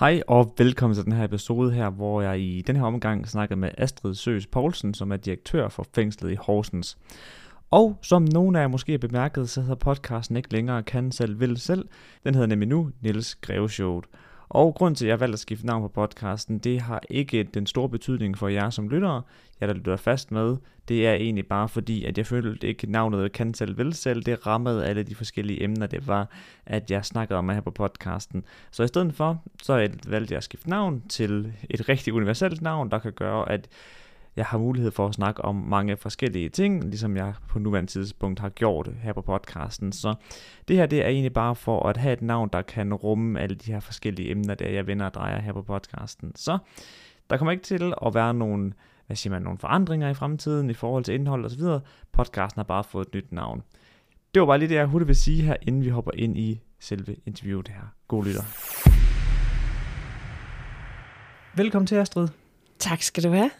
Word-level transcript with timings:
Hej 0.00 0.22
og 0.26 0.54
velkommen 0.58 0.94
til 0.94 1.04
den 1.04 1.12
her 1.12 1.24
episode 1.24 1.72
her, 1.72 1.90
hvor 1.90 2.22
jeg 2.22 2.40
i 2.40 2.62
den 2.66 2.76
her 2.76 2.82
omgang 2.82 3.28
snakker 3.28 3.56
med 3.56 3.70
Astrid 3.78 4.14
Søs 4.14 4.46
Poulsen, 4.46 4.94
som 4.94 5.12
er 5.12 5.16
direktør 5.16 5.68
for 5.68 5.86
fængslet 5.94 6.32
i 6.32 6.34
Horsens. 6.34 6.98
Og 7.70 7.98
som 8.02 8.22
nogen 8.22 8.56
af 8.56 8.60
jer 8.60 8.68
måske 8.68 8.92
har 8.92 8.98
bemærket, 8.98 9.50
så 9.50 9.60
hedder 9.60 9.74
podcasten 9.74 10.36
ikke 10.36 10.52
længere 10.52 10.82
Kan 10.82 11.12
Selv 11.12 11.40
Vil 11.40 11.60
Selv. 11.60 11.88
Den 12.24 12.34
hedder 12.34 12.48
nemlig 12.48 12.68
nu 12.68 12.90
Niels 13.00 13.34
Greve 13.34 13.70
Showet. 13.70 14.04
Og 14.50 14.74
grund 14.74 14.96
til, 14.96 15.06
at 15.06 15.08
jeg 15.08 15.20
valgte 15.20 15.34
at 15.34 15.38
skifte 15.40 15.66
navn 15.66 15.82
på 15.82 15.88
podcasten, 15.88 16.58
det 16.58 16.80
har 16.80 17.00
ikke 17.10 17.42
den 17.42 17.66
store 17.66 17.88
betydning 17.88 18.38
for 18.38 18.48
jer 18.48 18.70
som 18.70 18.88
lyttere, 18.88 19.22
jeg 19.60 19.68
der 19.68 19.74
lytter 19.74 19.96
fast 19.96 20.32
med. 20.32 20.56
Det 20.88 21.06
er 21.06 21.14
egentlig 21.14 21.46
bare 21.46 21.68
fordi, 21.68 22.04
at 22.04 22.18
jeg 22.18 22.26
følte 22.26 22.66
ikke 22.66 22.90
navnet 22.90 23.32
kan 23.32 23.54
selv 23.54 23.78
vil 23.78 23.94
selv. 23.94 24.22
Det 24.22 24.46
rammede 24.46 24.86
alle 24.86 25.02
de 25.02 25.14
forskellige 25.14 25.62
emner, 25.62 25.86
det 25.86 26.06
var, 26.06 26.28
at 26.66 26.90
jeg 26.90 27.04
snakkede 27.04 27.38
om 27.38 27.48
her 27.48 27.60
på 27.60 27.70
podcasten. 27.70 28.44
Så 28.70 28.82
i 28.82 28.88
stedet 28.88 29.14
for, 29.14 29.42
så 29.62 29.88
valgte 30.06 30.32
jeg 30.32 30.36
at 30.36 30.44
skifte 30.44 30.70
navn 30.70 31.02
til 31.08 31.52
et 31.70 31.88
rigtig 31.88 32.14
universelt 32.14 32.62
navn, 32.62 32.90
der 32.90 32.98
kan 32.98 33.12
gøre, 33.12 33.52
at 33.52 33.68
jeg 34.36 34.46
har 34.46 34.58
mulighed 34.58 34.90
for 34.90 35.06
at 35.06 35.14
snakke 35.14 35.44
om 35.44 35.54
mange 35.54 35.96
forskellige 35.96 36.48
ting, 36.48 36.84
ligesom 36.84 37.16
jeg 37.16 37.34
på 37.48 37.58
nuværende 37.58 37.90
tidspunkt 37.90 38.40
har 38.40 38.48
gjort 38.48 38.90
her 39.02 39.12
på 39.12 39.22
podcasten. 39.22 39.92
Så 39.92 40.14
det 40.68 40.76
her 40.76 40.86
det 40.86 41.04
er 41.04 41.08
egentlig 41.08 41.32
bare 41.32 41.54
for 41.54 41.88
at 41.88 41.96
have 41.96 42.12
et 42.12 42.22
navn, 42.22 42.48
der 42.52 42.62
kan 42.62 42.94
rumme 42.94 43.40
alle 43.40 43.56
de 43.56 43.72
her 43.72 43.80
forskellige 43.80 44.30
emner, 44.30 44.54
der 44.54 44.68
jeg 44.68 44.86
vender 44.86 45.06
og 45.06 45.14
drejer 45.14 45.40
her 45.40 45.52
på 45.52 45.62
podcasten. 45.62 46.32
Så 46.36 46.58
der 47.30 47.36
kommer 47.36 47.52
ikke 47.52 47.64
til 47.64 47.94
at 48.06 48.14
være 48.14 48.34
nogen, 48.34 48.74
hvad 49.06 49.16
siger 49.16 49.30
man, 49.30 49.42
nogle 49.42 49.58
forandringer 49.58 50.08
i 50.08 50.14
fremtiden 50.14 50.70
i 50.70 50.74
forhold 50.74 51.04
til 51.04 51.14
indhold 51.14 51.44
osv. 51.44 51.62
Podcasten 52.12 52.58
har 52.58 52.64
bare 52.64 52.84
fået 52.84 53.06
et 53.06 53.14
nyt 53.14 53.32
navn. 53.32 53.62
Det 54.34 54.40
var 54.40 54.46
bare 54.46 54.58
lige 54.58 54.68
det, 54.68 54.74
jeg 54.74 54.86
hurtigt 54.86 55.08
vil 55.08 55.16
sige 55.16 55.42
her, 55.42 55.56
inden 55.62 55.84
vi 55.84 55.88
hopper 55.88 56.12
ind 56.14 56.38
i 56.38 56.60
selve 56.80 57.16
interviewet 57.26 57.68
her. 57.68 57.94
God 58.08 58.24
lytter. 58.24 58.42
Velkommen 61.56 61.86
til 61.86 61.96
Astrid. 61.96 62.28
Tak 62.78 63.02
skal 63.02 63.22
du 63.22 63.30
have. 63.30 63.50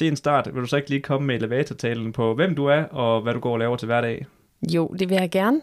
Til 0.00 0.08
en 0.08 0.16
start, 0.16 0.48
vil 0.54 0.62
du 0.62 0.66
så 0.66 0.76
ikke 0.76 0.88
lige 0.90 1.02
komme 1.02 1.26
med 1.26 1.34
elevatortalen 1.34 2.12
på, 2.12 2.34
hvem 2.34 2.54
du 2.54 2.66
er 2.66 2.82
og 2.82 3.22
hvad 3.22 3.34
du 3.34 3.40
går 3.40 3.52
og 3.52 3.58
laver 3.58 3.76
til 3.76 3.86
hverdag? 3.86 4.26
Jo, 4.74 4.88
det 4.98 5.08
vil 5.08 5.16
jeg 5.20 5.30
gerne. 5.30 5.60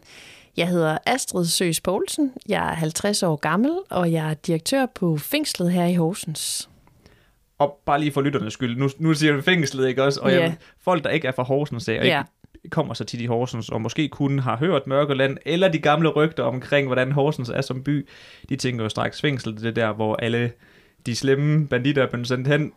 Jeg 0.58 0.68
hedder 0.68 0.98
Astrid 1.06 1.46
Søs 1.46 1.82
Poulsen. 1.82 2.34
Jeg 2.50 2.70
er 2.70 2.74
50 2.74 3.24
år 3.24 3.36
gammel, 3.36 3.72
og 3.90 4.12
jeg 4.12 4.30
er 4.30 4.34
direktør 4.34 4.86
på 4.96 5.18
fængslet 5.18 5.72
her 5.72 5.86
i 5.86 5.94
Horsens. 5.94 6.70
Og 7.58 7.80
bare 7.86 8.00
lige 8.00 8.12
for 8.12 8.22
lytternes 8.22 8.54
skyld, 8.54 8.78
nu, 8.78 8.90
nu 9.00 9.14
siger 9.14 9.34
du 9.34 9.42
fængslet, 9.42 9.88
ikke 9.88 10.04
også? 10.04 10.22
Og 10.22 10.32
Ja. 10.32 10.40
jeg, 10.42 10.56
folk, 10.82 11.04
der 11.04 11.10
ikke 11.10 11.28
er 11.28 11.32
fra 11.32 11.44
Horsens, 11.44 11.88
og 11.88 11.94
ikke 11.94 12.24
kommer 12.70 12.94
så 12.94 13.04
tit 13.04 13.22
i 13.22 13.26
Horsens, 13.26 13.70
og 13.70 13.82
måske 13.82 14.10
kun 14.10 14.40
har 14.40 14.58
hørt 14.58 14.88
Mørkeland, 14.88 15.38
eller 15.46 15.68
de 15.68 15.80
gamle 15.80 16.10
rygter 16.10 16.44
omkring, 16.44 16.88
hvordan 16.88 17.12
Horsens 17.12 17.50
er 17.50 17.62
som 17.62 17.84
by, 17.84 18.08
de 18.50 18.56
tænker 18.56 18.84
jo 18.84 18.90
straks 18.90 19.22
fængsel, 19.22 19.56
det 19.56 19.66
er 19.66 19.72
der, 19.72 19.94
hvor 19.94 20.16
alle 20.16 20.52
de 21.06 21.16
slemme 21.16 21.68
banditter 21.68 22.04
er 22.04 22.08
blevet 22.10 22.28
sendt 22.28 22.48
hen. 22.48 22.72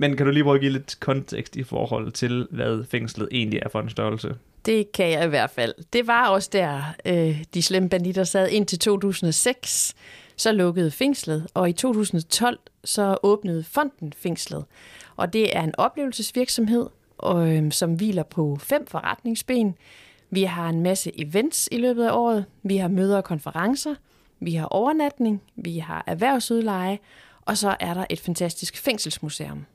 Men 0.00 0.16
kan 0.16 0.26
du 0.26 0.32
lige 0.32 0.44
prøve 0.44 0.54
at 0.54 0.60
give 0.60 0.72
lidt 0.72 0.96
kontekst 1.00 1.56
i 1.56 1.62
forhold 1.62 2.12
til, 2.12 2.48
hvad 2.50 2.84
fængslet 2.84 3.28
egentlig 3.32 3.60
er 3.62 3.68
for 3.68 3.80
en 3.80 3.90
størrelse? 3.90 4.34
Det 4.66 4.92
kan 4.92 5.10
jeg 5.10 5.24
i 5.24 5.28
hvert 5.28 5.50
fald. 5.50 5.74
Det 5.92 6.06
var 6.06 6.28
også 6.28 6.50
der, 6.52 6.82
øh, 7.06 7.44
de 7.54 7.62
slemme 7.62 7.88
banditter 7.88 8.24
sad 8.24 8.48
indtil 8.48 8.78
2006. 8.78 9.94
Så 10.36 10.52
lukkede 10.52 10.90
fængslet, 10.90 11.46
og 11.54 11.68
i 11.68 11.72
2012 11.72 12.58
så 12.84 13.16
åbnede 13.22 13.64
fonden 13.64 14.12
fængslet. 14.12 14.64
Og 15.16 15.32
det 15.32 15.56
er 15.56 15.62
en 15.62 15.74
oplevelsesvirksomhed, 15.78 16.86
og, 17.18 17.56
øh, 17.56 17.72
som 17.72 17.94
hviler 17.94 18.22
på 18.22 18.58
fem 18.60 18.86
forretningsben. 18.86 19.74
Vi 20.30 20.42
har 20.42 20.68
en 20.68 20.82
masse 20.82 21.20
events 21.20 21.68
i 21.72 21.78
løbet 21.78 22.04
af 22.04 22.12
året. 22.12 22.44
Vi 22.62 22.76
har 22.76 22.88
møder 22.88 23.16
og 23.16 23.24
konferencer. 23.24 23.94
Vi 24.40 24.54
har 24.54 24.66
overnatning. 24.66 25.42
Vi 25.56 25.78
har 25.78 26.04
erhvervsudleje. 26.06 26.98
Og 27.40 27.56
så 27.56 27.76
er 27.80 27.94
der 27.94 28.04
et 28.10 28.20
fantastisk 28.20 28.76
fængselsmuseum. 28.76 29.66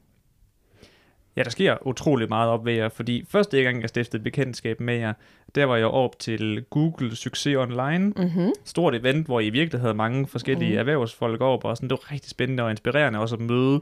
Ja, 1.36 1.44
der 1.44 1.50
sker 1.50 1.88
utrolig 1.88 2.30
meget 2.30 2.50
op 2.50 2.66
ved 2.66 2.74
jer, 2.74 2.90
fordi 2.90 3.26
første 3.30 3.64
gang, 3.64 3.82
jeg 3.82 3.90
stiftede 3.90 4.24
bekendtskab 4.24 4.80
med 4.80 4.96
jer, 4.96 5.14
der 5.56 5.66
var 5.66 5.76
jeg 5.76 5.88
op 5.88 6.20
til 6.20 6.66
Google 6.70 7.16
Succes 7.16 7.56
Online. 7.56 8.14
Mm-hmm. 8.18 8.52
Stort 8.64 8.96
event, 8.96 9.26
hvor 9.26 9.40
I 9.40 9.50
virkelig 9.50 9.82
havde 9.82 9.94
mange 9.94 10.28
forskellige 10.28 10.72
mm. 10.72 10.78
erhvervsfolk 10.80 11.42
op, 11.42 11.66
og 11.66 11.78
sådan, 11.78 11.90
det 11.90 11.98
var 12.04 12.12
rigtig 12.12 12.30
spændende 12.30 12.64
og 12.64 12.72
inspirerende 12.72 13.20
også 13.20 13.36
at 13.36 13.42
møde 13.42 13.82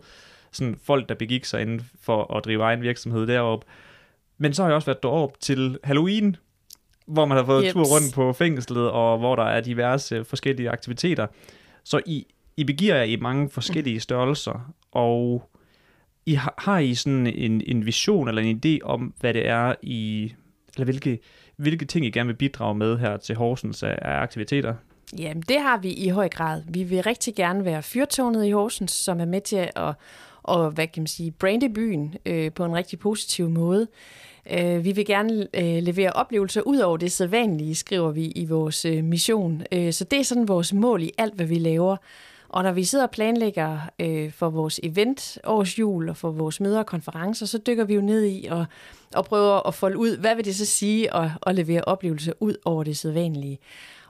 sådan 0.52 0.76
folk, 0.84 1.10
der 1.10 1.16
begik 1.16 1.46
sig 1.46 1.62
inden 1.62 1.90
for 2.02 2.36
at 2.36 2.46
drive 2.46 2.64
egen 2.64 2.82
virksomhed 2.82 3.28
deroppe. 3.28 3.66
Men 4.38 4.54
så 4.54 4.62
har 4.62 4.70
jeg 4.70 4.76
også 4.76 4.86
været 4.86 5.04
derop 5.04 5.40
til 5.40 5.78
Halloween, 5.84 6.36
hvor 7.06 7.26
man 7.26 7.38
har 7.38 7.46
fået 7.46 7.64
Jeps. 7.64 7.74
tur 7.74 7.84
rundt 7.84 8.16
på 8.16 8.34
fængslet, 8.34 8.90
og 8.90 9.18
hvor 9.18 9.36
der 9.36 9.44
er 9.44 9.62
diverse 9.62 10.24
forskellige 10.24 10.70
aktiviteter. 10.70 11.28
Så 11.84 12.02
I, 12.06 12.26
I 12.58 12.64
begiver 12.64 12.96
jer 12.96 13.04
i 13.04 13.16
mange 13.16 13.50
forskellige 13.50 14.00
størrelser, 14.00 14.74
og 14.92 15.50
i 16.26 16.34
har, 16.34 16.54
har 16.58 16.80
I 16.80 16.96
sådan 16.96 17.28
en, 17.28 17.62
en 17.66 17.86
vision 17.86 18.28
eller 18.28 18.42
en 18.42 18.62
idé 18.66 18.78
om, 18.84 19.14
hvad 19.20 19.34
det 19.34 19.48
er, 19.48 19.76
I, 19.82 20.34
eller 20.76 20.86
hvilke, 20.86 21.20
hvilke 21.56 21.86
ting 21.86 22.06
I 22.06 22.10
gerne 22.10 22.28
vil 22.28 22.36
bidrage 22.36 22.76
med 22.76 22.98
her 22.98 23.18
til 23.18 23.36
Horsens 23.36 23.84
af, 23.84 24.00
af 24.02 24.22
aktiviteter? 24.22 24.74
Jamen, 25.18 25.44
det 25.50 25.62
har 25.62 25.78
vi 25.78 25.90
i 25.90 26.10
høj 26.10 26.30
grad. 26.30 26.62
Vi 26.70 26.84
vil 26.84 27.04
rigtig 27.04 27.36
gerne 27.36 27.66
være 27.66 27.84
fyrtårnet 27.84 28.46
i 28.46 28.52
Horsens, 28.52 28.92
som 28.92 29.20
er 29.20 29.26
med 29.26 29.42
til 29.42 29.70
at, 29.76 29.94
og, 30.44 30.72
hvad 30.72 30.88
kan 30.88 31.02
man 31.02 31.08
sige, 31.08 31.32
brande 31.32 31.74
byen 31.74 32.16
øh, 32.26 32.52
på 32.52 32.66
en 32.66 32.76
rigtig 32.76 33.00
positiv 33.00 33.50
måde. 33.50 33.88
Øh, 34.52 34.86
vi 34.86 34.92
vil 34.92 35.06
gerne 35.06 35.48
øh, 35.54 35.84
levere 35.84 36.12
oplevelser 36.12 36.62
ud 36.62 36.78
over 36.78 36.98
det 36.98 37.12
sædvanlige, 37.12 37.76
skriver 37.76 38.12
vi 38.12 38.26
i 38.26 38.46
vores 38.46 38.86
øh, 38.86 39.04
mission. 39.04 39.64
Øh, 39.72 39.94
så 39.94 40.04
det 40.04 40.20
er 40.20 40.24
sådan 40.24 40.48
vores 40.48 40.74
mål 40.74 41.04
i 41.04 41.12
alt, 41.18 41.36
hvad 41.36 41.46
vi 41.46 41.60
laver. 41.60 41.98
Og 42.54 42.64
når 42.64 42.72
vi 42.72 42.84
sidder 42.84 43.06
og 43.06 43.12
planlægger 43.12 43.80
øh, 44.00 44.32
for 44.32 44.50
vores 44.50 44.80
event, 44.84 45.38
års 45.44 45.80
jul 45.80 46.10
og 46.10 46.18
for 46.18 46.32
vores 46.32 46.60
møder 46.60 46.80
og 46.80 46.86
konferencer, 46.86 47.46
så 47.46 47.58
dykker 47.58 47.84
vi 47.84 47.94
jo 47.94 48.02
ned 48.02 48.26
i 48.26 48.48
og, 48.52 48.66
og 49.16 49.26
prøver 49.26 49.68
at 49.68 49.74
folde 49.74 49.98
ud, 49.98 50.18
hvad 50.18 50.36
vil 50.36 50.46
det 50.46 50.56
så 50.56 50.66
sige 50.66 51.16
at, 51.16 51.30
at 51.48 51.56
levere 51.56 51.82
oplevelser 51.82 52.34
ud 52.40 52.56
over 52.66 52.84
det 52.84 52.98
sædvanlige. 52.98 53.60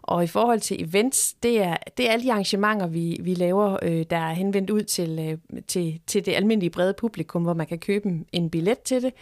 Og 0.04 0.24
i 0.24 0.28
forhold 0.28 0.60
til 0.60 0.84
events, 0.84 1.34
det 1.34 1.62
er, 1.62 1.78
det 1.98 2.08
er 2.08 2.12
alle 2.12 2.26
de 2.26 2.32
arrangementer, 2.32 2.88
vi, 2.88 3.20
vi 3.22 3.34
laver, 3.34 3.78
øh, 3.82 4.06
der 4.10 4.18
er 4.18 4.34
henvendt 4.34 4.70
ud 4.70 4.82
til, 4.84 5.20
øh, 5.20 5.62
til, 5.68 6.00
til 6.08 6.26
det 6.26 6.34
almindelige 6.34 6.70
brede 6.70 6.94
publikum, 6.94 7.44
hvor 7.44 7.54
man 7.54 7.68
kan 7.68 7.80
købe 7.80 8.10
en- 8.32 8.50
billet 8.50 8.80
til 8.80 9.02
det. 9.02 9.14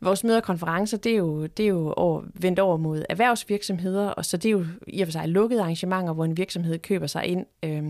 Vores 0.00 0.24
møder 0.24 0.36
og 0.36 0.42
konferencer, 0.42 0.96
det 0.96 1.12
er 1.12 1.16
jo, 1.16 1.46
det 1.46 1.64
er 1.64 1.68
jo 1.68 1.92
over, 1.96 2.22
vendt 2.34 2.58
over 2.58 2.76
mod 2.76 3.04
erhvervsvirksomheder, 3.08 4.08
og 4.08 4.24
så 4.24 4.36
det 4.36 4.48
er 4.48 4.50
jo 4.52 4.64
i 4.86 5.00
og 5.00 5.06
for 5.06 5.12
sig 5.12 5.28
lukkede 5.28 5.60
arrangementer, 5.60 6.12
hvor 6.12 6.24
en 6.24 6.36
virksomhed 6.36 6.78
køber 6.78 7.06
sig 7.06 7.26
ind 7.26 7.46
øh, 7.64 7.82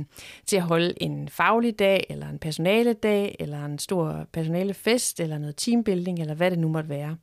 til 0.46 0.56
at 0.56 0.62
holde 0.62 1.02
en 1.02 1.28
faglig 1.28 1.78
dag, 1.78 2.06
eller 2.10 2.28
en 2.28 2.38
personaledag, 2.38 3.36
eller 3.40 3.64
en 3.64 3.78
stor 3.78 4.26
personalefest, 4.32 5.20
eller 5.20 5.38
noget 5.38 5.56
teambuilding, 5.56 6.20
eller 6.20 6.34
hvad 6.34 6.50
det 6.50 6.58
nu 6.58 6.68
måtte 6.68 6.88
være. 6.88 7.16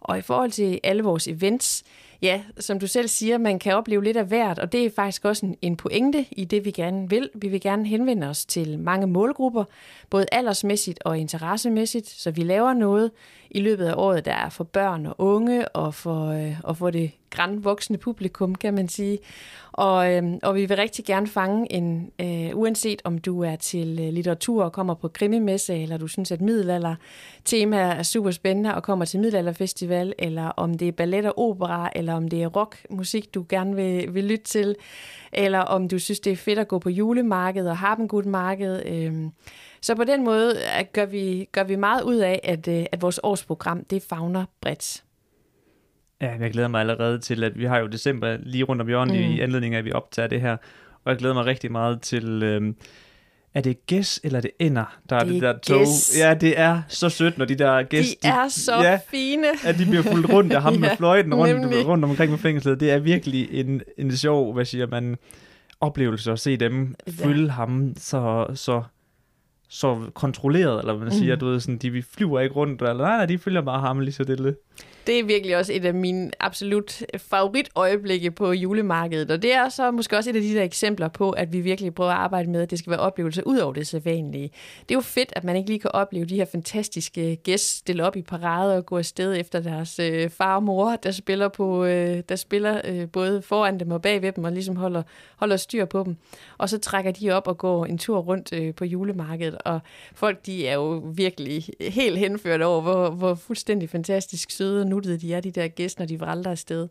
Og 0.00 0.18
i 0.18 0.22
forhold 0.22 0.50
til 0.50 0.80
alle 0.84 1.02
vores 1.02 1.28
events, 1.28 1.84
ja, 2.22 2.42
som 2.58 2.80
du 2.80 2.86
selv 2.86 3.08
siger, 3.08 3.38
man 3.38 3.58
kan 3.58 3.74
opleve 3.74 4.04
lidt 4.04 4.16
af 4.16 4.24
hvert, 4.24 4.58
og 4.58 4.72
det 4.72 4.84
er 4.84 4.90
faktisk 4.96 5.24
også 5.24 5.46
en, 5.46 5.56
en 5.62 5.76
pointe 5.76 6.26
i 6.30 6.44
det, 6.44 6.64
vi 6.64 6.70
gerne 6.70 7.10
vil. 7.10 7.30
Vi 7.34 7.48
vil 7.48 7.60
gerne 7.60 7.86
henvende 7.86 8.28
os 8.28 8.46
til 8.46 8.78
mange 8.78 9.06
målgrupper, 9.06 9.64
både 10.10 10.26
aldersmæssigt 10.32 11.00
og 11.04 11.18
interessemæssigt, 11.18 12.08
så 12.08 12.30
vi 12.30 12.42
laver 12.42 12.72
noget 12.72 13.10
i 13.50 13.60
løbet 13.60 13.86
af 13.86 13.94
året, 13.96 14.24
der 14.24 14.32
er 14.32 14.48
for 14.48 14.64
børn 14.64 15.06
og 15.06 15.14
unge, 15.18 15.68
og 15.68 15.94
for, 15.94 16.26
øh, 16.26 16.60
og 16.64 16.76
for 16.76 16.90
det 16.90 17.10
grandvoksne 17.30 17.98
publikum, 17.98 18.54
kan 18.54 18.74
man 18.74 18.88
sige. 18.88 19.18
Og, 19.72 20.12
øh, 20.12 20.22
og 20.42 20.54
vi 20.54 20.66
vil 20.66 20.76
rigtig 20.76 21.04
gerne 21.04 21.26
fange 21.26 21.72
en, 21.72 22.10
øh, 22.20 22.50
uanset 22.54 23.02
om 23.04 23.18
du 23.18 23.42
er 23.42 23.56
til 23.56 23.98
øh, 24.00 24.12
litteratur 24.12 24.64
og 24.64 24.72
kommer 24.72 24.94
på 24.94 25.08
krimimesse, 25.08 25.82
eller 25.82 25.96
du 25.96 26.06
synes, 26.06 26.32
at 26.32 26.40
middelalder 26.40 26.94
tema 27.44 27.76
er 27.76 28.02
super 28.02 28.30
spændende 28.30 28.74
og 28.74 28.82
kommer 28.82 29.04
til 29.04 29.20
middelalderfestival, 29.20 30.14
eller 30.18 30.44
om 30.44 30.78
det 30.78 30.88
er 30.88 30.92
ballet 30.92 31.26
og 31.26 31.38
opera, 31.38 31.90
eller 31.96 32.14
om 32.14 32.28
det 32.28 32.42
er 32.42 32.46
rockmusik, 32.46 33.34
du 33.34 33.46
gerne 33.48 33.76
vil, 33.76 34.14
vil 34.14 34.24
lytte 34.24 34.44
til, 34.44 34.76
eller 35.32 35.58
om 35.58 35.88
du 35.88 35.98
synes, 35.98 36.20
det 36.20 36.32
er 36.32 36.36
fedt 36.36 36.58
at 36.58 36.68
gå 36.68 36.78
på 36.78 36.90
julemarkedet 36.90 37.70
og 37.70 37.76
harpengudmarked. 37.76 38.86
Øh, 38.86 39.30
så 39.80 39.94
på 39.94 40.04
den 40.04 40.24
måde 40.24 40.54
øh, 40.78 40.84
gør 40.92 41.06
vi, 41.06 41.48
gør 41.52 41.64
vi 41.64 41.76
meget 41.76 42.02
ud 42.02 42.16
af, 42.16 42.40
at, 42.44 42.68
øh, 42.68 42.86
at 42.92 43.02
vores 43.02 43.20
årsprogram, 43.22 43.84
det 43.84 44.02
fagner 44.02 44.44
bredt. 44.60 45.02
Ja, 46.20 46.30
jeg 46.40 46.50
glæder 46.50 46.68
mig 46.68 46.80
allerede 46.80 47.18
til, 47.18 47.44
at 47.44 47.58
vi 47.58 47.64
har 47.64 47.78
jo 47.78 47.86
december 47.86 48.36
lige 48.42 48.64
rundt 48.64 48.82
om 48.82 48.88
hjørnet 48.88 49.14
mm. 49.16 49.34
i 49.34 49.40
anledning 49.40 49.74
af, 49.74 49.78
at 49.78 49.84
vi 49.84 49.92
optager 49.92 50.28
det 50.28 50.40
her. 50.40 50.52
Og 51.04 51.10
jeg 51.10 51.16
glæder 51.18 51.34
mig 51.34 51.44
rigtig 51.46 51.72
meget 51.72 52.00
til, 52.02 52.42
øhm, 52.42 52.76
er 53.54 53.60
det 53.60 53.86
gæs 53.86 54.20
eller 54.24 54.36
er 54.36 54.40
det 54.40 54.50
ender, 54.58 54.98
der 55.10 55.16
er 55.16 55.24
Det 55.24 55.28
det, 55.34 55.42
er 55.42 55.52
der 55.52 55.58
tog? 55.58 55.78
gæs. 55.78 56.18
Ja, 56.18 56.34
det 56.34 56.58
er 56.60 56.82
så 56.88 57.08
sødt, 57.08 57.38
når 57.38 57.44
de 57.44 57.54
der 57.54 57.82
gæs... 57.82 58.06
De 58.22 58.28
er 58.28 58.48
så 58.48 58.74
ja, 58.82 58.98
fine. 59.10 59.46
at 59.66 59.78
de 59.78 59.84
bliver 59.86 60.02
fuldt 60.02 60.32
rundt 60.32 60.52
af 60.52 60.62
ham 60.62 60.72
med 60.80 60.88
Ja, 60.88 60.94
fløjten 60.94 61.34
rundt, 61.34 61.60
nemlig. 61.60 61.86
rundt 61.86 62.04
omkring 62.04 62.30
på 62.30 62.36
fængslet. 62.36 62.80
Det 62.80 62.90
er 62.90 62.98
virkelig 62.98 63.48
en, 63.50 63.82
en 63.98 64.16
sjov, 64.16 64.54
hvad 64.54 64.64
siger 64.64 64.86
man, 64.86 65.16
oplevelse 65.80 66.32
at 66.32 66.38
se 66.40 66.56
dem 66.56 66.94
Ja. 67.06 67.12
følge 67.26 67.50
ham 67.50 67.92
så, 67.98 68.46
så, 68.54 68.82
så 69.68 70.00
kontrolleret, 70.14 70.80
eller 70.80 70.94
hvad 70.94 71.04
man 71.08 71.14
siger, 71.18 71.34
Mm. 71.34 71.40
du 71.40 71.46
ved, 71.46 71.60
sådan, 71.60 71.78
de 71.78 71.90
vi 71.90 72.02
flyver 72.02 72.40
ikke 72.40 72.54
rundt, 72.54 72.82
eller 72.82 72.94
nej, 72.94 73.16
nej, 73.16 73.26
de 73.26 73.38
følger 73.38 73.60
bare 73.60 73.80
ham 73.80 74.00
lige 74.00 74.12
så 74.12 74.22
stille 74.22 74.56
det 75.08 75.18
er 75.18 75.24
virkelig 75.24 75.56
også 75.56 75.72
et 75.72 75.84
af 75.84 75.94
mine 75.94 76.30
absolut 76.40 77.02
favoritøjeblikke 77.16 78.30
på 78.30 78.52
julemarkedet, 78.52 79.30
og 79.30 79.42
det 79.42 79.54
er 79.54 79.68
så 79.68 79.90
måske 79.90 80.16
også 80.16 80.30
et 80.30 80.36
af 80.36 80.42
de 80.42 80.54
der 80.54 80.62
eksempler 80.62 81.08
på, 81.08 81.30
at 81.30 81.52
vi 81.52 81.60
virkelig 81.60 81.94
prøver 81.94 82.10
at 82.10 82.16
arbejde 82.16 82.50
med, 82.50 82.62
at 82.62 82.70
det 82.70 82.78
skal 82.78 82.90
være 82.90 83.00
oplevelser 83.00 83.42
ud 83.46 83.58
over 83.58 83.72
det 83.72 83.86
sædvanlige. 83.86 84.50
Det 84.80 84.90
er 84.90 84.94
jo 84.94 85.00
fedt, 85.00 85.32
at 85.36 85.44
man 85.44 85.56
ikke 85.56 85.68
lige 85.68 85.78
kan 85.78 85.90
opleve 85.94 86.24
de 86.24 86.34
her 86.34 86.44
fantastiske 86.44 87.36
gæster 87.36 87.78
stille 87.78 88.06
op 88.06 88.16
i 88.16 88.22
parade 88.22 88.76
og 88.76 88.86
gå 88.86 88.98
afsted 88.98 89.36
efter 89.36 89.60
deres 89.60 89.98
øh, 89.98 90.30
far 90.30 90.56
og 90.56 90.62
mor, 90.62 90.96
der 90.96 91.10
spiller, 91.10 91.48
på, 91.48 91.84
øh, 91.84 92.22
der 92.28 92.36
spiller 92.36 92.80
øh, 92.84 93.08
både 93.08 93.42
foran 93.42 93.80
dem 93.80 93.90
og 93.90 94.02
bagved 94.02 94.32
dem, 94.32 94.44
og 94.44 94.52
ligesom 94.52 94.76
holder, 94.76 95.02
holder 95.36 95.56
styr 95.56 95.84
på 95.84 96.02
dem. 96.04 96.16
Og 96.58 96.68
så 96.68 96.78
trækker 96.78 97.10
de 97.10 97.30
op 97.30 97.46
og 97.46 97.58
går 97.58 97.86
en 97.86 97.98
tur 97.98 98.18
rundt 98.18 98.52
øh, 98.52 98.74
på 98.74 98.84
julemarkedet, 98.84 99.58
og 99.64 99.80
folk 100.14 100.46
de 100.46 100.66
er 100.66 100.74
jo 100.74 101.02
virkelig 101.14 101.68
helt 101.80 102.18
henført 102.18 102.62
over, 102.62 102.80
hvor, 102.80 103.10
hvor 103.10 103.34
fuldstændig 103.34 103.90
fantastisk 103.90 104.50
søde 104.50 104.80
og 104.80 104.88
nuttede 104.98 105.18
de 105.18 105.34
er, 105.34 105.40
de 105.40 105.50
der 105.50 105.68
gæster, 105.68 106.00
når 106.00 106.06
de 106.06 106.20
vralder 106.20 106.50
afsted. 106.50 106.88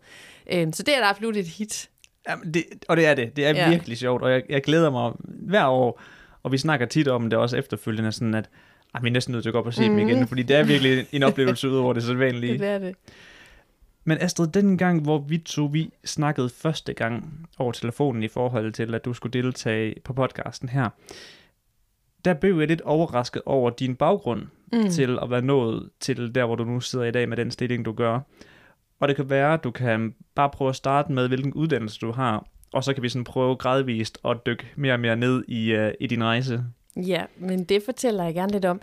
Øh, 0.53 0.67
så 0.73 0.83
det 0.83 0.95
er 0.95 0.99
da 0.99 1.05
absolut 1.05 1.37
et 1.37 1.47
hit. 1.47 1.89
Jamen, 2.29 2.53
det, 2.53 2.63
og 2.87 2.97
det 2.97 3.05
er 3.05 3.13
det. 3.13 3.35
Det 3.35 3.45
er 3.45 3.49
ja. 3.49 3.69
virkelig 3.69 3.97
sjovt, 3.97 4.23
og 4.23 4.31
jeg, 4.31 4.43
jeg 4.49 4.63
glæder 4.63 4.89
mig 4.89 5.11
hver 5.23 5.65
år, 5.65 6.01
og 6.43 6.51
vi 6.51 6.57
snakker 6.57 6.85
tit 6.85 7.07
om 7.07 7.29
det 7.29 7.39
også 7.39 7.57
efterfølgende, 7.57 8.11
sådan 8.11 8.33
at 8.33 8.49
ej, 8.95 9.01
vi 9.01 9.07
er 9.07 9.11
næsten 9.11 9.31
nødt 9.31 9.43
til 9.43 9.49
at 9.49 9.53
gå 9.53 9.59
op 9.59 9.65
og 9.65 9.73
se 9.73 9.89
mm. 9.89 9.97
dem 9.97 10.07
igen, 10.07 10.19
mhm. 10.19 10.27
fordi 10.27 10.43
det 10.43 10.55
er 10.55 10.63
virkelig 10.63 11.05
en 11.11 11.23
oplevelse 11.23 11.69
ud 11.69 11.77
over 11.77 11.93
det 11.93 12.03
sædvanlige. 12.03 12.57
det 12.59 12.67
er 12.67 12.79
det. 12.79 12.95
Men 14.03 14.17
Astrid, 14.21 14.47
den 14.47 14.77
gang, 14.77 15.01
hvor 15.01 15.19
vi 15.19 15.37
to 15.37 15.65
vi 15.65 15.93
snakkede 16.05 16.49
første 16.49 16.93
gang 16.93 17.47
over 17.57 17.71
telefonen 17.71 18.23
i 18.23 18.27
forhold 18.27 18.73
til, 18.73 18.95
at 18.95 19.05
du 19.05 19.13
skulle 19.13 19.43
deltage 19.43 19.95
på 20.03 20.13
podcasten 20.13 20.69
her, 20.69 20.89
der 22.25 22.33
blev 22.33 22.59
jeg 22.59 22.67
lidt 22.67 22.81
overrasket 22.81 23.41
over 23.45 23.69
din 23.69 23.95
baggrund 23.95 24.43
mm. 24.73 24.89
til 24.89 25.19
at 25.21 25.29
være 25.29 25.41
nået 25.41 25.89
til 25.99 26.35
der, 26.35 26.45
hvor 26.45 26.55
du 26.55 26.63
nu 26.63 26.79
sidder 26.79 27.05
i 27.05 27.11
dag 27.11 27.29
med 27.29 27.37
den 27.37 27.51
stilling, 27.51 27.85
du 27.85 27.91
gør. 27.91 28.19
Og 28.99 29.07
det 29.07 29.15
kan 29.15 29.29
være, 29.29 29.53
at 29.53 29.63
du 29.63 29.71
kan 29.71 30.15
bare 30.35 30.49
prøve 30.49 30.69
at 30.69 30.75
starte 30.75 31.11
med, 31.11 31.27
hvilken 31.27 31.53
uddannelse 31.53 31.99
du 31.99 32.11
har, 32.11 32.45
og 32.73 32.83
så 32.83 32.93
kan 32.93 33.03
vi 33.03 33.09
sådan 33.09 33.23
prøve 33.23 33.55
gradvist 33.55 34.17
at 34.25 34.37
dykke 34.45 34.65
mere 34.75 34.93
og 34.93 34.99
mere 34.99 35.15
ned 35.15 35.43
i, 35.47 35.75
uh, 35.75 35.89
i 35.99 36.07
din 36.07 36.23
rejse. 36.23 36.63
Ja, 36.95 37.25
men 37.37 37.63
det 37.63 37.83
fortæller 37.83 38.23
jeg 38.23 38.33
gerne 38.33 38.51
lidt 38.51 38.65
om. 38.65 38.81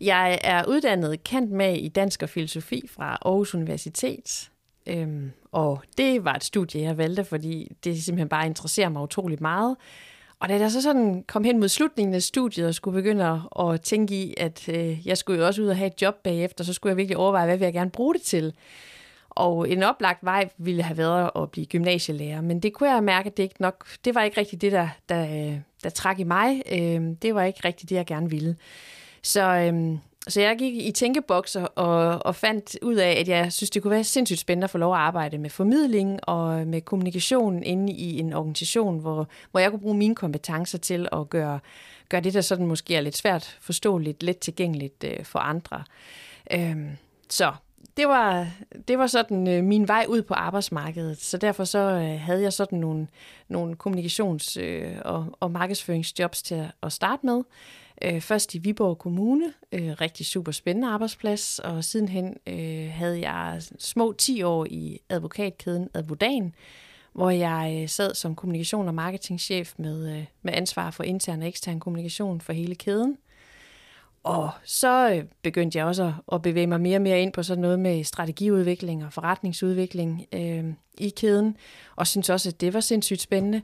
Jeg 0.00 0.38
er 0.44 0.64
uddannet 0.68 1.24
kendt 1.24 1.50
med 1.50 1.76
i 1.76 1.88
dansk 1.88 2.22
og 2.22 2.28
filosofi 2.28 2.82
fra 2.90 3.18
Aarhus 3.24 3.54
Universitet. 3.54 4.50
Øhm, 4.86 5.30
og 5.52 5.82
det 5.98 6.24
var 6.24 6.34
et 6.34 6.44
studie, 6.44 6.82
jeg 6.82 6.98
valgte, 6.98 7.24
fordi 7.24 7.72
det 7.84 8.02
simpelthen 8.02 8.28
bare 8.28 8.46
interesserer 8.46 8.88
mig 8.88 9.02
utroligt 9.02 9.40
meget. 9.40 9.76
Og 10.40 10.48
da 10.48 10.58
jeg 10.58 10.70
så 10.70 10.82
sådan 10.82 11.24
kom 11.26 11.44
hen 11.44 11.60
mod 11.60 11.68
slutningen 11.68 12.14
af 12.14 12.22
studiet 12.22 12.66
og 12.66 12.74
skulle 12.74 13.02
begynde 13.02 13.42
at 13.58 13.80
tænke 13.80 14.14
i, 14.14 14.34
at 14.36 14.68
øh, 14.68 15.06
jeg 15.06 15.18
skulle 15.18 15.40
jo 15.40 15.46
også 15.46 15.62
ud 15.62 15.66
og 15.66 15.76
have 15.76 15.86
et 15.86 16.02
job 16.02 16.14
bagefter, 16.24 16.64
så 16.64 16.72
skulle 16.72 16.90
jeg 16.90 16.96
virkelig 16.96 17.16
overveje, 17.16 17.46
hvad 17.46 17.56
vil 17.56 17.64
jeg 17.64 17.72
gerne 17.72 17.90
bruge 17.90 18.14
det 18.14 18.22
til. 18.22 18.54
Og 19.30 19.70
en 19.70 19.82
oplagt 19.82 20.24
vej 20.24 20.48
ville 20.58 20.82
have 20.82 20.96
været 20.96 21.30
at 21.36 21.50
blive 21.50 21.66
gymnasielærer, 21.66 22.40
men 22.40 22.60
det 22.60 22.72
kunne 22.72 22.90
jeg 22.90 23.04
mærke, 23.04 23.26
at 23.26 23.36
det 23.36 23.42
ikke 23.42 23.62
nok, 23.62 23.86
det 24.04 24.14
var 24.14 24.22
ikke 24.22 24.40
rigtig 24.40 24.60
det, 24.60 24.72
der, 24.72 24.88
der, 25.08 25.22
øh, 25.22 25.58
der 25.84 25.90
trak 25.90 26.18
i 26.18 26.24
mig. 26.24 26.62
Øh, 26.72 27.02
det 27.22 27.34
var 27.34 27.42
ikke 27.42 27.60
rigtig 27.64 27.88
det, 27.88 27.96
jeg 27.96 28.06
gerne 28.06 28.30
ville. 28.30 28.56
Så, 29.22 29.42
øh, 29.42 29.98
så 30.28 30.40
jeg 30.40 30.58
gik 30.58 30.74
i 30.86 30.90
tænkebokser 30.90 31.64
og, 31.64 32.26
og 32.26 32.34
fandt 32.34 32.76
ud 32.82 32.94
af, 32.94 33.10
at 33.10 33.28
jeg 33.28 33.52
synes, 33.52 33.70
det 33.70 33.82
kunne 33.82 33.90
være 33.90 34.04
sindssygt 34.04 34.40
spændende 34.40 34.64
at 34.64 34.70
få 34.70 34.78
lov 34.78 34.92
at 34.94 35.00
arbejde 35.00 35.38
med 35.38 35.50
formidling 35.50 36.20
og 36.22 36.66
med 36.66 36.80
kommunikation 36.80 37.62
inde 37.62 37.92
i 37.92 38.18
en 38.18 38.32
organisation, 38.32 38.98
hvor, 38.98 39.28
hvor 39.50 39.60
jeg 39.60 39.70
kunne 39.70 39.80
bruge 39.80 39.96
mine 39.96 40.14
kompetencer 40.14 40.78
til 40.78 41.08
at 41.12 41.30
gøre, 41.30 41.60
gøre 42.08 42.20
det, 42.20 42.34
der 42.34 42.40
sådan 42.40 42.66
måske 42.66 42.96
er 42.96 43.00
lidt 43.00 43.16
svært 43.16 43.58
forståeligt, 43.60 44.22
let 44.22 44.38
tilgængeligt 44.38 45.04
øh, 45.04 45.24
for 45.24 45.38
andre. 45.38 45.84
Øhm, 46.50 46.90
så 47.30 47.52
det 47.96 48.08
var, 48.08 48.48
det 48.88 48.98
var 48.98 49.06
sådan 49.06 49.48
øh, 49.48 49.64
min 49.64 49.88
vej 49.88 50.06
ud 50.08 50.22
på 50.22 50.34
arbejdsmarkedet, 50.34 51.20
så 51.20 51.38
derfor 51.38 51.64
så 51.64 51.78
øh, 51.78 52.20
havde 52.20 52.42
jeg 52.42 52.52
sådan 52.52 52.78
nogle, 52.78 53.08
nogle 53.48 53.76
kommunikations- 53.86 54.60
øh, 54.60 54.96
og, 55.04 55.26
og 55.40 55.50
markedsføringsjobs 55.50 56.42
til 56.42 56.54
at, 56.54 56.70
at 56.82 56.92
starte 56.92 57.26
med. 57.26 57.42
Øh, 58.02 58.20
først 58.20 58.54
i 58.54 58.58
Viborg 58.58 58.98
Kommune, 58.98 59.52
øh, 59.72 59.90
rigtig 60.00 60.26
super 60.26 60.52
spændende 60.52 60.88
arbejdsplads, 60.88 61.58
og 61.58 61.84
sidenhen 61.84 62.36
øh, 62.46 62.90
havde 62.90 63.30
jeg 63.30 63.62
små 63.78 64.12
10 64.12 64.42
år 64.42 64.66
i 64.70 65.00
advokatkæden 65.08 65.88
Advodan, 65.94 66.54
hvor 67.12 67.30
jeg 67.30 67.78
øh, 67.82 67.88
sad 67.88 68.14
som 68.14 68.36
kommunikation- 68.36 68.88
og 68.88 68.94
marketingchef 68.94 69.74
med, 69.76 70.16
øh, 70.16 70.24
med 70.42 70.52
ansvar 70.52 70.90
for 70.90 71.02
intern 71.02 71.42
og 71.42 71.48
ekstern 71.48 71.80
kommunikation 71.80 72.40
for 72.40 72.52
hele 72.52 72.74
kæden. 72.74 73.16
Og 74.22 74.50
så 74.64 75.10
øh, 75.10 75.24
begyndte 75.42 75.78
jeg 75.78 75.86
også 75.86 76.12
at 76.32 76.42
bevæge 76.42 76.66
mig 76.66 76.80
mere 76.80 76.98
og 76.98 77.02
mere 77.02 77.20
ind 77.20 77.32
på 77.32 77.42
sådan 77.42 77.62
noget 77.62 77.78
med 77.78 78.04
strategiudvikling 78.04 79.04
og 79.04 79.12
forretningsudvikling 79.12 80.26
øh, 80.32 80.64
i 80.98 81.08
kæden, 81.08 81.56
og 81.96 82.06
synes 82.06 82.30
også, 82.30 82.48
at 82.48 82.60
det 82.60 82.74
var 82.74 82.80
sindssygt 82.80 83.20
spændende. 83.20 83.62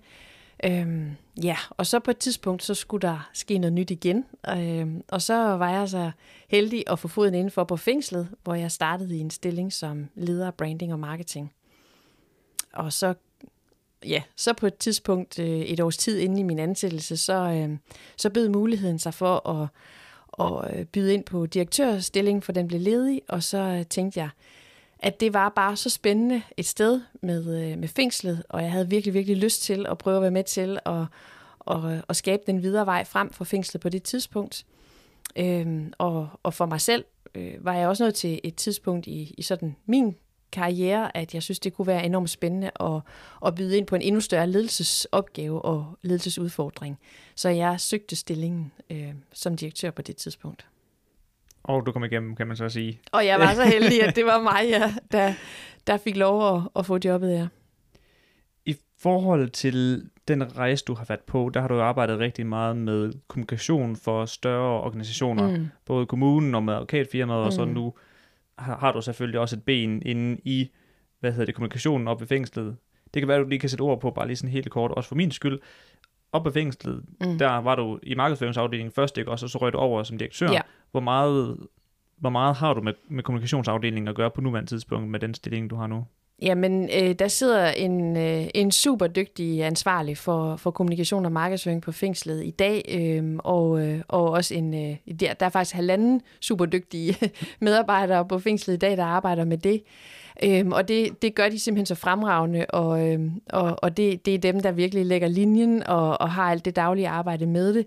Øhm, 0.65 1.17
ja, 1.43 1.57
og 1.71 1.87
så 1.87 1.99
på 1.99 2.11
et 2.11 2.19
tidspunkt, 2.19 2.63
så 2.63 2.75
skulle 2.75 3.09
der 3.09 3.31
ske 3.33 3.59
noget 3.59 3.73
nyt 3.73 3.91
igen. 3.91 4.25
Øhm, 4.49 5.05
og 5.09 5.23
så 5.23 5.35
var 5.35 5.71
jeg 5.71 5.89
så 5.89 6.11
heldig 6.49 6.85
at 6.87 6.99
få 6.99 7.09
foden 7.09 7.35
indenfor 7.35 7.65
på 7.65 7.77
fængslet, 7.77 8.29
hvor 8.43 8.55
jeg 8.55 8.71
startede 8.71 9.17
i 9.17 9.21
en 9.21 9.31
stilling 9.31 9.73
som 9.73 10.09
leder 10.15 10.47
af 10.47 10.55
branding 10.55 10.93
og 10.93 10.99
marketing. 10.99 11.53
Og 12.73 12.93
så, 12.93 13.15
ja, 14.07 14.23
så 14.37 14.53
på 14.53 14.67
et 14.67 14.77
tidspunkt, 14.77 15.39
øh, 15.39 15.47
et 15.47 15.81
års 15.81 15.97
tid 15.97 16.19
inde 16.19 16.41
i 16.41 16.43
min 16.43 16.59
ansættelse, 16.59 17.17
så, 17.17 17.35
øhm, 17.35 17.79
så 18.17 18.31
bød 18.31 18.49
muligheden 18.49 18.99
sig 18.99 19.15
for 19.15 19.49
at, 19.49 19.69
at 20.41 20.89
byde 20.89 21.15
ind 21.15 21.25
på 21.25 21.47
direktørstilling, 21.47 22.45
for 22.45 22.53
den 22.53 22.69
blev 22.69 22.81
ledig, 22.81 23.23
og 23.29 23.43
så 23.43 23.59
øh, 23.59 23.87
tænkte 23.87 24.21
jeg, 24.21 24.29
at 25.03 25.21
det 25.21 25.33
var 25.33 25.49
bare 25.49 25.77
så 25.77 25.91
spændende 25.91 26.43
et 26.57 26.67
sted 26.67 27.01
med, 27.23 27.73
øh, 27.73 27.79
med 27.79 27.89
fængslet, 27.89 28.43
og 28.49 28.63
jeg 28.63 28.71
havde 28.71 28.91
virkelig, 28.91 29.15
virkelig 29.15 29.37
lyst 29.37 29.63
til 29.63 29.87
at 29.89 29.99
prøve 29.99 30.17
at 30.17 30.23
være 30.23 30.31
med 30.31 30.45
til 30.45 30.79
at, 30.87 31.05
at, 31.71 32.05
at 32.09 32.17
skabe 32.17 32.43
den 32.47 32.63
videre 32.63 32.87
vej 32.87 33.05
frem 33.05 33.33
for 33.33 33.45
fængslet 33.45 33.81
på 33.81 33.89
det 33.89 34.03
tidspunkt. 34.03 34.67
Øhm, 35.37 35.93
og, 35.99 36.29
og 36.43 36.55
for 36.55 36.67
mig 36.67 36.81
selv 36.81 37.05
øh, 37.35 37.65
var 37.65 37.75
jeg 37.75 37.89
også 37.89 38.05
nået 38.05 38.15
til 38.15 38.41
et 38.45 38.57
tidspunkt 38.57 39.07
i, 39.07 39.35
i 39.39 39.43
sådan 39.43 39.77
min 39.87 40.17
karriere, 40.53 41.17
at 41.17 41.35
jeg 41.35 41.43
synes, 41.43 41.59
det 41.59 41.73
kunne 41.73 41.87
være 41.87 42.07
enormt 42.07 42.31
spændende 42.31 42.71
at, 42.81 43.01
at 43.47 43.55
byde 43.55 43.79
ind 43.79 43.87
på 43.87 43.95
en 43.95 44.03
endnu 44.03 44.21
større 44.21 44.47
ledelsesopgave 44.47 45.63
og 45.63 45.99
ledelsesudfordring. 46.03 46.99
Så 47.35 47.49
jeg 47.49 47.81
søgte 47.81 48.17
stillingen 48.17 48.73
øh, 48.91 49.15
som 49.33 49.57
direktør 49.57 49.91
på 49.91 50.03
det 50.03 50.17
tidspunkt. 50.17 50.67
Og 51.65 51.87
du 51.87 51.93
kom 51.93 52.05
igennem, 52.05 52.37
kan 52.37 52.47
man 52.47 52.57
så 52.57 52.69
sige. 52.69 53.01
Og 53.13 53.27
jeg 53.27 53.41
var 53.41 53.55
så 53.55 53.65
heldig, 53.65 54.03
at 54.03 54.17
det 54.17 54.25
var 54.25 54.43
mig, 54.53 54.69
ja, 54.69 54.95
der, 55.13 55.35
der 55.87 55.97
fik 55.97 56.17
lov 56.17 56.57
at, 56.57 56.63
at 56.77 56.87
få 56.87 56.99
jobbet, 57.05 57.33
ja. 57.33 57.47
I 58.67 58.77
forhold 58.99 59.51
til 59.51 60.09
den 60.29 60.57
rejse, 60.57 60.85
du 60.85 60.95
har 60.95 61.05
været 61.05 61.21
på, 61.21 61.51
der 61.55 61.61
har 61.61 61.69
du 61.69 61.81
arbejdet 61.81 62.19
rigtig 62.19 62.47
meget 62.47 62.77
med 62.77 63.13
kommunikation 63.29 63.97
for 63.97 64.27
større 64.27 64.81
organisationer, 64.81 65.57
mm. 65.57 65.69
både 65.87 66.07
kommunen 66.07 66.55
og 66.55 66.63
med 66.63 66.75
advokatfirmaet, 66.75 67.41
mm. 67.41 67.47
og 67.47 67.53
så 67.53 67.65
mm. 67.65 67.71
nu 67.71 67.95
har, 68.59 68.77
har 68.77 68.93
du 68.93 69.03
selvfølgelig 69.03 69.41
også 69.41 69.57
et 69.57 69.65
ben 69.65 70.03
inde 70.07 70.41
i, 70.45 70.71
hvad 71.21 71.33
hedder 71.33 71.47
det, 71.47 71.55
kommunikationen 71.55 72.09
op 72.09 72.21
ved 72.21 72.29
fængslet. 72.29 72.77
Det 73.15 73.21
kan 73.21 73.29
være, 73.29 73.37
at 73.37 73.45
du 73.45 73.49
lige 73.49 73.59
kan 73.59 73.69
sætte 73.69 73.83
ord 73.83 74.01
på, 74.01 74.11
bare 74.11 74.27
lige 74.27 74.37
sådan 74.37 74.51
helt 74.53 74.71
kort, 74.71 74.91
også 74.91 75.09
for 75.09 75.15
min 75.17 75.31
skyld. 75.31 75.59
Op 76.33 76.45
ved 76.45 76.53
fængslet, 76.53 77.05
mm. 77.21 77.39
der 77.39 77.57
var 77.57 77.75
du 77.75 77.99
i 78.03 78.15
markedsføringsafdelingen 78.15 78.93
først, 78.93 79.19
ikke? 79.19 79.31
og 79.31 79.39
så, 79.39 79.49
så 79.49 79.59
røg 79.59 79.73
du 79.73 79.79
over 79.79 80.03
som 80.03 80.19
direktør. 80.19 80.51
Ja. 80.51 80.61
Hvor 80.91 81.01
meget, 81.01 81.67
hvor 82.17 82.31
meget 82.31 82.57
har 82.57 82.75
du 82.75 82.81
med, 82.81 82.93
med 83.09 83.23
kommunikationsafdelingen 83.23 84.09
at 84.09 84.15
gøre 84.15 84.31
på 84.31 84.41
nuværende 84.41 84.71
tidspunkt 84.71 85.09
med 85.09 85.21
den 85.21 85.35
stilling, 85.35 85.71
du 85.71 85.77
har 85.77 85.87
nu? 85.87 86.05
Jamen, 86.43 86.91
øh, 86.95 87.13
der 87.13 87.29
sidder 87.29 87.71
en, 87.71 88.17
øh, 88.17 88.47
en 88.55 88.71
super 88.71 89.07
dygtig 89.07 89.65
ansvarlig 89.65 90.19
for, 90.19 90.57
for 90.57 90.71
kommunikation 90.71 91.25
og 91.25 91.33
markedsføring 91.33 91.83
på 91.83 91.93
fængslet 91.93 92.45
i 92.45 92.51
dag, 92.51 92.85
øh, 92.89 93.37
og, 93.39 93.81
øh, 93.81 94.01
og 94.09 94.31
også 94.31 94.55
en, 94.55 94.75
øh, 94.75 94.97
der, 95.21 95.35
der 95.35 95.47
er 95.47 95.51
faktisk 95.51 95.75
halvanden 95.75 96.23
super 96.41 96.67
dygtige 96.67 97.17
medarbejdere 97.61 98.29
på 98.29 98.39
fængslet 98.39 98.75
i 98.75 98.79
dag, 98.79 98.97
der 98.97 99.05
arbejder 99.05 99.45
med 99.45 99.59
det. 99.59 99.83
Øh, 100.45 100.67
og 100.67 100.89
det, 100.89 101.23
det 101.23 101.35
gør 101.35 101.49
de 101.49 101.59
simpelthen 101.59 101.87
så 101.87 101.95
fremragende, 101.95 102.67
og, 102.69 103.09
øh, 103.09 103.21
og, 103.51 103.77
og 103.83 103.97
det, 103.97 104.27
det 104.27 104.35
er 104.35 104.39
dem, 104.39 104.61
der 104.61 104.73
virkelig 104.73 105.07
lægger 105.07 105.29
linjen 105.29 105.83
og, 105.87 106.21
og 106.21 106.31
har 106.31 106.51
alt 106.51 106.65
det 106.65 106.77
daglige 106.77 107.09
arbejde 107.09 107.47
med 107.47 107.75
det. 107.75 107.87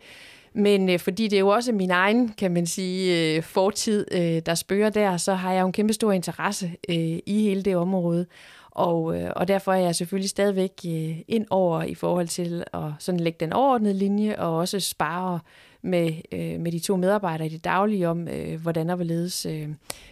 Men 0.57 0.89
øh, 0.89 0.99
fordi 0.99 1.27
det 1.27 1.35
er 1.35 1.39
jo 1.39 1.47
også 1.47 1.71
min 1.71 1.91
egen, 1.91 2.29
kan 2.29 2.51
man 2.51 2.65
sige, 2.65 3.35
øh, 3.35 3.43
fortid, 3.43 4.05
øh, 4.11 4.41
der 4.45 4.55
spørger 4.55 4.89
der, 4.89 5.17
så 5.17 5.33
har 5.33 5.53
jeg 5.53 5.61
jo 5.61 5.65
en 5.65 5.71
kæmpe 5.71 5.93
stor 5.93 6.11
interesse 6.11 6.71
øh, 6.89 7.19
i 7.25 7.41
hele 7.43 7.61
det 7.61 7.75
område. 7.75 8.25
Og, 8.71 9.17
øh, 9.17 9.31
og 9.35 9.47
derfor 9.47 9.73
er 9.73 9.79
jeg 9.79 9.95
selvfølgelig 9.95 10.29
stadigvæk 10.29 10.71
øh, 10.87 11.19
ind 11.27 11.45
over 11.49 11.83
i 11.83 11.95
forhold 11.95 12.27
til 12.27 12.63
at 12.73 12.91
sådan 12.99 13.19
lægge 13.19 13.37
den 13.39 13.53
overordnede 13.53 13.93
linje, 13.93 14.39
og 14.39 14.57
også 14.57 14.79
spare 14.79 15.39
med, 15.81 16.11
øh, 16.31 16.59
med 16.59 16.71
de 16.71 16.79
to 16.79 16.95
medarbejdere 16.95 17.47
i 17.47 17.49
det 17.49 17.63
daglige 17.63 18.09
om, 18.09 18.27
øh, 18.27 18.61
hvordan 18.61 18.89
og 18.89 18.95
hvorledes 18.95 19.45
øh, 19.45 19.69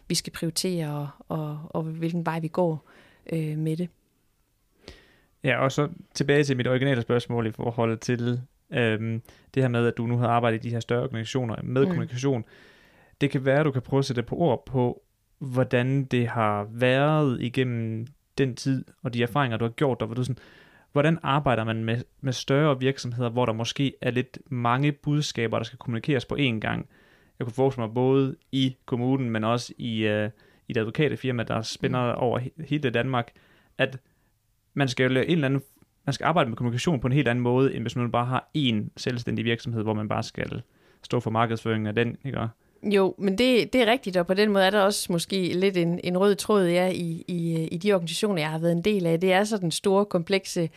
vi 0.08 0.16
skal 0.16 0.34
prioritere, 0.34 0.90
og, 0.90 1.10
og, 1.38 1.58
og 1.70 1.84
hvilken 1.84 2.26
vej 2.26 2.40
vi 2.40 2.48
går 2.48 2.90
øh, 3.34 3.58
med 3.58 3.78
det. 3.78 3.90
Ja, 5.44 5.64
og 5.64 5.72
så 5.72 5.90
tilbage 6.14 6.44
til 6.44 6.58
mit 6.58 6.68
originale 6.68 7.02
spørgsmål 7.02 7.48
i 7.48 7.52
forhold 7.52 7.98
til 7.98 8.42
Øhm, 8.74 9.22
det 9.53 9.63
her 9.63 9.68
med, 9.68 9.88
at 9.88 9.98
du 9.98 10.08
nu 10.08 10.18
har 10.18 10.27
arbejdet 10.27 10.65
i 10.65 10.70
de 10.70 10.74
her 10.74 10.80
større 10.80 11.03
organisationer 11.03 11.56
med 11.63 11.82
mm. 11.82 11.88
kommunikation. 11.88 12.46
Det 13.22 13.32
kan 13.32 13.46
være, 13.46 13.60
at 13.60 13.65
du 13.65 13.72
kan 13.72 13.82
prøve 13.82 14.00
at 14.00 14.06
sætte 14.06 14.24
på 14.24 14.36
ord 14.36 14.65
på, 14.65 15.03
hvordan 15.39 16.03
det 16.03 16.27
har 16.27 16.68
været 16.72 17.42
igennem 17.42 18.08
den 18.38 18.56
tid, 18.56 18.86
og 19.03 19.13
de 19.13 19.24
erfaringer, 19.24 19.58
du 19.58 19.65
har 19.65 19.72
gjort 19.72 20.00
der, 20.00 20.06
hvor 20.06 20.15
du 20.15 20.24
sådan, 20.24 20.38
hvordan 20.92 21.20
arbejder 21.24 21.63
man 21.63 21.84
med, 21.84 22.01
med 22.22 22.34
større 22.34 22.80
virksomheder, 22.80 23.30
hvor 23.30 23.46
der 23.46 23.53
måske 23.53 23.94
er 24.01 24.12
lidt 24.12 24.39
mange 24.46 24.92
budskaber, 24.92 25.58
der 25.58 25.63
skal 25.63 25.80
kommunikeres 25.80 26.25
på 26.25 26.36
én 26.36 26.60
gang? 26.60 26.88
Jeg 27.39 27.46
kunne 27.46 27.53
forestille 27.53 27.88
mig 27.88 27.94
både 27.94 28.36
i 28.51 28.75
kommunen, 28.86 29.30
men 29.30 29.44
også 29.44 29.74
i, 29.77 30.08
uh, 30.08 30.30
i 30.68 30.72
et 30.72 30.77
advokatfirma, 30.77 31.44
der 31.44 31.62
spænder 31.62 32.13
mm. 32.15 32.22
over 32.22 32.39
he- 32.39 32.65
hele 32.65 32.89
Danmark, 32.89 33.32
at 33.77 33.98
man 34.74 34.88
skal 34.88 35.03
jo 35.03 35.10
lave 35.10 35.25
en 35.25 35.32
eller 35.32 35.46
anden 35.46 35.62
man 36.06 36.14
skal 36.14 36.26
arbejde 36.26 36.50
med 36.50 36.58
kommunikation 36.58 37.00
på 37.00 37.08
en 37.08 37.14
helt 37.14 37.28
anden 37.28 37.44
måde, 37.44 37.76
end 37.76 37.84
hvis 37.84 37.96
man 37.96 38.12
bare 38.12 38.26
har 38.26 38.50
én 38.58 38.90
selvstændig 38.98 39.46
virksomhed, 39.46 39.84
hvor 39.84 39.94
man 39.94 40.08
bare 40.10 40.24
skal 40.24 40.62
stå 41.04 41.20
for 41.20 41.32
markedsføringen 41.32 41.88
af 41.88 41.96
den, 41.96 42.18
ikke? 42.26 42.40
Jo, 42.84 43.16
men 43.18 43.38
det, 43.38 43.74
det 43.74 43.82
er 43.82 43.86
rigtigt, 43.86 44.18
og 44.18 44.28
på 44.28 44.34
den 44.34 44.52
måde 44.52 44.66
er 44.66 44.70
der 44.70 44.82
også 44.82 45.12
måske 45.12 45.54
lidt 45.54 45.78
en, 45.78 46.00
en 46.04 46.18
rød 46.18 46.36
tråd 46.36 46.68
ja, 46.68 46.88
i, 46.88 47.24
i, 47.28 47.68
i 47.68 47.78
de 47.78 47.94
organisationer, 47.94 48.42
jeg 48.42 48.50
har 48.50 48.60
været 48.60 48.72
en 48.72 48.82
del 48.82 49.06
af. 49.06 49.20
Det 49.20 49.34
er 49.34 49.44
så 49.44 49.58
den 49.58 49.72
store, 49.72 50.06
komplekse 50.06 50.70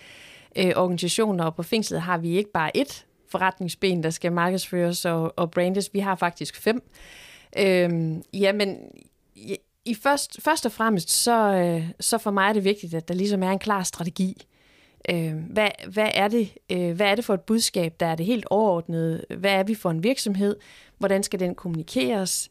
øh, 0.57 0.73
organisationer, 0.77 1.45
og 1.45 1.55
på 1.55 1.63
fængslet 1.63 2.01
har 2.01 2.19
vi 2.19 2.37
ikke 2.37 2.53
bare 2.53 2.71
ét 2.77 3.05
forretningsben, 3.29 4.03
der 4.03 4.11
skal 4.11 4.33
markedsføres 4.33 5.05
og, 5.05 5.39
og 5.39 5.51
brandes. 5.51 5.95
Vi 5.95 5.99
har 5.99 6.15
faktisk 6.15 6.63
fem. 6.63 6.83
Øhm, 7.59 8.23
ja, 8.35 8.53
men 8.53 8.77
i 9.85 9.95
først, 9.95 10.43
først 10.43 10.67
og 10.67 10.73
fremmest, 10.73 11.11
så, 11.11 11.53
øh, 11.53 11.91
så 12.01 12.19
for 12.19 12.31
mig 12.31 12.49
er 12.49 12.53
det 12.53 12.65
vigtigt, 12.65 12.95
at 12.95 13.09
der 13.09 13.15
ligesom 13.15 13.43
er 13.43 13.51
en 13.51 13.59
klar 13.59 13.83
strategi. 13.83 14.47
Øh, 15.09 15.35
hvad, 15.35 15.69
hvad, 15.89 16.11
er 16.15 16.29
det, 16.29 16.53
øh, 16.73 16.97
hvad 16.97 17.07
er 17.07 17.15
det 17.15 17.25
for 17.25 17.35
et 17.35 17.41
budskab, 17.41 17.95
der 18.01 18.07
er 18.07 18.15
det 18.15 18.27
helt 18.27 18.47
overordnede? 18.51 19.25
Hvad 19.39 19.53
er 19.53 19.63
vi 19.63 19.75
for 19.75 19.91
en 19.91 20.03
virksomhed? 20.03 20.57
Hvordan 20.99 21.23
skal 21.23 21.41
den 21.41 21.55
kommunikeres? 21.55 22.51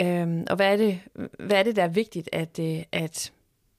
Øh, 0.00 0.28
og 0.50 0.56
hvad 0.56 0.72
er, 0.72 0.76
det, 0.76 1.00
hvad 1.38 1.56
er 1.56 1.62
det, 1.62 1.76
der 1.76 1.82
er 1.82 1.88
vigtigt, 1.88 2.28
at, 2.32 2.58
øh, 2.58 2.82
at 2.92 3.32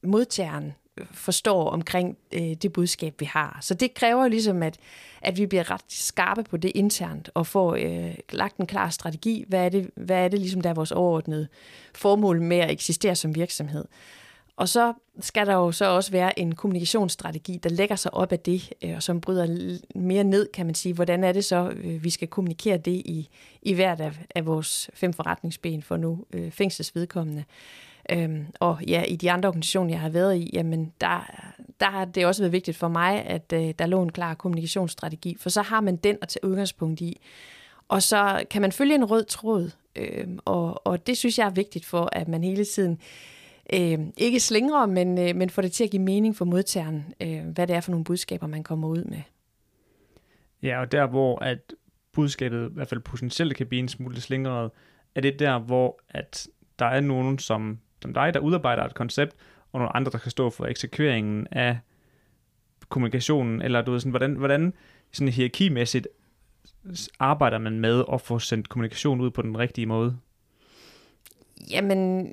modtageren 0.03 0.73
forstår 1.11 1.69
omkring 1.69 2.17
øh, 2.31 2.53
det 2.53 2.73
budskab, 2.73 3.19
vi 3.19 3.25
har. 3.25 3.57
Så 3.61 3.73
det 3.73 3.93
kræver 3.93 4.27
ligesom, 4.27 4.63
at, 4.63 4.77
at 5.21 5.37
vi 5.37 5.45
bliver 5.45 5.71
ret 5.71 5.81
skarpe 5.87 6.43
på 6.43 6.57
det 6.57 6.71
internt 6.75 7.29
og 7.33 7.47
får 7.47 7.75
øh, 7.75 8.15
lagt 8.31 8.57
en 8.57 8.67
klar 8.67 8.89
strategi. 8.89 9.45
Hvad 9.47 9.65
er 9.65 9.69
det, 9.69 9.89
hvad 9.95 10.17
er 10.17 10.27
det 10.27 10.39
ligesom, 10.39 10.61
der 10.61 10.69
er 10.69 10.73
vores 10.73 10.91
overordnede 10.91 11.47
formål 11.95 12.41
med 12.41 12.57
at 12.57 12.71
eksistere 12.71 13.15
som 13.15 13.35
virksomhed? 13.35 13.85
Og 14.55 14.69
så 14.69 14.93
skal 15.19 15.47
der 15.47 15.53
jo 15.53 15.71
så 15.71 15.85
også 15.85 16.11
være 16.11 16.39
en 16.39 16.55
kommunikationsstrategi, 16.55 17.59
der 17.63 17.69
lægger 17.69 17.95
sig 17.95 18.13
op 18.13 18.31
af 18.31 18.39
det, 18.39 18.73
øh, 18.83 18.95
og 18.95 19.03
som 19.03 19.21
bryder 19.21 19.77
mere 19.95 20.23
ned, 20.23 20.49
kan 20.53 20.65
man 20.65 20.75
sige. 20.75 20.93
Hvordan 20.93 21.23
er 21.23 21.31
det 21.31 21.45
så, 21.45 21.69
øh, 21.69 22.03
vi 22.03 22.09
skal 22.09 22.27
kommunikere 22.27 22.77
det 22.77 22.91
i, 22.91 23.29
i 23.61 23.73
hvert 23.73 24.01
af, 24.01 24.11
af 24.35 24.45
vores 24.45 24.89
fem 24.93 25.13
forretningsben 25.13 25.83
for 25.83 25.97
nu 25.97 26.25
øh, 26.33 26.51
fængselsvedkommende. 26.51 27.43
Øhm, 28.11 28.45
og 28.59 28.79
ja, 28.87 29.03
i 29.03 29.15
de 29.15 29.31
andre 29.31 29.47
organisationer, 29.49 29.91
jeg 29.91 29.99
har 29.99 30.09
været 30.09 30.35
i, 30.37 30.49
jamen 30.53 30.93
der, 31.01 31.29
der 31.79 31.85
har 31.85 32.05
det 32.05 32.25
også 32.25 32.41
været 32.41 32.51
vigtigt 32.51 32.77
for 32.77 32.87
mig, 32.87 33.25
at 33.25 33.53
øh, 33.53 33.73
der 33.79 33.85
lå 33.85 34.03
en 34.03 34.11
klar 34.11 34.33
kommunikationsstrategi, 34.33 35.37
for 35.39 35.49
så 35.49 35.61
har 35.61 35.81
man 35.81 35.95
den 35.95 36.17
at 36.21 36.27
tage 36.27 36.45
udgangspunkt 36.45 37.01
i. 37.01 37.21
Og 37.87 38.03
så 38.03 38.43
kan 38.49 38.61
man 38.61 38.71
følge 38.71 38.95
en 38.95 39.05
rød 39.05 39.25
tråd, 39.25 39.71
øh, 39.95 40.27
og, 40.45 40.87
og 40.87 41.07
det 41.07 41.17
synes 41.17 41.39
jeg 41.39 41.45
er 41.45 41.51
vigtigt 41.51 41.85
for, 41.85 42.09
at 42.11 42.27
man 42.27 42.43
hele 42.43 42.65
tiden 42.65 42.91
øh, 42.91 42.97
ikke 44.17 44.39
slingrer, 44.39 44.85
men, 44.85 45.17
øh, 45.17 45.35
men 45.35 45.49
får 45.49 45.61
det 45.61 45.71
til 45.71 45.83
at 45.83 45.91
give 45.91 46.01
mening 46.01 46.35
for 46.35 46.45
modtageren, 46.45 47.13
øh, 47.21 47.45
hvad 47.45 47.67
det 47.67 47.75
er 47.75 47.81
for 47.81 47.91
nogle 47.91 48.03
budskaber, 48.03 48.47
man 48.47 48.63
kommer 48.63 48.87
ud 48.87 49.03
med. 49.03 49.21
Ja, 50.63 50.81
og 50.81 50.91
der 50.91 51.07
hvor 51.07 51.39
at 51.39 51.73
budskabet 52.11 52.69
i 52.69 52.73
hvert 52.73 52.87
fald 52.87 52.99
potentielt 52.99 53.55
kan 53.55 53.67
blive 53.67 53.79
en 53.79 53.87
smule 53.87 54.21
slingret, 54.21 54.71
er 55.15 55.21
det 55.21 55.39
der, 55.39 55.59
hvor 55.59 55.99
at 56.09 56.47
der 56.79 56.85
er 56.85 56.99
nogen, 56.99 57.39
som 57.39 57.79
som 58.01 58.13
dig, 58.13 58.33
der 58.33 58.39
udarbejder 58.39 58.83
et 58.83 58.93
koncept, 58.93 59.35
og 59.71 59.79
nogle 59.79 59.95
andre, 59.95 60.11
der 60.11 60.17
kan 60.17 60.31
stå 60.31 60.49
for 60.49 60.65
eksekveringen 60.65 61.47
af 61.51 61.77
kommunikationen, 62.89 63.61
eller 63.61 63.81
du 63.81 63.91
ved, 63.91 63.99
sådan, 63.99 64.09
hvordan, 64.09 64.33
hvordan 64.33 64.73
sådan 65.11 65.33
hierarkimæssigt 65.33 66.07
arbejder 67.19 67.57
man 67.57 67.79
med 67.79 68.03
at 68.13 68.21
få 68.21 68.39
sendt 68.39 68.69
kommunikation 68.69 69.21
ud 69.21 69.31
på 69.31 69.41
den 69.41 69.57
rigtige 69.57 69.85
måde? 69.85 70.17
Jamen, 71.71 72.27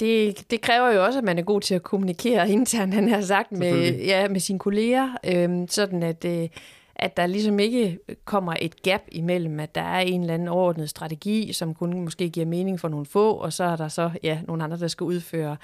det, 0.00 0.50
det 0.50 0.60
kræver 0.60 0.92
jo 0.92 1.04
også, 1.04 1.18
at 1.18 1.24
man 1.24 1.38
er 1.38 1.42
god 1.42 1.60
til 1.60 1.74
at 1.74 1.82
kommunikere 1.82 2.50
internt, 2.58 2.94
han 2.94 3.08
har 3.08 3.20
sagt, 3.20 3.52
med, 3.52 3.98
ja, 3.98 4.28
med 4.28 4.40
sine 4.40 4.58
kolleger, 4.58 5.08
øhm, 5.24 5.68
sådan 5.68 6.02
at, 6.02 6.24
øh, 6.24 6.48
at 6.94 7.16
der 7.16 7.26
ligesom 7.26 7.58
ikke 7.58 7.98
kommer 8.24 8.54
et 8.60 8.82
gap 8.82 9.02
imellem, 9.12 9.60
at 9.60 9.74
der 9.74 9.80
er 9.80 10.00
en 10.00 10.20
eller 10.20 10.34
anden 10.34 10.48
overordnet 10.48 10.90
strategi, 10.90 11.52
som 11.52 11.74
kun 11.74 12.00
måske 12.00 12.28
giver 12.28 12.46
mening 12.46 12.80
for 12.80 12.88
nogle 12.88 13.06
få, 13.06 13.32
og 13.32 13.52
så 13.52 13.64
er 13.64 13.76
der 13.76 13.88
så 13.88 14.10
ja, 14.22 14.38
nogle 14.46 14.64
andre, 14.64 14.78
der 14.78 14.88
skal 14.88 15.04
udføre. 15.04 15.56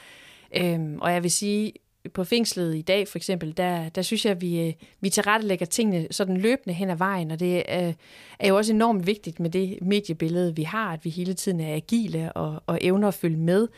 Øhm, 0.57 0.99
og 1.01 1.13
jeg 1.13 1.23
vil 1.23 1.31
sige, 1.31 1.73
på 2.15 2.25
fængslet 2.25 2.77
i 2.77 2.83
dag 2.83 3.09
for 3.09 3.19
eksempel, 3.19 3.57
der, 3.57 3.89
der 3.89 4.03
synes 4.03 4.25
jeg, 4.25 4.31
at 4.31 4.41
vi, 4.41 4.61
øh, 4.61 4.73
vi 5.01 5.11
tilrettelægger 5.11 5.67
tingene 5.67 6.07
sådan 6.11 6.37
løbende 6.37 6.75
hen 6.75 6.91
ad 6.91 6.97
vejen, 6.97 7.31
og 7.31 7.41
det 7.41 7.63
er, 7.69 7.93
er 8.39 8.49
jo 8.49 8.57
også 8.57 8.73
enormt 8.73 9.07
vigtigt 9.07 9.41
med 9.41 9.51
det 9.51 9.79
mediebillede, 9.83 10.57
vi 10.57 10.63
har, 10.63 10.93
at 10.93 11.05
vi 11.05 11.11
hele 11.11 11.35
tiden 11.35 11.61
er 11.61 11.75
agile 11.75 12.33
og, 12.33 12.63
og 12.67 12.79
evner 12.81 13.09
at 13.09 13.15
følge 13.15 13.37
med 13.37 13.69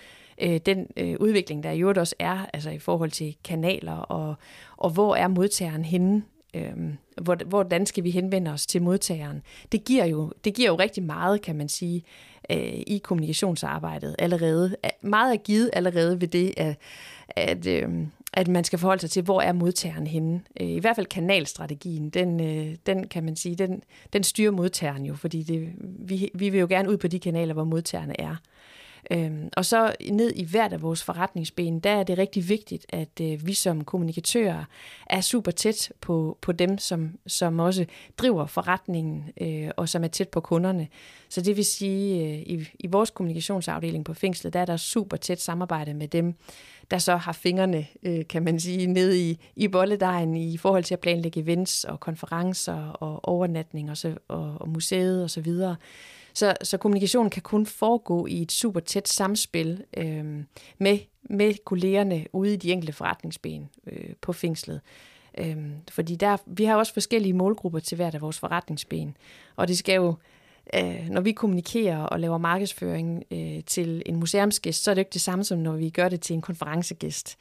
øh, 0.41 0.61
den 0.67 0.87
øh, 0.97 1.17
udvikling, 1.21 1.63
der 1.63 1.71
i 1.71 1.81
øvrigt 1.81 1.99
også 1.99 2.15
er, 2.19 2.47
altså 2.53 2.71
i 2.71 2.79
forhold 2.79 3.11
til 3.11 3.37
kanaler, 3.45 3.97
og, 3.97 4.35
og 4.77 4.91
hvor 4.91 5.17
er 5.17 5.29
modtageren 5.29 5.85
henne 5.85 6.23
Øh, 6.55 6.73
hvordan 7.47 7.87
skal 7.87 8.05
vi 8.05 8.11
henvende 8.11 8.51
os 8.51 8.67
til 8.67 8.83
modtageren? 8.83 9.43
Det 9.73 9.85
giver 9.85 10.05
jo, 10.05 10.33
det 10.45 10.55
giver 10.55 10.69
jo 10.69 10.77
rigtig 10.77 11.03
meget, 11.03 11.43
kan 11.43 11.57
man 11.57 11.69
sige, 11.69 12.03
øh, 12.51 12.83
i 12.87 13.01
kommunikationsarbejdet 13.05 14.17
allerede. 14.19 14.77
Meget 15.01 15.33
er 15.33 15.39
givet 15.39 15.71
allerede 15.73 16.21
ved 16.21 16.29
det, 16.29 16.55
at, 16.57 16.77
at, 17.29 17.67
øh, 17.67 17.89
at 18.33 18.49
man 18.49 18.65
skal 18.65 18.79
forholde 18.79 19.01
sig 19.01 19.11
til, 19.11 19.23
hvor 19.23 19.41
er 19.41 19.53
modtageren 19.53 20.07
henne. 20.07 20.41
Øh, 20.61 20.69
I 20.69 20.79
hvert 20.79 20.97
fald 20.97 21.07
kanalstrategien, 21.07 22.11
den, 22.11 22.41
øh, 22.41 22.77
den 22.87 23.07
kan 23.09 23.25
man 23.25 23.37
sige, 23.37 23.55
den, 23.55 23.83
den 24.13 24.23
styrer 24.23 24.51
modtageren 24.51 25.07
jo, 25.07 25.15
fordi 25.15 25.43
det, 25.43 25.69
vi, 25.81 26.31
vi 26.35 26.49
vil 26.49 26.61
jo 26.61 26.67
gerne 26.71 26.91
ud 26.91 26.97
på 26.97 27.09
de 27.09 27.19
kanaler, 27.19 27.55
hvor 27.55 27.65
modtagerne 27.65 28.21
er. 28.21 28.37
Øhm, 29.11 29.49
og 29.57 29.65
så 29.65 29.93
ned 30.11 30.33
i 30.35 30.45
hvert 30.45 30.73
af 30.73 30.83
vores 30.83 31.03
forretningsben, 31.03 31.81
der 31.81 31.91
er 31.91 32.03
det 32.03 32.19
rigtig 32.19 32.49
vigtigt, 32.49 32.87
at 32.89 33.21
øh, 33.21 33.47
vi 33.47 33.55
som 33.55 33.85
kommunikatører 33.85 34.65
er 35.07 35.21
super 35.21 35.51
tæt 35.51 35.93
på, 36.01 36.39
på 36.41 36.53
dem, 36.53 36.79
som, 36.79 37.19
som 37.27 37.59
også 37.59 37.87
driver 38.19 38.47
forretningen 38.47 39.25
øh, 39.41 39.71
og 39.77 39.89
som 39.89 40.05
er 40.05 40.09
tæt 40.09 40.29
på 40.29 40.41
kunderne. 40.41 40.89
Så 41.29 41.41
det 41.41 41.57
vil 41.57 41.65
sige, 41.65 42.25
øh, 42.25 42.39
i, 42.39 42.69
i 42.79 42.87
vores 42.87 43.11
kommunikationsafdeling 43.11 44.05
på 44.05 44.15
fængslet, 44.15 44.53
der 44.53 44.61
er 44.61 44.65
der 44.65 44.77
super 44.77 45.17
tæt 45.17 45.41
samarbejde 45.41 45.95
med 45.95 46.09
dem, 46.09 46.35
der 46.91 46.99
så 46.99 47.17
har 47.17 47.33
fingrene, 47.33 47.87
øh, 48.03 48.27
kan 48.27 48.43
man 48.45 48.61
sige, 48.61 48.87
ned 48.87 49.15
i, 49.15 49.39
i 49.57 49.69
bolledejen 49.69 50.37
i 50.37 50.57
forhold 50.57 50.85
til 50.85 50.95
at 50.95 51.01
planlægge 51.01 51.41
events 51.41 51.85
og 51.85 52.01
konferencer 52.01 52.89
og 52.89 53.29
overnatning 53.29 53.91
og, 53.91 53.97
så, 53.97 54.15
og, 54.29 54.57
og 54.61 54.69
museet 54.69 55.23
og 55.23 55.31
så 55.31 55.41
videre. 55.41 55.77
Så, 56.39 56.55
så 56.63 56.77
kommunikationen 56.77 57.31
kan 57.31 57.43
kun 57.43 57.67
foregå 57.67 58.27
i 58.27 58.43
et 58.43 58.53
super 58.53 58.81
tæt 58.81 59.09
samspil 59.09 59.85
øh, 59.97 60.25
med, 60.79 60.99
med 61.23 61.55
kollegerne 61.65 62.27
ude 62.33 62.55
i 62.55 62.57
de 62.57 62.73
enkelte 62.73 62.93
forretningsben 62.93 63.69
øh, 63.87 64.15
på 64.21 64.33
fængslet. 64.33 64.81
Øh, 65.39 65.57
fordi 65.91 66.17
der, 66.17 66.37
vi 66.47 66.65
har 66.65 66.77
også 66.77 66.93
forskellige 66.93 67.33
målgrupper 67.33 67.79
til 67.79 67.97
hvert 67.97 68.15
af 68.15 68.21
vores 68.21 68.39
forretningsben. 68.39 69.17
Og 69.57 69.69
det 69.69 69.79
skal 69.79 69.95
jo, 69.95 70.15
øh, 70.75 71.09
når 71.09 71.21
vi 71.21 71.33
kommunikerer 71.33 71.99
og 71.99 72.21
laver 72.21 72.39
markedsføring 72.39 73.25
øh, 73.31 73.65
til 73.67 74.03
en 74.07 74.17
museumsgæst, 74.17 74.85
så 74.85 74.91
er 74.91 74.95
det 74.95 75.01
ikke 75.01 75.13
det 75.13 75.21
samme 75.21 75.45
som 75.45 75.59
når 75.59 75.73
vi 75.73 75.91
gør 75.91 76.09
det 76.09 76.21
til 76.21 76.35
en 76.35 76.43
konferencegæst. 76.43 77.39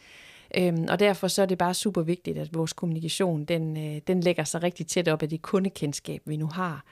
Øhm, 0.57 0.85
og 0.89 0.99
derfor 0.99 1.27
så 1.27 1.41
er 1.41 1.45
det 1.45 1.57
bare 1.57 1.73
super 1.73 2.01
vigtigt, 2.01 2.37
at 2.37 2.53
vores 2.53 2.73
kommunikation, 2.73 3.45
den, 3.45 3.77
øh, 3.77 4.01
den 4.07 4.21
lægger 4.21 4.43
sig 4.43 4.63
rigtig 4.63 4.87
tæt 4.87 5.07
op 5.07 5.23
af 5.23 5.29
det 5.29 5.41
kundekendskab, 5.41 6.21
vi 6.25 6.37
nu 6.37 6.47
har. 6.47 6.85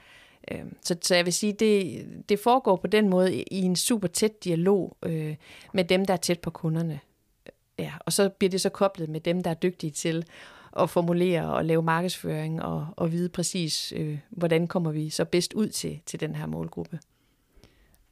Øhm, 0.52 0.76
så, 0.82 0.96
så 1.02 1.14
jeg 1.14 1.24
vil 1.24 1.32
sige, 1.32 1.52
det, 1.52 2.06
det 2.28 2.38
foregår 2.38 2.76
på 2.76 2.86
den 2.86 3.08
måde 3.08 3.34
i 3.34 3.62
en 3.62 3.76
super 3.76 4.08
tæt 4.08 4.44
dialog 4.44 4.96
øh, 5.02 5.36
med 5.72 5.84
dem, 5.84 6.04
der 6.04 6.14
er 6.14 6.18
tæt 6.18 6.40
på 6.40 6.50
kunderne. 6.50 7.00
Øh, 7.46 7.52
ja, 7.78 7.92
og 8.00 8.12
så 8.12 8.28
bliver 8.28 8.50
det 8.50 8.60
så 8.60 8.68
koblet 8.68 9.08
med 9.08 9.20
dem, 9.20 9.42
der 9.42 9.50
er 9.50 9.54
dygtige 9.54 9.90
til 9.90 10.24
at 10.76 10.90
formulere 10.90 11.54
og 11.54 11.64
lave 11.64 11.82
markedsføring 11.82 12.62
og, 12.62 12.86
og 12.96 13.12
vide 13.12 13.28
præcis, 13.28 13.92
øh, 13.96 14.18
hvordan 14.30 14.66
kommer 14.66 14.92
vi 14.92 15.10
så 15.10 15.24
bedst 15.24 15.52
ud 15.52 15.68
til, 15.68 16.00
til 16.06 16.20
den 16.20 16.34
her 16.34 16.46
målgruppe. 16.46 16.98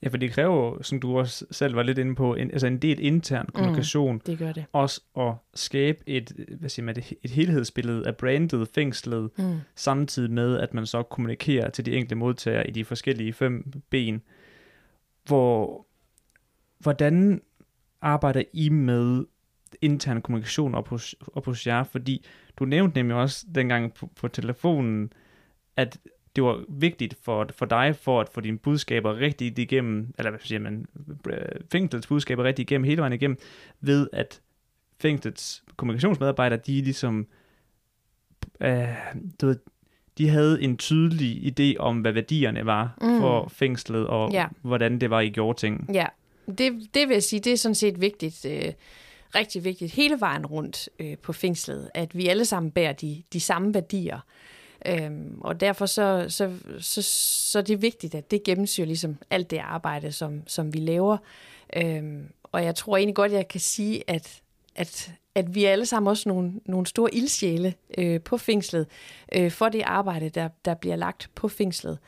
Ja, 0.04 0.08
for 0.08 0.16
det 0.16 0.32
kræver 0.32 0.56
jo, 0.56 0.82
som 0.82 1.00
du 1.00 1.18
også 1.18 1.46
selv 1.50 1.76
var 1.76 1.82
lidt 1.82 1.98
inde 1.98 2.14
på, 2.14 2.34
en, 2.34 2.50
altså 2.50 2.66
en 2.66 2.78
del 2.78 3.00
intern 3.00 3.46
kommunikation. 3.54 4.14
Mm, 4.14 4.20
det 4.20 4.38
gør 4.38 4.52
det. 4.52 4.64
Også 4.72 5.00
at 5.18 5.34
skabe 5.54 5.98
et, 6.06 6.32
hvad 6.58 6.68
siger 6.68 6.86
man, 6.86 6.96
et 7.22 7.30
helhedsbillede 7.30 8.06
af 8.06 8.16
brandet, 8.16 8.68
fængslet, 8.68 9.30
mm. 9.38 9.56
samtidig 9.74 10.30
med, 10.30 10.58
at 10.58 10.74
man 10.74 10.86
så 10.86 11.02
kommunikerer 11.02 11.70
til 11.70 11.86
de 11.86 11.92
enkelte 11.92 12.14
modtagere 12.14 12.68
i 12.68 12.70
de 12.70 12.84
forskellige 12.84 13.32
fem 13.32 13.72
ben. 13.90 14.22
Hvor, 15.24 15.86
hvordan 16.78 17.42
arbejder 18.00 18.42
I 18.52 18.68
med 18.68 19.24
intern 19.82 20.22
kommunikation 20.22 20.74
op 20.74 20.88
hos, 20.88 21.14
op 21.34 21.46
hos 21.46 21.66
jer? 21.66 21.84
Fordi 21.84 22.24
du 22.58 22.64
nævnte 22.64 22.98
nemlig 22.98 23.16
også 23.16 23.46
dengang 23.54 23.94
på, 23.94 24.10
på 24.16 24.28
telefonen, 24.28 25.12
at 25.76 25.98
det 26.36 26.44
var 26.44 26.64
vigtigt 26.68 27.16
for, 27.22 27.48
for 27.56 27.66
dig, 27.66 27.96
for 27.96 28.20
at 28.20 28.28
få 28.28 28.40
dine 28.40 28.58
budskaber 28.58 29.16
rigtigt 29.16 29.58
igennem, 29.58 30.14
eller 30.18 30.30
hvad 30.30 30.40
siger 30.40 30.58
man, 30.58 30.86
øh, 31.30 31.38
fængslets 31.72 32.06
budskaber 32.06 32.44
rigtigt 32.44 32.70
igennem, 32.70 32.84
hele 32.84 33.00
vejen 33.00 33.12
igennem, 33.12 33.38
ved 33.80 34.08
at 34.12 34.40
fængslets 35.00 35.64
kommunikationsmedarbejdere, 35.76 36.60
de 36.66 36.82
ligesom, 36.82 37.26
øh, 38.60 38.88
du 39.40 39.46
ved, 39.46 39.56
de 40.18 40.28
havde 40.28 40.62
en 40.62 40.76
tydelig 40.76 41.60
idé 41.60 41.78
om, 41.78 42.00
hvad 42.00 42.12
værdierne 42.12 42.66
var 42.66 42.98
mm. 43.00 43.20
for 43.20 43.48
fængslet, 43.48 44.06
og 44.06 44.32
ja. 44.32 44.46
hvordan 44.62 45.00
det 45.00 45.10
var, 45.10 45.20
I 45.20 45.30
gjorde 45.30 45.58
ting. 45.58 45.90
Ja, 45.94 46.06
det, 46.46 46.88
det 46.94 47.08
vil 47.08 47.14
jeg 47.14 47.22
sige, 47.22 47.40
det 47.40 47.52
er 47.52 47.56
sådan 47.56 47.74
set 47.74 48.00
vigtigt, 48.00 48.44
øh, 48.44 48.72
rigtig 49.34 49.64
vigtigt 49.64 49.92
hele 49.92 50.20
vejen 50.20 50.46
rundt 50.46 50.88
øh, 50.98 51.18
på 51.18 51.32
fængslet, 51.32 51.90
at 51.94 52.16
vi 52.16 52.28
alle 52.28 52.44
sammen 52.44 52.72
bærer 52.72 52.92
de, 52.92 53.22
de 53.32 53.40
samme 53.40 53.74
værdier. 53.74 54.18
Øhm, 54.86 55.38
og 55.40 55.60
derfor 55.60 55.86
så, 55.86 56.26
så, 56.28 56.52
så, 56.80 57.02
så 57.52 57.62
det 57.62 57.74
er 57.74 57.78
vigtigt, 57.78 58.14
at 58.14 58.30
det 58.30 58.42
gennemsyrer 58.42 58.86
ligesom 58.86 59.16
alt 59.30 59.50
det 59.50 59.58
arbejde, 59.58 60.12
som, 60.12 60.42
som 60.46 60.74
vi 60.74 60.78
laver. 60.78 61.16
Øhm, 61.76 62.28
og 62.42 62.64
jeg 62.64 62.74
tror 62.74 62.96
egentlig 62.96 63.14
godt, 63.14 63.32
jeg 63.32 63.48
kan 63.48 63.60
sige, 63.60 64.02
at, 64.06 64.40
at, 64.74 65.12
at 65.34 65.54
vi 65.54 65.64
er 65.64 65.72
alle 65.72 65.86
sammen 65.86 66.10
også 66.10 66.28
nogle, 66.28 66.52
nogle 66.66 66.86
store 66.86 67.14
ildsjæle 67.14 67.74
øh, 67.98 68.20
på 68.20 68.36
fængslet, 68.36 68.86
øh, 69.34 69.50
for 69.50 69.68
det 69.68 69.82
arbejde, 69.86 70.28
der, 70.28 70.48
der 70.64 70.74
bliver 70.74 70.96
lagt 70.96 71.30
på 71.34 71.48
fængslet. 71.48 71.98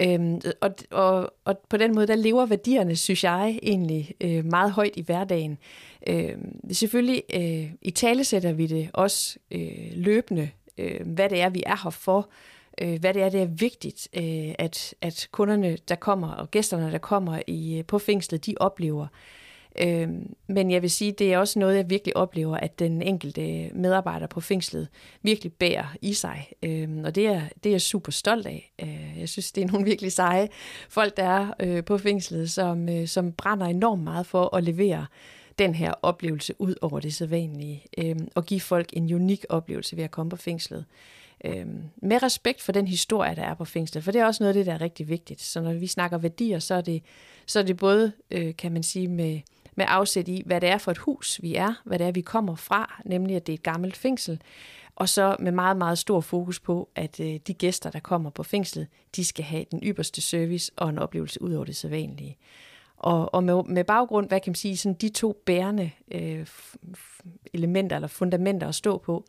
Øhm, 0.00 0.40
og, 0.60 0.70
og, 0.90 1.34
og 1.44 1.58
på 1.68 1.76
den 1.76 1.94
måde, 1.94 2.06
der 2.06 2.14
lever 2.14 2.46
værdierne, 2.46 2.96
synes 2.96 3.24
jeg, 3.24 3.58
egentlig 3.62 4.14
øh, 4.20 4.44
meget 4.44 4.72
højt 4.72 4.96
i 4.96 5.02
hverdagen. 5.02 5.58
Øhm, 6.06 6.72
selvfølgelig 6.72 7.22
øh, 7.34 7.70
i 7.82 7.90
tale 7.90 8.24
sætter 8.24 8.52
vi 8.52 8.66
det 8.66 8.90
også 8.92 9.38
øh, 9.50 9.92
løbende, 9.92 10.50
øh, 10.80 11.06
hvad 11.06 11.28
det 11.28 11.40
er, 11.40 11.48
vi 11.48 11.62
er 11.66 11.84
her 11.84 11.90
for, 11.90 12.28
øh, 12.80 13.00
hvad 13.00 13.14
det 13.14 13.22
er, 13.22 13.28
det 13.28 13.42
er 13.42 13.46
vigtigt, 13.46 14.08
øh, 14.16 14.54
at, 14.58 14.94
at 15.00 15.28
kunderne, 15.32 15.78
der 15.88 15.94
kommer, 15.94 16.32
og 16.32 16.50
gæsterne, 16.50 16.92
der 16.92 16.98
kommer 16.98 17.42
i, 17.46 17.78
øh, 17.78 17.84
på 17.84 17.98
fængslet, 17.98 18.46
de 18.46 18.54
oplever. 18.60 19.06
Øh, 19.82 20.08
men 20.48 20.70
jeg 20.70 20.82
vil 20.82 20.90
sige, 20.90 21.12
det 21.12 21.32
er 21.32 21.38
også 21.38 21.58
noget, 21.58 21.76
jeg 21.76 21.90
virkelig 21.90 22.16
oplever, 22.16 22.56
at 22.56 22.78
den 22.78 23.02
enkelte 23.02 23.70
medarbejder 23.74 24.26
på 24.26 24.40
fængslet 24.40 24.88
virkelig 25.22 25.52
bærer 25.52 25.94
i 26.02 26.12
sig. 26.12 26.52
Øh, 26.62 26.88
og 27.04 27.14
det 27.14 27.26
er, 27.26 27.40
det 27.64 27.70
er 27.70 27.74
jeg 27.74 27.80
super 27.80 28.12
stolt 28.12 28.46
af. 28.46 28.72
Øh, 28.82 29.18
jeg 29.20 29.28
synes, 29.28 29.52
det 29.52 29.64
er 29.64 29.66
nogle 29.66 29.84
virkelig 29.84 30.12
seje 30.12 30.48
folk, 30.88 31.16
der 31.16 31.24
er 31.24 31.52
øh, 31.60 31.84
på 31.84 31.98
fængslet, 31.98 32.50
som, 32.50 32.88
øh, 32.88 33.08
som 33.08 33.32
brænder 33.32 33.66
enormt 33.66 34.02
meget 34.02 34.26
for 34.26 34.56
at 34.56 34.64
levere 34.64 35.06
den 35.60 35.74
her 35.74 35.92
oplevelse 36.02 36.54
ud 36.58 36.74
over 36.80 37.00
det 37.00 37.14
sædvanlige, 37.14 37.84
øh, 37.98 38.16
og 38.34 38.46
give 38.46 38.60
folk 38.60 38.90
en 38.92 39.14
unik 39.14 39.44
oplevelse 39.48 39.96
ved 39.96 40.04
at 40.04 40.10
komme 40.10 40.30
på 40.30 40.36
fængslet. 40.36 40.84
Øh, 41.44 41.66
med 41.96 42.22
respekt 42.22 42.62
for 42.62 42.72
den 42.72 42.88
historie, 42.88 43.36
der 43.36 43.42
er 43.42 43.54
på 43.54 43.64
fængslet, 43.64 44.04
for 44.04 44.12
det 44.12 44.20
er 44.20 44.26
også 44.26 44.42
noget 44.42 44.48
af 44.48 44.54
det, 44.54 44.66
der 44.66 44.72
er 44.72 44.80
rigtig 44.80 45.08
vigtigt. 45.08 45.40
Så 45.40 45.60
når 45.60 45.72
vi 45.72 45.86
snakker 45.86 46.18
værdier, 46.18 46.58
så 46.58 46.74
er 46.74 46.80
det, 46.80 47.02
så 47.46 47.58
er 47.58 47.62
det 47.62 47.76
både, 47.76 48.12
øh, 48.30 48.56
kan 48.56 48.72
man 48.72 48.82
sige, 48.82 49.08
med 49.08 49.40
med 49.74 49.86
afsæt 49.88 50.28
i, 50.28 50.42
hvad 50.46 50.60
det 50.60 50.68
er 50.68 50.78
for 50.78 50.90
et 50.90 50.98
hus, 50.98 51.42
vi 51.42 51.54
er, 51.54 51.74
hvad 51.84 51.98
det 51.98 52.06
er, 52.06 52.12
vi 52.12 52.20
kommer 52.20 52.54
fra, 52.54 53.00
nemlig 53.04 53.36
at 53.36 53.46
det 53.46 53.52
er 53.52 53.54
et 53.54 53.62
gammelt 53.62 53.96
fængsel, 53.96 54.40
og 54.96 55.08
så 55.08 55.36
med 55.38 55.52
meget, 55.52 55.76
meget 55.76 55.98
stor 55.98 56.20
fokus 56.20 56.60
på, 56.60 56.88
at 56.94 57.20
øh, 57.20 57.40
de 57.46 57.54
gæster, 57.54 57.90
der 57.90 58.00
kommer 58.00 58.30
på 58.30 58.42
fængslet, 58.42 58.86
de 59.16 59.24
skal 59.24 59.44
have 59.44 59.64
den 59.70 59.80
ypperste 59.82 60.20
service 60.20 60.72
og 60.76 60.88
en 60.88 60.98
oplevelse 60.98 61.42
ud 61.42 61.52
over 61.52 61.64
det 61.64 61.76
sædvanlige. 61.76 62.36
Og, 63.00 63.34
og 63.34 63.44
med, 63.44 63.64
med 63.64 63.84
baggrund, 63.84 64.28
hvad 64.28 64.40
kan 64.40 64.50
man 64.50 64.54
sige, 64.54 64.76
sådan 64.76 64.96
de 65.00 65.08
to 65.08 65.42
bærende 65.46 65.90
øh, 66.12 66.46
elementer 67.54 67.96
eller 67.96 68.08
fundamenter 68.08 68.68
at 68.68 68.74
stå 68.74 68.98
på, 68.98 69.24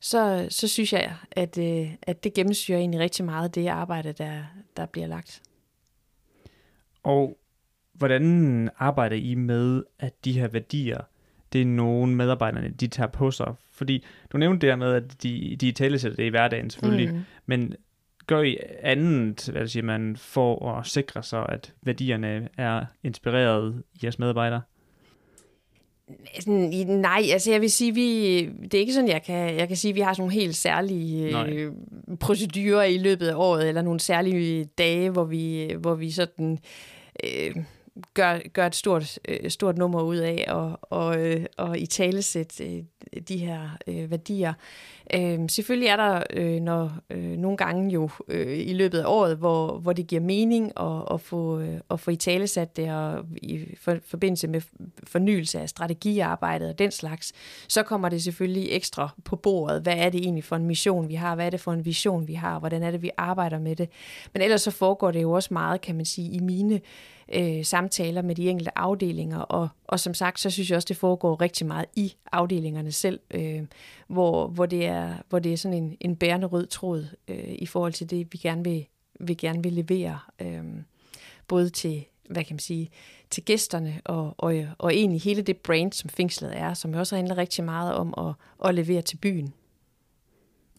så, 0.00 0.46
så 0.50 0.68
synes 0.68 0.92
jeg, 0.92 1.16
at, 1.30 1.58
øh, 1.58 1.94
at 2.02 2.24
det 2.24 2.34
gennemsyrer 2.34 2.78
egentlig 2.78 3.00
rigtig 3.00 3.24
meget 3.24 3.54
det 3.54 3.66
arbejde, 3.68 4.12
der, 4.12 4.42
der 4.76 4.86
bliver 4.86 5.06
lagt. 5.06 5.42
Og 7.02 7.38
hvordan 7.92 8.70
arbejder 8.78 9.16
I 9.16 9.34
med, 9.34 9.82
at 9.98 10.24
de 10.24 10.32
her 10.32 10.48
værdier, 10.48 11.00
det 11.52 11.60
er 11.60 11.66
nogle 11.66 12.14
medarbejderne, 12.14 12.70
de 12.70 12.86
tager 12.86 13.08
på 13.08 13.30
sig? 13.30 13.54
Fordi 13.72 14.04
du 14.32 14.38
nævnte 14.38 14.66
det 14.66 14.78
med, 14.78 14.92
at 14.92 15.22
de, 15.22 15.56
de 15.60 15.72
tale 15.72 15.98
det 15.98 16.18
i 16.18 16.28
hverdagen 16.28 16.70
selvfølgelig, 16.70 17.14
mm. 17.14 17.20
men 17.46 17.74
gør 18.26 18.42
I 18.42 18.56
andet, 18.82 19.48
hvad 19.52 19.68
siger 19.68 19.84
man, 19.84 20.16
for 20.16 20.72
at 20.72 20.86
sikre 20.86 21.22
sig, 21.22 21.46
at 21.48 21.72
værdierne 21.82 22.48
er 22.58 22.84
inspireret 23.02 23.82
i 23.94 23.98
jeres 24.02 24.18
medarbejdere? 24.18 24.62
Nej, 26.86 27.22
altså 27.32 27.50
jeg 27.50 27.60
vil 27.60 27.70
sige, 27.70 27.94
vi, 27.94 28.40
det 28.44 28.74
er 28.74 28.78
ikke 28.78 28.92
sådan, 28.92 29.08
jeg 29.08 29.22
kan, 29.22 29.56
jeg 29.56 29.68
kan 29.68 29.76
sige, 29.76 29.90
at 29.90 29.94
vi 29.94 30.00
har 30.00 30.12
sådan 30.12 30.22
nogle 30.22 30.34
helt 30.34 30.56
særlige 30.56 31.46
øh, 31.48 31.72
procedurer 32.20 32.82
i 32.82 32.98
løbet 32.98 33.28
af 33.28 33.34
året, 33.34 33.68
eller 33.68 33.82
nogle 33.82 34.00
særlige 34.00 34.64
dage, 34.64 35.10
hvor 35.10 35.24
vi, 35.24 35.74
hvor 35.78 35.94
vi 35.94 36.10
sådan 36.10 36.58
øh, 37.24 37.56
gør, 38.14 38.38
gør 38.52 38.66
et 38.66 38.74
stort, 38.74 39.18
øh, 39.28 39.50
stort 39.50 39.78
nummer 39.78 40.02
ud 40.02 40.16
af 40.16 40.44
og, 40.48 40.78
og, 40.82 41.20
øh, 41.20 41.46
og 41.56 41.78
i 41.78 41.86
talesæt 41.86 42.60
øh, 42.60 42.82
de 43.28 43.38
her 43.38 43.68
øh, 43.86 44.10
værdier. 44.10 44.52
Øh, 45.14 45.38
selvfølgelig 45.48 45.88
er 45.88 45.96
der 45.96 46.22
øh, 46.30 46.60
når, 46.60 46.92
øh, 47.10 47.36
nogle 47.36 47.56
gange 47.56 47.90
jo 47.90 48.10
øh, 48.28 48.58
i 48.58 48.72
løbet 48.72 48.98
af 48.98 49.04
året, 49.06 49.36
hvor, 49.36 49.78
hvor 49.78 49.92
det 49.92 50.06
giver 50.06 50.20
mening 50.20 50.72
at, 50.80 51.14
at, 51.14 51.20
få, 51.20 51.60
øh, 51.60 51.80
at 51.90 52.00
få 52.00 52.10
i 52.10 52.16
talesat 52.16 52.76
det 52.76 52.92
og 52.92 53.26
i 53.36 53.76
for, 53.80 53.96
forbindelse 54.06 54.48
med 54.48 54.60
fornyelse 55.06 55.60
af 55.60 55.68
strategiarbejdet 55.68 56.68
og 56.68 56.78
den 56.78 56.90
slags, 56.90 57.32
så 57.68 57.82
kommer 57.82 58.08
det 58.08 58.22
selvfølgelig 58.22 58.68
ekstra 58.70 59.08
på 59.24 59.36
bordet. 59.36 59.82
Hvad 59.82 59.96
er 59.96 60.10
det 60.10 60.20
egentlig 60.20 60.44
for 60.44 60.56
en 60.56 60.66
mission, 60.66 61.08
vi 61.08 61.14
har? 61.14 61.34
Hvad 61.34 61.46
er 61.46 61.50
det 61.50 61.60
for 61.60 61.72
en 61.72 61.84
vision, 61.84 62.28
vi 62.28 62.34
har? 62.34 62.58
Hvordan 62.58 62.82
er 62.82 62.90
det, 62.90 63.02
vi 63.02 63.10
arbejder 63.16 63.58
med 63.58 63.76
det? 63.76 63.88
Men 64.32 64.42
ellers 64.42 64.62
så 64.62 64.70
foregår 64.70 65.10
det 65.10 65.22
jo 65.22 65.32
også 65.32 65.54
meget, 65.54 65.80
kan 65.80 65.96
man 65.96 66.04
sige, 66.04 66.30
i 66.30 66.40
mine 66.40 66.80
øh, 67.32 67.64
samtaler 67.64 68.22
med 68.22 68.34
de 68.34 68.48
enkelte 68.48 68.78
afdelinger, 68.78 69.38
og, 69.38 69.68
og 69.84 70.00
som 70.00 70.14
sagt, 70.14 70.40
så 70.40 70.50
synes 70.50 70.70
jeg 70.70 70.76
også, 70.76 70.86
det 70.86 70.96
foregår 70.96 71.40
rigtig 71.40 71.66
meget 71.66 71.86
i 71.96 72.14
afdelingerne 72.32 72.92
selv, 72.92 73.20
øh, 73.30 73.62
hvor, 74.06 74.46
hvor, 74.46 74.66
det 74.66 74.86
er, 74.86 75.14
hvor 75.28 75.38
det 75.38 75.52
er 75.52 75.56
sådan 75.56 75.78
en, 75.78 75.96
en 76.00 76.16
bærende 76.16 76.46
rød 76.46 76.66
tråd 76.66 77.06
øh, 77.28 77.54
i 77.58 77.66
forhold 77.66 77.92
til 77.92 78.10
det, 78.10 78.32
vi 78.32 78.38
gerne 78.38 78.64
vil, 78.64 78.86
vi 79.20 79.34
gerne 79.34 79.62
vil 79.62 79.72
levere, 79.72 80.18
øh, 80.40 80.64
både 81.48 81.70
til, 81.70 82.04
hvad 82.30 82.44
kan 82.44 82.54
man 82.54 82.60
sige, 82.60 82.90
til 83.30 83.44
gæsterne, 83.44 84.00
og, 84.04 84.34
og, 84.38 84.54
og 84.78 84.94
egentlig 84.94 85.20
hele 85.20 85.42
det 85.42 85.56
brand, 85.56 85.92
som 85.92 86.10
fængslet 86.10 86.58
er, 86.58 86.74
som 86.74 86.94
også 86.94 87.16
handler 87.16 87.38
rigtig 87.38 87.64
meget 87.64 87.94
om 87.94 88.14
at, 88.18 88.34
at 88.68 88.74
levere 88.74 89.02
til 89.02 89.16
byen. 89.16 89.54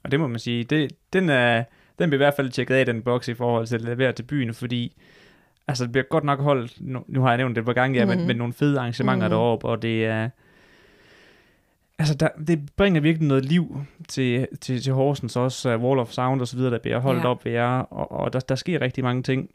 Og 0.04 0.12
det 0.12 0.20
må 0.20 0.28
man 0.28 0.40
sige, 0.40 0.64
det, 0.64 0.92
den, 1.14 1.30
er, 1.30 1.64
den 2.00 2.10
bliver 2.10 2.18
i 2.18 2.26
hvert 2.26 2.34
fald 2.36 2.52
tjekket 2.52 2.76
af, 2.76 2.86
den 2.86 3.02
boks 3.02 3.28
i 3.28 3.34
forhold 3.34 3.68
til 3.68 3.76
at 3.76 3.82
levere 3.82 4.12
til 4.12 4.24
byen, 4.24 4.54
fordi 4.54 4.96
altså 5.68 5.84
det 5.84 5.92
bliver 5.92 6.06
godt 6.10 6.24
nok 6.24 6.40
holdt, 6.40 6.78
nu, 6.82 7.04
nu 7.08 7.22
har 7.22 7.30
jeg 7.30 7.38
nævnt 7.38 7.56
det 7.56 7.66
på 7.66 7.74
gang, 7.74 7.96
ja, 7.96 8.06
mm-hmm. 8.06 8.18
men, 8.18 8.28
men 8.28 8.38
nogle 8.38 8.54
fede 8.54 8.80
arrangementer 8.80 9.28
mm-hmm. 9.28 9.40
deroppe, 9.40 9.68
og 9.68 9.82
det 9.82 10.06
er, 10.06 10.30
altså 12.00 12.16
der, 12.16 12.30
det 12.48 12.70
bringer 12.76 13.02
virkelig 13.02 13.28
noget 13.28 13.46
liv 13.46 13.78
til, 14.08 14.48
til, 14.62 14.82
til 14.82 14.94
Horsens 14.94 15.36
også, 15.36 15.76
uh, 15.76 15.84
Wall 15.84 16.00
of 16.00 16.12
Sound 16.12 16.42
og 16.42 16.48
så 16.48 16.58
videre, 16.58 16.72
der 16.72 16.80
bliver 16.80 17.00
holdt 17.00 17.24
ja. 17.24 17.28
op 17.28 17.46
ved 17.46 17.52
jer, 17.52 17.80
og, 17.80 18.12
og 18.12 18.34
der, 18.34 18.40
der 18.40 18.56
sker 18.56 18.82
rigtig 18.82 19.04
mange 19.04 19.24
ting. 19.24 19.50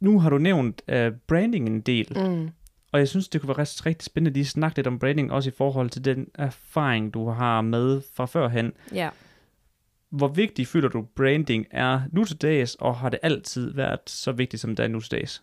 Nu 0.00 0.20
har 0.20 0.30
du 0.30 0.38
nævnt 0.38 0.82
uh, 0.92 1.12
branding 1.26 1.66
en 1.66 1.80
del, 1.80 2.16
mm. 2.16 2.50
og 2.92 2.98
jeg 2.98 3.08
synes, 3.08 3.28
det 3.28 3.40
kunne 3.40 3.48
være 3.48 3.58
rigtig, 3.58 3.86
rigtig 3.86 4.06
spændende 4.06 4.28
at 4.30 4.34
lige 4.34 4.44
snakke 4.44 4.78
lidt 4.78 4.86
om 4.86 4.98
branding, 4.98 5.32
også 5.32 5.50
i 5.50 5.52
forhold 5.58 5.90
til 5.90 6.04
den 6.04 6.28
erfaring, 6.34 7.14
du 7.14 7.28
har 7.28 7.60
med 7.60 8.02
fra 8.14 8.26
førhen. 8.26 8.72
Ja 8.94 9.08
hvor 10.16 10.28
vigtig 10.28 10.66
føler 10.66 10.88
du 10.88 11.02
branding 11.16 11.66
er 11.70 12.00
nu 12.12 12.24
til 12.24 12.36
dags, 12.36 12.74
og 12.74 12.96
har 12.96 13.08
det 13.08 13.18
altid 13.22 13.74
været 13.74 14.00
så 14.06 14.32
vigtigt, 14.32 14.60
som 14.60 14.76
det 14.76 14.84
er 14.84 14.88
nu 14.88 15.00
til 15.00 15.10
dags? 15.10 15.42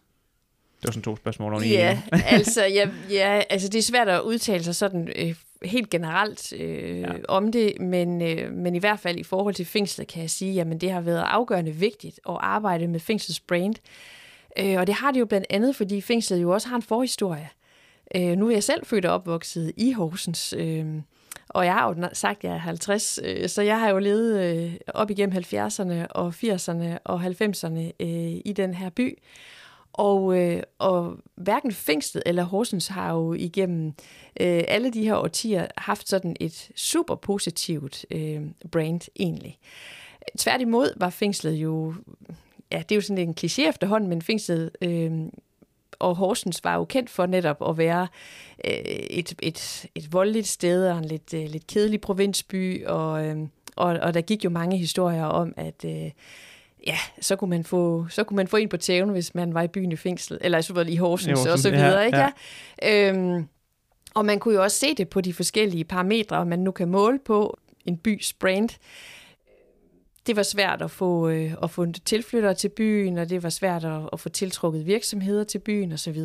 Det 0.82 0.88
var 0.88 0.92
sådan 0.92 1.04
to 1.04 1.16
spørgsmål 1.16 1.54
over 1.54 1.64
Ja, 1.64 2.02
altså, 2.36 2.66
ja, 2.66 2.90
ja, 3.10 3.42
altså 3.50 3.70
det 3.70 3.78
er 3.78 3.84
svært 3.84 4.10
at 4.10 4.22
udtale 4.22 4.64
sig 4.64 4.76
sådan 4.76 5.10
øh, 5.16 5.36
helt 5.64 5.90
generelt 5.90 6.54
øh, 6.54 7.00
ja. 7.00 7.12
om 7.28 7.52
det, 7.52 7.82
men, 7.82 8.22
øh, 8.22 8.52
men 8.54 8.76
i 8.76 8.80
hvert 8.80 9.00
fald 9.00 9.20
i 9.20 9.24
forhold 9.24 9.54
til 9.54 9.66
fængslet 9.66 10.08
kan 10.08 10.22
jeg 10.22 10.30
sige, 10.30 10.62
at 10.62 10.82
det 10.82 10.92
har 10.92 11.02
været 11.02 11.24
afgørende 11.28 11.72
vigtigt 11.72 12.20
at 12.30 12.38
arbejde 12.40 12.88
med 12.88 13.00
fængslets 13.00 13.40
brand. 13.40 13.76
Øh, 14.60 14.80
og 14.80 14.88
det 14.88 14.96
har 14.96 15.12
det 15.12 15.20
jo 15.20 15.26
blandt 15.26 15.48
andet, 15.50 15.76
fordi 15.76 16.02
fængslet 16.02 16.42
jo 16.42 16.52
også 16.52 16.68
har 16.68 16.76
en 16.76 16.82
forhistorie. 16.82 17.50
Øh, 18.16 18.38
nu 18.38 18.48
er 18.48 18.52
jeg 18.52 18.64
selv 18.64 18.86
født 18.86 19.06
og 19.06 19.14
opvokset 19.14 19.72
i 19.78 19.92
Horsens, 19.92 20.54
øh, 20.58 20.86
og 21.50 21.66
jeg 21.66 21.74
har 21.74 21.88
jo 21.88 22.10
sagt, 22.14 22.38
at 22.38 22.44
jeg 22.44 22.54
er 22.54 22.58
50, 22.58 23.20
øh, 23.24 23.50
så 23.50 23.62
jeg 23.62 23.80
har 23.80 23.90
jo 23.90 24.00
levet 24.00 24.42
øh, 24.42 24.74
op 24.88 25.12
igennem 25.12 25.38
70'erne 25.38 26.08
og 26.10 26.34
80'erne 26.44 26.98
og 27.04 27.26
90'erne 27.26 27.80
øh, 28.00 28.42
i 28.46 28.54
den 28.56 28.74
her 28.74 28.90
by. 28.90 29.18
Og, 29.94 30.40
øh, 30.40 30.64
og 30.80 31.18
hverken 31.36 31.72
Fængslet 31.72 32.24
eller 32.26 32.44
Horsens 32.44 32.88
har 32.88 33.14
jo 33.14 33.34
igennem 33.34 33.88
øh, 34.40 34.64
alle 34.68 34.92
de 34.92 35.04
her 35.04 35.16
årtier 35.16 35.68
haft 35.78 36.10
sådan 36.10 36.36
et 36.40 36.72
super 36.76 37.16
positivt 37.16 38.06
øh, 38.12 38.42
brand 38.72 39.02
egentlig. 39.20 39.60
Tværtimod 40.38 40.94
var 40.98 41.10
Fængslet 41.10 41.54
jo, 41.54 41.94
ja 42.72 42.78
det 42.78 42.92
er 42.92 42.96
jo 42.96 43.02
sådan 43.02 43.28
en 43.28 43.36
kliché 43.40 43.70
efterhånden, 43.70 44.10
men 44.10 44.22
Fængslet 44.22 44.72
og 46.04 46.16
Horsens 46.16 46.64
var 46.64 46.76
jo 46.76 46.86
kendt 46.86 47.10
for 47.10 47.26
netop 47.26 47.70
at 47.70 47.78
være 47.78 48.08
øh, 48.66 48.72
et, 49.10 49.34
et, 49.42 49.86
et 49.96 50.14
voldeligt 50.14 50.48
sted 50.48 50.90
og 50.90 50.98
en 50.98 51.06
lidt, 51.06 51.34
øh, 51.34 51.46
lidt 51.50 51.68
kedelig 51.68 52.02
provinsby, 52.02 52.86
og, 52.86 53.26
øh, 53.26 53.38
og, 53.76 54.00
og 54.02 54.14
der 54.14 54.22
gik 54.22 54.46
jo 54.46 54.50
mange 54.50 54.78
historier 54.78 55.26
om, 55.26 55.54
at, 55.58 55.86
øh, 55.86 56.12
ja, 56.88 56.98
så 57.22 57.36
kunne, 57.36 57.50
man 57.50 57.64
få, 57.64 58.06
så 58.10 58.24
kunne 58.24 58.36
man 58.36 58.48
få 58.48 58.58
en 58.58 58.70
på 58.70 58.78
tæven, 58.78 59.10
hvis 59.10 59.36
man 59.36 59.54
var 59.54 59.62
i 59.62 59.68
byen 59.68 59.92
i 59.92 59.96
fængsel, 59.96 60.38
eller 60.42 60.62
så 60.62 60.74
var 60.74 60.84
i 60.84 60.96
Horsens, 60.96 61.28
I 61.28 61.32
Horsens, 61.32 61.54
og 61.54 61.60
så 61.60 61.70
videre. 61.70 62.00
ja, 62.00 62.06
ikke? 62.06 62.18
ja. 62.18 62.30
Ja. 62.82 63.10
Øhm, 63.10 63.48
og 64.14 64.26
man 64.26 64.40
kunne 64.40 64.54
jo 64.54 64.64
også 64.64 64.78
se 64.78 64.94
det 64.94 65.10
på 65.10 65.22
de 65.22 65.34
forskellige 65.34 65.84
parametre, 65.84 66.46
man 66.46 66.60
nu 66.60 66.72
kan 66.72 66.88
måle 66.88 67.20
på 67.26 67.58
en 67.86 67.98
bys 67.98 68.34
brand. 68.34 68.70
Det 70.28 70.36
var 70.36 70.44
svært 70.44 70.82
at 70.82 70.92
få, 70.92 71.30
øh, 71.30 71.54
at 71.64 71.72
få 71.72 71.86
tilflyttere 72.06 72.54
til 72.54 72.70
byen, 72.70 73.18
og 73.18 73.30
det 73.30 73.44
var 73.44 73.50
svært 73.50 73.86
at, 73.86 74.10
at 74.14 74.20
få 74.20 74.30
tiltrukket 74.30 74.86
virksomheder 74.86 75.44
til 75.44 75.60
byen 75.60 75.92
osv. 75.92 76.18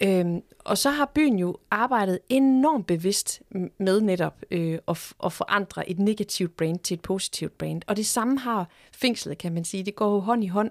Øhm, 0.00 0.42
og 0.64 0.78
så 0.78 0.90
har 0.90 1.10
byen 1.14 1.38
jo 1.38 1.56
arbejdet 1.70 2.18
enormt 2.28 2.86
bevidst 2.86 3.42
med 3.78 4.00
netop 4.00 4.36
øh, 4.50 4.78
at, 4.88 5.12
at 5.24 5.32
forandre 5.32 5.90
et 5.90 5.98
negativt 5.98 6.56
brand 6.56 6.78
til 6.78 6.94
et 6.94 7.00
positivt 7.00 7.58
brand. 7.58 7.82
Og 7.86 7.96
det 7.96 8.06
samme 8.06 8.38
har 8.38 8.68
fængslet, 8.92 9.38
kan 9.38 9.52
man 9.52 9.64
sige. 9.64 9.82
Det 9.82 9.94
går 9.94 10.12
jo 10.12 10.20
hånd 10.20 10.44
i 10.44 10.46
hånd. 10.46 10.70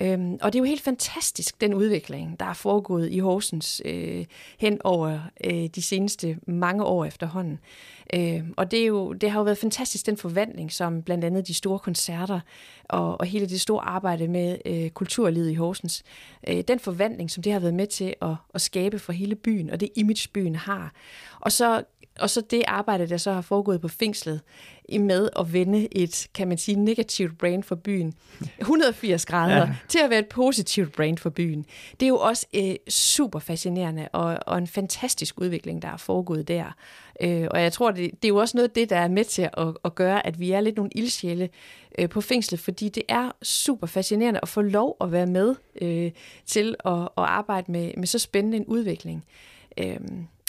Øhm, 0.00 0.38
og 0.40 0.52
det 0.52 0.58
er 0.58 0.62
jo 0.62 0.68
helt 0.68 0.82
fantastisk, 0.82 1.60
den 1.60 1.74
udvikling, 1.74 2.40
der 2.40 2.46
er 2.46 2.54
foregået 2.54 3.12
i 3.12 3.18
Horsens 3.18 3.82
øh, 3.84 4.24
hen 4.58 4.80
over 4.84 5.20
øh, 5.44 5.66
de 5.66 5.82
seneste 5.82 6.38
mange 6.46 6.84
år 6.84 7.04
efterhånden. 7.04 7.58
Øh, 8.14 8.40
og 8.56 8.70
det, 8.70 8.82
er 8.82 8.86
jo, 8.86 9.12
det 9.12 9.30
har 9.30 9.40
jo 9.40 9.44
været 9.44 9.58
fantastisk, 9.58 10.06
den 10.06 10.16
forvandling, 10.16 10.72
som 10.72 11.02
blandt 11.02 11.24
andet 11.24 11.48
de 11.48 11.54
store 11.54 11.78
koncerter 11.78 12.40
og, 12.84 13.20
og 13.20 13.26
hele 13.26 13.48
det 13.48 13.60
store 13.60 13.84
arbejde 13.84 14.28
med 14.28 14.58
øh, 14.66 14.90
kulturlivet 14.90 15.50
i 15.50 15.54
Horsens, 15.54 16.02
øh, 16.48 16.64
den 16.68 16.78
forvandling, 16.78 17.30
som 17.30 17.42
det 17.42 17.52
har 17.52 17.60
været 17.60 17.74
med 17.74 17.86
til 17.86 18.14
at, 18.22 18.34
at 18.54 18.60
skabe 18.60 18.98
for 18.98 19.12
hele 19.12 19.34
byen, 19.34 19.70
og 19.70 19.80
det 19.80 19.88
image, 19.96 20.28
byen 20.32 20.56
har. 20.56 20.92
Og 21.40 21.52
så 21.52 21.82
og 22.20 22.30
så 22.30 22.40
det 22.40 22.62
arbejde, 22.66 23.08
der 23.08 23.16
så 23.16 23.32
har 23.32 23.40
foregået 23.40 23.80
på 23.80 23.88
fængslet, 23.88 24.40
i 24.88 24.98
med 24.98 25.28
at 25.38 25.52
vende 25.52 25.88
et, 25.92 26.28
kan 26.34 26.48
man 26.48 26.58
sige, 26.58 26.76
negativt 26.76 27.38
brand 27.38 27.62
for 27.62 27.74
byen, 27.74 28.14
180 28.58 29.26
grader, 29.26 29.56
ja. 29.56 29.74
til 29.88 29.98
at 29.98 30.10
være 30.10 30.18
et 30.18 30.28
positivt 30.28 30.92
brand 30.92 31.18
for 31.18 31.30
byen. 31.30 31.66
Det 32.00 32.06
er 32.06 32.08
jo 32.08 32.18
også 32.18 32.46
øh, 32.54 32.74
super 32.88 33.38
fascinerende, 33.38 34.08
og, 34.12 34.38
og 34.46 34.58
en 34.58 34.66
fantastisk 34.66 35.40
udvikling, 35.40 35.82
der 35.82 35.88
er 35.88 35.96
foregået 35.96 36.48
der. 36.48 36.76
Øh, 37.22 37.46
og 37.50 37.62
jeg 37.62 37.72
tror, 37.72 37.90
det, 37.90 38.10
det 38.10 38.24
er 38.24 38.28
jo 38.28 38.36
også 38.36 38.56
noget 38.56 38.68
af 38.68 38.74
det, 38.74 38.90
der 38.90 38.96
er 38.96 39.08
med 39.08 39.24
til 39.24 39.42
at, 39.52 39.76
at 39.84 39.94
gøre, 39.94 40.26
at 40.26 40.40
vi 40.40 40.50
er 40.50 40.60
lidt 40.60 40.76
nogle 40.76 40.90
ildsjæle 40.94 41.48
øh, 41.98 42.08
på 42.08 42.20
fængslet, 42.20 42.60
fordi 42.60 42.88
det 42.88 43.02
er 43.08 43.30
super 43.42 43.86
fascinerende 43.86 44.40
at 44.42 44.48
få 44.48 44.60
lov 44.60 44.96
at 45.00 45.12
være 45.12 45.26
med 45.26 45.54
øh, 45.82 46.10
til 46.46 46.76
at, 46.84 46.92
at 46.92 47.08
arbejde 47.16 47.72
med, 47.72 47.92
med 47.96 48.06
så 48.06 48.18
spændende 48.18 48.56
en 48.56 48.64
udvikling. 48.66 49.24
Øh, 49.78 50.00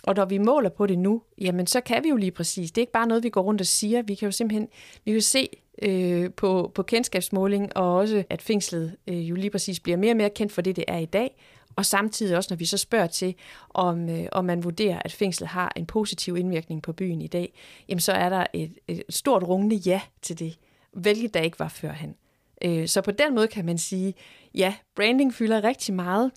og 0.04 0.16
når 0.16 0.26
vi 0.26 0.38
måler 0.38 0.70
på 0.70 0.88
det 0.88 1.00
nu, 1.00 1.22
jamen 1.38 1.68
så 1.68 1.82
kan 1.82 2.04
vi 2.04 2.10
jo 2.10 2.16
lige 2.16 2.32
præcis. 2.32 2.72
Det 2.72 2.78
er 2.78 2.84
ikke 2.84 2.92
bare 2.92 3.08
noget, 3.08 3.24
vi 3.24 3.30
går 3.30 3.42
rundt 3.42 3.62
og 3.62 3.68
siger. 3.68 4.02
Vi 4.02 4.16
kan 4.16 4.26
jo 4.26 4.32
simpelthen 4.32 4.68
vi 5.06 5.12
kan 5.12 5.22
se 5.22 5.50
øh, 5.82 6.32
på, 6.34 6.72
på 6.76 6.84
kendskabsmåling, 6.84 7.78
og 7.78 7.96
også 7.96 8.24
at 8.30 8.42
fængslet 8.42 8.96
øh, 9.08 9.30
jo 9.30 9.36
lige 9.36 9.50
præcis 9.50 9.80
bliver 9.80 9.98
mere 9.98 10.12
og 10.12 10.18
mere 10.18 10.30
kendt 10.30 10.54
for 10.54 10.62
det, 10.62 10.76
det 10.76 10.86
er 10.88 10.98
i 10.98 11.06
dag. 11.06 11.36
Og 11.76 11.86
samtidig 11.86 12.38
også, 12.38 12.48
når 12.52 12.58
vi 12.58 12.66
så 12.66 12.78
spørger 12.78 13.08
til, 13.08 13.36
om, 13.70 14.10
øh, 14.10 14.26
om 14.32 14.46
man 14.46 14.64
vurderer, 14.64 15.02
at 15.06 15.12
fængslet 15.12 15.50
har 15.50 15.74
en 15.76 15.86
positiv 15.86 16.38
indvirkning 16.38 16.82
på 16.82 16.94
byen 16.94 17.22
i 17.22 17.28
dag, 17.28 17.54
jamen 17.90 18.00
så 18.00 18.12
er 18.12 18.30
der 18.30 18.46
et, 18.54 18.72
et 18.88 19.04
stort 19.10 19.44
rungende 19.44 19.76
ja 19.76 20.02
til 20.22 20.40
det, 20.40 20.58
hvilket 20.92 21.34
der 21.34 21.42
ikke 21.42 21.60
var 21.60 21.68
førhen. 21.68 22.16
Øh, 22.64 22.88
så 22.88 23.02
på 23.02 23.12
den 23.12 23.36
måde 23.36 23.48
kan 23.48 23.66
man 23.66 23.78
sige, 23.78 24.14
ja, 24.56 24.74
branding 24.96 25.34
fylder 25.34 25.64
rigtig 25.64 25.94
meget, 25.94 26.32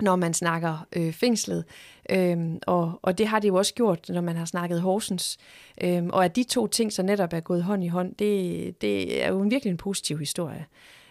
når 0.00 0.16
man 0.16 0.34
snakker 0.34 0.86
øh, 0.96 1.12
fængslet. 1.12 1.64
Øhm, 2.10 2.58
og, 2.66 3.00
og 3.02 3.18
det 3.18 3.26
har 3.26 3.38
det 3.38 3.48
jo 3.48 3.54
også 3.54 3.74
gjort, 3.74 4.08
når 4.08 4.20
man 4.20 4.36
har 4.36 4.44
snakket 4.44 4.80
Horsens. 4.80 5.38
Øhm, 5.80 6.10
og 6.10 6.24
at 6.24 6.36
de 6.36 6.42
to 6.42 6.66
ting 6.66 6.92
så 6.92 7.02
netop 7.02 7.32
er 7.32 7.40
gået 7.40 7.64
hånd 7.64 7.84
i 7.84 7.88
hånd, 7.88 8.14
det, 8.14 8.82
det 8.82 9.24
er 9.24 9.28
jo 9.28 9.40
en 9.40 9.50
virkelig 9.50 9.70
en 9.70 9.76
positiv 9.76 10.18
historie. 10.18 10.66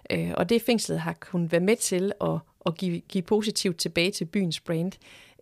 Øh, 0.09 0.31
og 0.37 0.49
det 0.49 0.61
fængslet 0.61 0.99
har 0.99 1.13
kunnet 1.13 1.51
være 1.51 1.61
med 1.61 1.75
til 1.75 2.11
at, 2.21 2.39
at 2.65 2.77
give, 2.77 2.99
give 2.99 3.21
positivt 3.21 3.77
tilbage 3.77 4.11
til 4.11 4.25
byens 4.25 4.59
brand. 4.59 4.91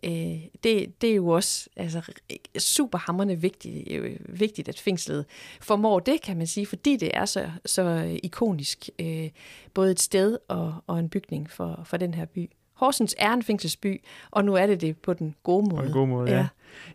Øh, 0.04 0.40
det, 0.64 1.00
det 1.00 1.10
er 1.10 1.14
jo 1.14 1.28
også 1.28 1.68
altså, 1.76 2.12
super 2.58 2.98
hammerende 2.98 3.40
vigtigt, 3.40 3.92
øh, 3.92 4.16
vigtigt, 4.28 4.68
at 4.68 4.80
fængslet 4.80 5.24
formår 5.60 6.00
det, 6.00 6.22
kan 6.22 6.36
man 6.36 6.46
sige, 6.46 6.66
fordi 6.66 6.96
det 6.96 7.16
er 7.16 7.24
så, 7.24 7.50
så 7.64 8.16
ikonisk, 8.22 8.88
øh, 8.98 9.30
både 9.74 9.90
et 9.90 10.00
sted 10.00 10.38
og, 10.48 10.74
og 10.86 10.98
en 10.98 11.08
bygning 11.08 11.50
for, 11.50 11.82
for 11.84 11.96
den 11.96 12.14
her 12.14 12.24
by. 12.24 12.50
Horsens 12.76 13.14
er 13.18 13.32
en 13.32 13.42
fængselsby, 13.42 14.00
og 14.30 14.44
nu 14.44 14.54
er 14.54 14.66
det 14.66 14.80
det 14.80 14.96
på 14.98 15.12
den 15.12 15.34
gode 15.42 15.68
måde. 15.70 15.80
På 15.82 15.86
en 15.86 15.92
god 15.92 16.06
måde, 16.06 16.30
ja. 16.30 16.36
ja. 16.36 16.46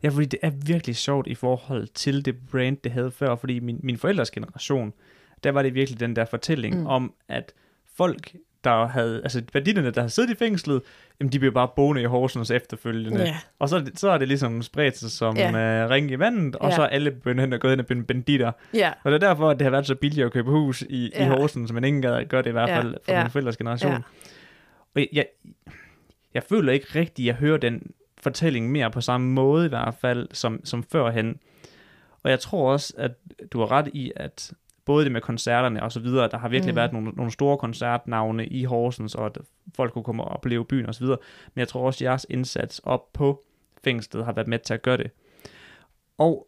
Ja, 0.04 0.10
fordi 0.10 0.26
det 0.26 0.40
er 0.44 0.50
virkelig 0.50 0.96
sjovt 0.96 1.28
i 1.28 1.36
forhold 1.36 1.88
til 1.94 2.26
det 2.26 2.36
brand, 2.52 2.78
det 2.84 2.92
havde 2.92 3.12
før, 3.12 3.36
fordi 3.36 3.60
min, 3.60 3.80
min 3.84 3.98
forældres 3.98 4.32
generation, 4.32 4.94
der 5.44 5.52
var 5.52 5.62
det 5.62 5.74
virkelig 5.74 6.00
den 6.00 6.16
der 6.16 6.26
fortælling 6.26 6.80
mm. 6.80 6.86
om, 6.88 7.14
at 7.30 7.52
folk, 7.98 8.36
der 8.64 8.88
havde, 8.88 9.22
altså 9.24 9.42
værdierne, 9.54 9.92
der 9.92 10.02
havde 10.02 10.10
siddet 10.14 10.30
i 10.30 10.36
fængslet, 10.36 10.82
jamen 11.20 11.32
de 11.32 11.40
blev 11.40 11.54
bare 11.54 11.68
boende 11.76 12.02
i 12.02 12.06
Horsens 12.06 12.52
efterfølgende. 12.52 13.24
Ja. 13.24 13.36
Og 13.60 13.70
så, 13.70 13.92
så 13.96 14.10
er 14.10 14.18
det 14.18 14.28
ligesom 14.28 14.62
spredt 14.62 14.98
sig 14.98 15.12
som 15.12 15.38
ja. 15.38 15.84
uh, 15.86 15.90
ring 15.90 16.12
i 16.12 16.20
vandet, 16.20 16.56
og 16.56 16.70
Ja. 16.70 16.76
så 16.76 16.82
er 16.82 16.88
alle 16.88 17.12
begyndt 17.12 17.42
hen 17.42 17.54
og 17.54 17.60
gået 17.60 17.72
hen 17.72 17.80
og 17.80 17.86
blevet 17.86 18.08
banditter. 18.08 18.52
Ja, 18.74 18.92
Og 19.04 19.12
det 19.12 19.24
er 19.24 19.28
derfor, 19.28 19.50
at 19.50 19.60
det 19.60 19.66
har 19.66 19.72
været 19.72 19.88
så 19.88 19.96
billigt 19.96 20.26
at 20.26 20.32
købe 20.34 20.50
hus 20.52 20.82
i, 20.90 21.12
ja. 21.16 21.24
i 21.24 21.28
Ja. 21.28 21.30
Horsens, 21.38 21.72
men 21.72 21.84
ingen 21.84 22.02
gad 22.02 22.26
gør 22.26 22.42
det 22.42 22.50
i 22.50 22.54
hvert 22.54 22.70
Ja. 22.70 22.78
fald 22.78 22.96
for 23.06 23.12
Ja. 23.12 23.24
min 23.24 23.32
forældres 23.32 23.58
generation. 23.58 23.92
Ja. 23.92 23.98
Og 24.96 25.02
jeg, 25.02 25.08
jeg, 25.14 25.26
jeg 26.34 26.44
føler 26.44 26.74
ikke 26.74 26.88
rigtigt, 26.96 27.26
at 27.26 27.28
jeg 27.28 27.36
hører 27.36 27.58
den 27.58 27.92
fortælling 28.18 28.72
mere 28.72 28.92
på 28.92 29.02
samme 29.02 29.32
måde 29.32 29.66
i 29.66 29.70
hvert 29.70 29.96
fald, 30.02 30.28
som, 30.34 30.66
som 30.66 30.84
førhen. 30.84 31.40
Og 32.24 32.32
jeg 32.32 32.40
tror 32.40 32.72
også, 32.72 32.94
at 32.98 33.12
du 33.54 33.60
har 33.60 33.72
ret 33.72 33.90
i, 33.94 34.12
at 34.16 34.54
både 34.86 35.04
det 35.04 35.12
med 35.12 35.22
koncerterne 35.22 35.84
og 35.84 35.92
så 35.92 36.00
videre, 36.00 36.30
der 36.32 36.38
har 36.38 36.50
virkelig 36.50 36.74
mm. 36.74 36.76
Været 36.76 36.94
nogle, 36.94 37.10
nogle 37.10 37.32
store 37.32 37.58
koncertnavne 37.58 38.48
i 38.48 38.64
Horsens, 38.64 39.16
og 39.16 39.26
at 39.26 39.38
folk 39.76 39.94
kunne 39.94 40.04
komme 40.04 40.24
og 40.24 40.32
opleve 40.32 40.66
byen 40.66 40.86
og 40.86 40.96
så 40.96 41.04
videre. 41.04 41.18
Men 41.54 41.60
jeg 41.60 41.68
tror 41.68 41.86
også, 41.86 41.98
at 41.98 42.02
jeres 42.02 42.26
indsats 42.30 42.80
op 42.80 43.14
på 43.14 43.44
fængslet 43.84 44.26
har 44.26 44.34
været 44.34 44.48
med 44.48 44.60
til 44.60 44.74
at 44.74 44.82
gøre 44.82 44.98
det. 44.98 45.12
Og 46.18 46.48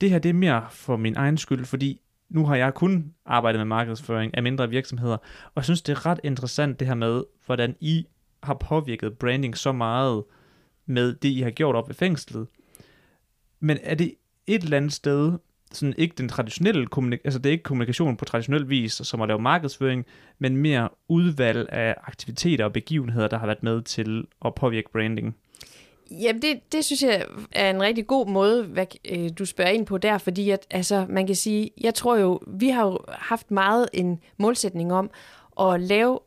det 0.00 0.10
her, 0.10 0.18
det 0.18 0.28
er 0.28 0.34
mere 0.34 0.66
for 0.70 0.96
min 0.96 1.16
egen 1.16 1.38
skyld, 1.38 1.64
fordi 1.64 2.00
nu 2.28 2.46
har 2.46 2.56
jeg 2.56 2.74
kun 2.74 3.14
arbejdet 3.26 3.58
med 3.58 3.66
markedsføring 3.66 4.36
af 4.36 4.42
mindre 4.42 4.68
virksomheder, 4.68 5.16
og 5.44 5.52
jeg 5.56 5.64
synes, 5.64 5.82
det 5.82 5.92
er 5.92 6.06
ret 6.06 6.20
interessant 6.24 6.80
det 6.80 6.86
her 6.88 6.94
med, 6.94 7.22
hvordan 7.46 7.76
I 7.80 8.06
har 8.42 8.54
påvirket 8.54 9.18
branding 9.18 9.56
så 9.56 9.72
meget 9.72 10.24
med 10.86 11.14
det, 11.14 11.28
I 11.28 11.40
har 11.40 11.50
gjort 11.50 11.76
op 11.76 11.90
i 11.90 11.94
fængslet. 11.94 12.46
Men 13.60 13.78
er 13.82 13.94
det 13.94 14.14
et 14.46 14.62
eller 14.62 14.76
andet 14.76 14.92
sted, 14.92 15.38
sådan 15.72 15.94
ikke 15.98 16.14
den 16.18 16.28
traditionelle 16.28 16.86
kommunik- 16.86 17.20
altså 17.24 17.38
det 17.38 17.50
er 17.50 17.52
ikke 17.52 17.64
kommunikation 17.64 18.16
på 18.16 18.24
traditionel 18.24 18.68
vis, 18.68 18.92
som 18.92 19.20
at 19.20 19.28
lave 19.28 19.40
markedsføring, 19.40 20.06
men 20.38 20.56
mere 20.56 20.88
udvalg 21.08 21.68
af 21.72 21.94
aktiviteter 22.04 22.64
og 22.64 22.72
begivenheder, 22.72 23.28
der 23.28 23.38
har 23.38 23.46
været 23.46 23.62
med 23.62 23.82
til 23.82 24.26
at 24.44 24.54
påvirke 24.54 24.92
branding. 24.92 25.36
Jamen, 26.10 26.42
det, 26.42 26.72
det 26.72 26.84
synes 26.84 27.02
jeg 27.02 27.26
er 27.52 27.70
en 27.70 27.82
rigtig 27.82 28.06
god 28.06 28.26
måde, 28.26 28.64
hvad 28.64 28.86
øh, 29.04 29.30
du 29.38 29.44
spørger 29.44 29.70
ind 29.70 29.86
på 29.86 29.98
der, 29.98 30.18
fordi 30.18 30.50
at, 30.50 30.66
altså, 30.70 31.06
man 31.08 31.26
kan 31.26 31.36
sige, 31.36 31.70
jeg 31.80 31.94
tror 31.94 32.16
jo, 32.16 32.40
vi 32.46 32.68
har 32.68 32.86
jo 32.86 32.98
haft 33.08 33.50
meget 33.50 33.88
en 33.92 34.20
målsætning 34.36 34.92
om 34.92 35.10
at 35.60 35.80
lave, 35.80 36.18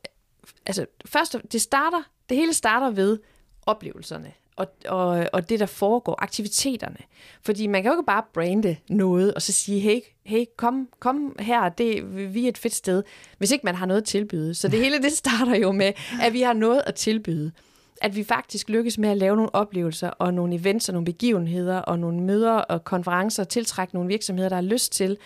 altså 0.66 0.86
først, 1.06 1.36
det 1.52 1.62
starter, 1.62 2.04
det 2.30 2.38
hele 2.38 2.54
starter 2.54 2.90
ved 2.90 3.20
oplevelserne. 3.66 4.32
Og, 4.56 4.68
og, 4.88 5.30
og 5.34 5.50
det, 5.50 5.60
der 5.60 5.66
foregår, 5.66 6.16
aktiviteterne. 6.24 6.98
Fordi 7.42 7.68
man 7.68 7.84
kan 7.84 7.92
jo 7.92 7.98
ikke 7.98 8.06
bare 8.06 8.24
brande 8.34 8.76
noget, 8.90 9.34
og 9.34 9.42
så 9.42 9.52
sige, 9.52 9.80
hey, 9.80 10.00
hey 10.24 10.46
kom, 10.58 10.88
kom 11.00 11.36
her, 11.40 11.70
det, 11.70 12.16
vi 12.34 12.46
er 12.46 12.50
et 12.50 12.58
fedt 12.58 12.76
sted, 12.76 13.04
hvis 13.38 13.52
ikke 13.52 13.66
man 13.66 13.76
har 13.76 13.86
noget 13.86 14.02
at 14.02 14.08
tilbyde. 14.08 14.56
Så 14.56 14.68
det 14.68 14.80
hele, 14.80 15.02
det 15.02 15.12
starter 15.12 15.56
jo 15.56 15.72
med, 15.72 15.94
at 16.22 16.34
vi 16.34 16.42
har 16.42 16.54
noget 16.54 16.84
at 16.86 16.96
tilbyde 16.96 17.52
at 18.02 18.16
vi 18.16 18.24
faktisk 18.24 18.70
lykkes 18.70 18.98
med 18.98 19.10
at 19.10 19.18
lave 19.18 19.36
nogle 19.36 19.56
oplevelser 19.56 20.10
og 20.10 20.34
nogle 20.34 20.56
events 20.56 20.90
og 20.90 20.94
nogle 20.94 21.06
begivenheder 21.06 21.78
og 21.78 22.00
nogle 22.00 22.22
møder 22.22 22.52
og 22.52 22.84
konferencer, 22.84 23.44
tiltrække 23.44 23.94
nogle 23.94 24.08
virksomheder, 24.08 24.50
der 24.50 24.56
har 24.56 24.62
lyst 24.62 24.92
til 24.92 25.18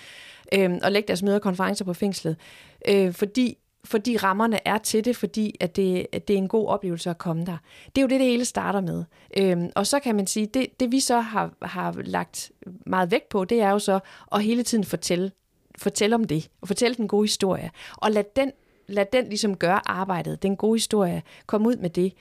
øh, 0.53 0.79
at 0.83 0.91
lægge 0.91 1.07
deres 1.07 1.23
møder 1.23 1.35
og 1.35 1.41
konferencer 1.41 1.85
på 1.85 1.93
fængslet. 1.93 2.37
Øh, 2.87 3.13
fordi 3.13 3.57
fordi 3.85 4.17
rammerne 4.17 4.67
er 4.67 4.77
til 4.77 5.05
det, 5.05 5.15
fordi 5.15 5.55
at 5.59 5.75
det, 5.75 6.07
at 6.11 6.27
det 6.27 6.33
er 6.33 6.37
en 6.37 6.47
god 6.47 6.67
oplevelse 6.67 7.09
at 7.09 7.17
komme 7.17 7.45
der. 7.45 7.57
Det 7.85 7.97
er 7.97 8.01
jo 8.01 8.07
det, 8.07 8.19
det 8.19 8.27
hele 8.27 8.45
starter 8.45 8.81
med. 8.81 9.03
Øhm, 9.37 9.69
og 9.75 9.87
så 9.87 9.99
kan 9.99 10.15
man 10.15 10.27
sige, 10.27 10.45
det, 10.45 10.79
det 10.79 10.91
vi 10.91 10.99
så 10.99 11.19
har, 11.19 11.53
har 11.61 11.95
lagt 11.97 12.51
meget 12.85 13.11
vægt 13.11 13.29
på, 13.29 13.45
det 13.45 13.61
er 13.61 13.69
jo 13.69 13.79
så 13.79 13.99
at 14.31 14.43
hele 14.43 14.63
tiden 14.63 14.83
fortælle, 14.83 15.31
fortælle 15.77 16.15
om 16.15 16.23
det, 16.23 16.49
og 16.61 16.67
fortælle 16.67 16.95
den 16.95 17.07
gode 17.07 17.23
historie, 17.23 17.71
og 17.97 18.11
lad 18.11 18.23
den 18.35 18.51
lad 18.87 19.05
den 19.13 19.25
ligesom 19.27 19.57
gøre 19.57 19.89
arbejdet, 19.89 20.43
den 20.43 20.55
gode 20.55 20.75
historie, 20.75 21.23
komme 21.45 21.67
ud 21.67 21.75
med 21.75 21.89
det. 21.89 22.13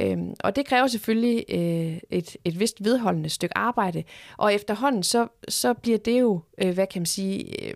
Øhm, 0.00 0.34
og 0.40 0.56
det 0.56 0.66
kræver 0.66 0.86
selvfølgelig 0.86 1.44
øh, 1.48 1.98
et, 2.10 2.36
et 2.44 2.60
vist 2.60 2.84
vedholdende 2.84 3.28
stykke 3.28 3.58
arbejde, 3.58 4.04
og 4.36 4.54
efterhånden 4.54 5.02
så, 5.02 5.28
så 5.48 5.74
bliver 5.74 5.98
det 5.98 6.20
jo, 6.20 6.40
øh, 6.62 6.74
hvad 6.74 6.86
kan 6.86 7.00
man 7.00 7.06
sige, 7.06 7.64
øh, 7.64 7.74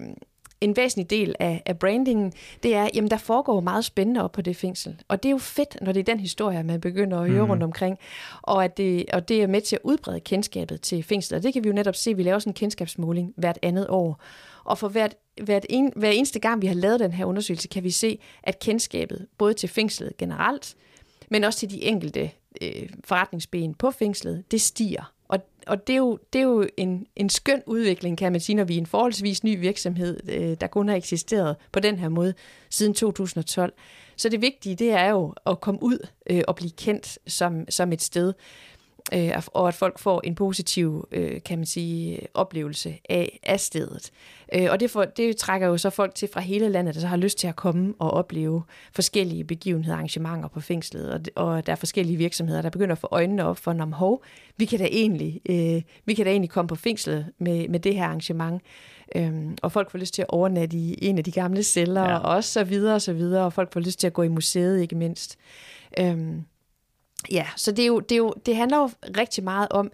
en 0.65 0.77
væsentlig 0.77 1.11
del 1.11 1.35
af, 1.41 1.63
af 1.67 1.79
brandingen, 1.79 2.33
det 2.63 2.75
er, 2.75 2.89
jamen 2.95 3.11
der 3.11 3.17
foregår 3.17 3.61
meget 3.61 3.85
spændende 3.85 4.25
op 4.25 4.33
på 4.33 4.43
det 4.43 4.57
fængsel. 4.57 4.97
Og 5.09 5.23
det 5.23 5.29
er 5.29 5.31
jo 5.31 5.39
fedt, 5.39 5.77
når 5.81 5.93
det 5.93 6.01
er 6.01 6.05
den 6.05 6.21
historie, 6.21 6.63
man 6.63 6.81
begynder 6.81 7.21
at 7.21 7.31
høre 7.31 7.45
mm. 7.45 7.51
rundt 7.51 7.63
omkring, 7.63 7.99
og, 8.43 8.65
at 8.65 8.77
det, 8.77 9.05
og 9.13 9.29
det 9.29 9.43
er 9.43 9.47
med 9.47 9.61
til 9.61 9.77
at 9.77 9.83
udbrede 9.85 10.21
kendskabet 10.21 10.81
til 10.81 11.03
fængslet. 11.03 11.37
Og 11.37 11.43
det 11.43 11.53
kan 11.53 11.65
vi 11.65 11.69
jo 11.69 11.75
netop 11.75 11.95
se, 11.95 12.15
vi 12.15 12.23
laver 12.23 12.39
sådan 12.39 12.51
en 12.51 12.55
kendskabsmåling 12.55 13.33
hvert 13.37 13.59
andet 13.63 13.87
år. 13.89 14.21
Og 14.65 14.79
for 14.79 14.89
hvert, 14.89 15.15
hvert 15.43 15.67
en, 15.69 15.93
hver 15.97 16.11
eneste 16.11 16.39
gang, 16.39 16.63
vi 16.63 16.67
har 16.67 16.75
lavet 16.75 17.01
den 17.01 17.13
her 17.13 17.25
undersøgelse, 17.25 17.69
kan 17.69 17.85
vi 17.85 17.91
se, 17.91 18.19
at 18.43 18.59
kendskabet 18.59 19.27
både 19.39 19.55
til 19.55 19.69
fængslet 19.69 20.17
generelt, 20.19 20.77
men 21.31 21.45
også 21.45 21.59
til 21.59 21.71
de 21.71 21.83
enkelte 21.83 22.31
øh, 22.63 22.89
forretningsben 23.05 23.75
på 23.75 23.91
fængslet, 23.91 24.45
det 24.51 24.61
stiger. 24.61 25.13
Og, 25.29 25.39
og 25.67 25.87
det 25.87 25.93
er 25.93 25.97
jo, 25.97 26.19
det 26.33 26.39
er 26.39 26.43
jo 26.43 26.69
en, 26.77 27.07
en 27.17 27.29
skøn 27.29 27.63
udvikling, 27.67 28.19
kan 28.19 28.33
man 28.33 28.41
sige, 28.41 28.57
når 28.57 28.65
vi 28.65 28.75
er 28.75 28.79
en 28.79 28.87
forholdsvis 28.87 29.45
ny 29.45 29.61
virksomhed, 29.61 30.21
øh, 30.29 30.57
der 30.61 30.67
kun 30.67 30.89
har 30.89 30.97
eksisteret 30.97 31.57
på 31.73 31.81
den 31.81 31.99
her 31.99 32.09
måde 32.09 32.35
siden 32.71 32.95
2012. 32.95 33.73
Så 34.17 34.29
det 34.29 34.43
vigtige, 34.43 34.75
det 34.77 34.91
er 34.91 35.09
jo 35.09 35.35
at 35.47 35.61
komme 35.61 35.83
ud 35.83 36.07
øh, 36.31 36.43
og 36.49 36.57
blive 36.57 36.71
kendt 36.71 37.19
som, 37.27 37.71
som 37.71 37.93
et 37.93 38.03
sted, 38.03 38.33
øh, 39.13 39.33
og 39.47 39.69
at 39.69 39.75
folk 39.75 39.99
får 39.99 40.21
en 40.25 40.35
positiv, 40.35 41.09
øh, 41.13 41.43
kan 41.43 41.59
man 41.59 41.67
sige, 41.67 42.21
oplevelse 42.35 42.99
af, 43.09 43.39
af 43.43 43.61
stedet. 43.61 44.11
Øh, 44.55 44.67
og 44.71 44.81
det, 44.81 44.91
for, 44.91 45.05
det 45.05 45.37
trækker 45.37 45.67
jo 45.67 45.77
så 45.77 45.91
folk 45.91 46.15
til 46.15 46.29
fra 46.33 46.41
hele 46.41 46.69
landet, 46.69 46.95
der 46.95 47.01
så 47.01 47.07
har 47.07 47.17
lyst 47.17 47.39
til 47.39 47.47
at 47.47 47.57
komme 47.57 47.95
og 47.99 48.11
opleve 48.11 48.63
forskellige 48.93 49.45
begivenheder, 49.45 49.97
arrangementer 49.97 50.49
på 50.49 50.61
fængslet, 50.61 51.31
og, 51.37 51.47
og 51.47 51.67
der 51.67 51.73
er 51.73 51.77
forskellige 51.77 52.17
virksomheder, 52.17 52.63
der 52.63 52.71
begynder 52.71 52.93
at 52.93 52.99
få 52.99 53.09
øjnene 53.11 53.45
op 53.45 53.59
for, 53.59 53.71
om 53.81 53.93
hov, 53.93 54.25
vi 54.57 54.65
kan 54.65 54.79
da 54.79 54.85
egentlig, 54.85 55.41
øh, 55.49 55.83
vi 56.05 56.15
kan 56.15 56.25
da 56.25 56.31
egentlig 56.31 56.51
komme 56.51 56.69
på 56.69 56.75
fængslet 56.75 57.27
med, 57.39 57.69
med 57.69 57.81
det 57.81 57.95
her 57.95 58.05
arrangement. 58.05 58.63
Øhm, 59.17 59.57
og 59.63 59.73
folk 59.73 59.91
får 59.91 59.99
lyst 59.99 60.15
til 60.15 60.23
at 60.23 60.29
overnatte 60.29 60.77
i 60.77 60.99
en 61.03 61.19
af 61.19 61.25
de 61.25 61.33
gamle 61.33 61.63
celler, 61.63 62.03
ja. 62.03 62.19
og 62.19 62.45
så 62.45 62.65
videre 62.65 62.95
og 62.95 63.03
så 63.03 63.13
videre, 63.13 63.45
og 63.45 63.53
folk 63.53 63.73
får 63.73 63.81
lyst 63.81 64.01
til 64.01 64.07
at 64.07 64.13
gå 64.13 64.23
i 64.23 64.29
museet, 64.29 64.81
ikke 64.81 64.97
mindst. 64.97 65.39
Øhm, 65.99 66.45
Ja, 67.33 67.47
så 67.57 67.73
det, 67.73 67.83
er 67.83 67.87
jo, 67.87 68.01
det, 68.01 68.13
er 68.13 68.19
jo, 68.19 68.35
det 68.47 68.57
handler 68.57 68.79
jo 68.79 68.91
rigtig 69.17 69.45
meget 69.45 69.69
om 69.71 69.93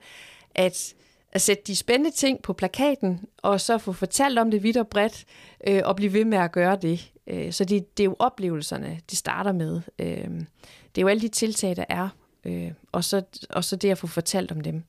at, 0.55 0.95
at 1.33 1.41
sætte 1.41 1.63
de 1.67 1.77
spændende 1.77 2.11
ting 2.11 2.43
på 2.43 2.53
plakaten, 2.53 3.21
og 3.43 3.61
så 3.61 3.79
få 3.79 3.93
fortalt 3.93 4.39
om 4.39 4.51
det 4.51 4.63
vidt 4.63 4.77
og 4.77 4.89
bredt, 4.89 5.25
øh, 5.67 5.83
og 5.85 5.97
blive 5.97 6.13
ved 6.13 6.25
med 6.25 6.39
at 6.39 6.53
gøre 6.53 6.79
det. 6.83 7.13
Øh, 7.27 7.53
så 7.53 7.65
det, 7.65 7.99
det 7.99 8.03
er 8.03 8.09
jo 8.09 8.17
oplevelserne, 8.19 9.01
det 9.11 9.19
starter 9.19 9.53
med. 9.53 9.81
Øh, 9.99 10.31
det 10.95 10.99
er 10.99 11.03
jo 11.03 11.09
alle 11.09 11.23
de 11.23 11.29
tiltag, 11.29 11.77
der 11.77 11.85
er, 11.89 12.09
øh, 12.45 12.73
og, 12.93 13.05
så, 13.05 13.23
og 13.51 13.65
så 13.65 13.77
det 13.77 13.91
at 13.91 13.99
få 13.99 14.07
fortalt 14.07 14.53
om 14.53 14.61
dem. 14.61 14.83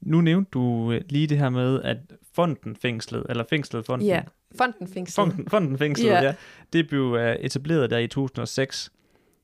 Nu 0.00 0.20
nævnte 0.20 0.50
du 0.50 0.92
øh, 0.92 1.02
lige 1.08 1.26
det 1.26 1.38
her 1.38 1.48
med, 1.48 1.82
at 1.82 1.96
fonden 2.34 2.76
fængslet, 2.76 3.26
eller 3.28 3.44
fængslet 3.50 3.86
fonden. 3.86 4.08
Ja, 4.08 4.22
fonden 4.58 4.88
fængslet. 4.88 5.14
Fonden, 5.14 5.48
fonden 5.48 5.78
fængslet, 5.78 6.06
ja. 6.06 6.22
ja. 6.22 6.34
Det 6.72 6.88
blev 6.88 7.16
øh, 7.18 7.36
etableret 7.36 7.90
der 7.90 7.98
i 7.98 8.06
2006. 8.06 8.92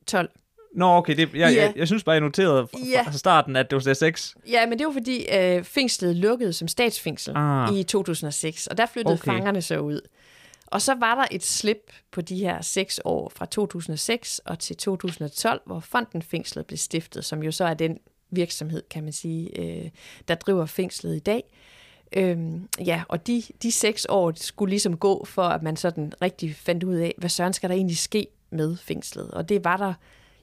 12. 0.05 0.29
Nå, 0.73 0.85
okay, 0.85 1.15
det, 1.15 1.33
jeg, 1.33 1.53
ja. 1.53 1.61
jeg, 1.61 1.73
jeg 1.75 1.87
synes 1.87 2.03
bare, 2.03 2.13
jeg 2.13 2.21
noterede 2.21 2.67
fra 2.67 2.79
ja. 2.85 3.11
starten, 3.11 3.55
at 3.55 3.71
det 3.71 3.85
var 3.85 3.93
6. 3.93 4.35
Ja, 4.47 4.65
men 4.65 4.79
det 4.79 4.87
var 4.87 4.93
fordi 4.93 5.25
øh, 5.33 5.63
fængslet 5.63 6.15
lukkede 6.15 6.53
som 6.53 6.67
statsfængsel 6.67 7.33
ah. 7.35 7.73
i 7.73 7.83
2006, 7.83 8.67
og 8.67 8.77
der 8.77 8.85
flyttede 8.85 9.13
okay. 9.13 9.31
fangerne 9.31 9.61
så 9.61 9.79
ud. 9.79 10.01
Og 10.67 10.81
så 10.81 10.95
var 10.95 11.15
der 11.15 11.25
et 11.31 11.43
slip 11.43 11.91
på 12.11 12.21
de 12.21 12.35
her 12.35 12.61
seks 12.61 12.99
år 13.05 13.31
fra 13.35 13.45
2006 13.45 14.41
og 14.45 14.59
til 14.59 14.75
2012, 14.77 15.61
hvor 15.65 15.79
Fonden 15.79 16.21
Fængslet 16.21 16.65
blev 16.65 16.77
stiftet, 16.77 17.25
som 17.25 17.43
jo 17.43 17.51
så 17.51 17.65
er 17.65 17.73
den 17.73 17.97
virksomhed, 18.31 18.83
kan 18.89 19.03
man 19.03 19.13
sige, 19.13 19.59
øh, 19.59 19.89
der 20.27 20.35
driver 20.35 20.65
fængslet 20.65 21.15
i 21.15 21.19
dag. 21.19 21.43
Øhm, 22.15 22.69
ja, 22.85 23.03
og 23.07 23.27
de, 23.27 23.43
de 23.63 23.71
seks 23.71 24.05
år 24.09 24.33
skulle 24.35 24.69
ligesom 24.69 24.97
gå 24.97 25.25
for, 25.25 25.43
at 25.43 25.63
man 25.63 25.75
sådan 25.75 26.13
rigtig 26.21 26.55
fandt 26.55 26.83
ud 26.83 26.95
af, 26.95 27.13
hvad 27.17 27.29
søren 27.29 27.53
skal 27.53 27.69
der 27.69 27.75
egentlig 27.75 27.97
ske 27.97 28.27
med 28.49 28.77
fængslet. 28.77 29.31
Og 29.31 29.49
det 29.49 29.63
var 29.63 29.77
der 29.77 29.93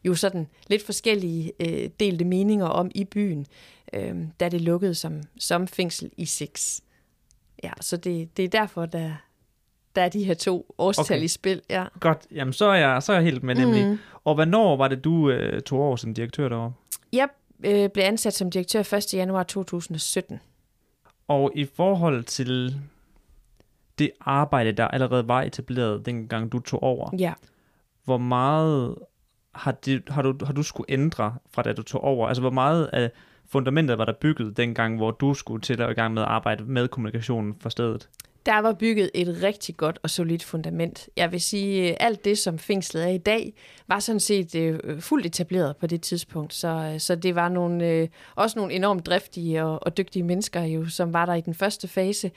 jo 0.05 0.15
sådan 0.15 0.47
lidt 0.67 0.87
forskellige 0.87 1.53
øh, 1.61 1.91
delte 2.01 2.25
meninger 2.25 2.67
om 2.67 2.91
i 2.95 3.05
byen, 3.05 3.47
øh, 3.93 4.17
da 4.41 4.49
det 4.49 4.61
lukkede 4.61 4.95
som, 4.95 5.23
som 5.39 5.67
fængsel 5.67 6.11
i 6.17 6.25
6. 6.25 6.83
Ja, 7.63 7.73
så 7.81 7.97
det, 7.97 8.37
det 8.37 8.45
er 8.45 8.49
derfor, 8.49 8.87
der, 8.87 9.13
der 9.97 10.03
er 10.03 10.09
de 10.09 10.25
her 10.25 10.35
to 10.35 10.75
årstal 10.79 11.17
okay. 11.17 11.25
i 11.25 11.29
spil. 11.29 11.63
Ja. 11.71 11.85
Godt, 12.01 12.27
jamen 12.31 12.53
så 12.53 12.65
er 12.65 12.75
jeg, 12.75 13.03
så 13.03 13.13
er 13.13 13.17
jeg 13.17 13.25
helt 13.25 13.43
med 13.43 13.55
nemlig. 13.55 13.87
Mm. 13.87 13.99
Og 14.25 14.35
hvornår 14.35 14.77
var 14.77 14.89
det, 14.89 15.05
du 15.05 15.31
øh, 15.31 15.63
tog 15.63 15.81
over 15.81 15.97
som 15.97 16.15
direktør 16.15 16.49
derovre? 16.49 16.73
Jeg 17.13 17.29
øh, 17.65 17.91
blev 17.91 18.05
ansat 18.05 18.35
som 18.35 18.51
direktør 18.51 18.95
1. 18.95 19.15
januar 19.15 19.43
2017. 19.43 20.41
Og 21.29 21.53
i 21.55 21.65
forhold 21.65 22.25
til 22.25 22.81
det 23.99 24.11
arbejde, 24.21 24.73
der 24.73 24.89
allerede 24.89 25.29
var 25.29 25.43
etableret, 25.43 26.07
dengang 26.07 26.53
du 26.53 26.59
tog 26.59 26.83
over, 26.83 27.11
ja. 27.19 27.33
hvor 28.05 28.19
meget 28.19 28.95
har, 29.55 29.73
det, 29.73 30.03
har, 30.09 30.23
du, 30.23 30.35
har 30.45 30.53
du 30.53 30.63
skulle 30.63 30.91
ændre 30.91 31.35
fra 31.53 31.63
da 31.63 31.73
du 31.73 31.83
tog 31.83 32.05
over? 32.05 32.29
Altså 32.29 32.41
hvor 32.41 32.51
meget 32.51 32.87
af 32.87 33.11
fundamentet 33.47 33.99
var 33.99 34.05
der 34.05 34.13
bygget 34.13 34.57
dengang, 34.57 34.97
hvor 34.97 35.11
du 35.11 35.35
skulle 35.35 35.63
til 35.63 35.81
at 35.81 35.91
i 35.91 35.95
gang 35.95 36.15
med 36.15 36.23
at 36.23 36.29
arbejde 36.29 36.65
med 36.65 36.89
kommunikationen 36.89 37.55
for 37.61 37.69
stedet? 37.69 38.09
Der 38.47 38.59
var 38.59 38.73
bygget 38.73 39.11
et 39.15 39.43
rigtig 39.43 39.77
godt 39.77 39.99
og 40.03 40.11
solidt 40.11 40.45
fundament. 40.45 41.09
Jeg 41.17 41.33
vil 41.33 41.41
sige, 41.41 41.91
øh, 41.91 41.97
alt 42.01 42.25
det, 42.25 42.39
som 42.39 42.59
fængslet 42.59 43.05
er 43.05 43.09
i 43.09 43.19
dag, 43.19 43.55
var 43.89 43.99
sådan 43.99 44.21
set 44.21 44.55
øh, 44.55 45.01
fuldt 45.01 45.27
etableret 45.27 45.77
på 45.77 45.87
det 45.87 46.03
tidspunkt. 46.03 46.55
Så, 46.55 46.69
øh, 46.69 47.01
så 47.01 47.15
det 47.15 47.35
var 47.35 47.49
nogle, 47.49 47.89
øh, 47.89 48.09
også 48.35 48.59
nogle 48.59 48.75
enormt 48.75 49.07
driftige 49.07 49.65
og, 49.65 49.79
og 49.83 49.97
dygtige 49.97 50.23
mennesker, 50.23 50.63
jo, 50.63 50.89
som 50.89 51.13
var 51.13 51.27
der 51.27 51.35
i 51.35 51.41
den 51.41 51.55
første 51.55 51.89
fase. 51.89 52.31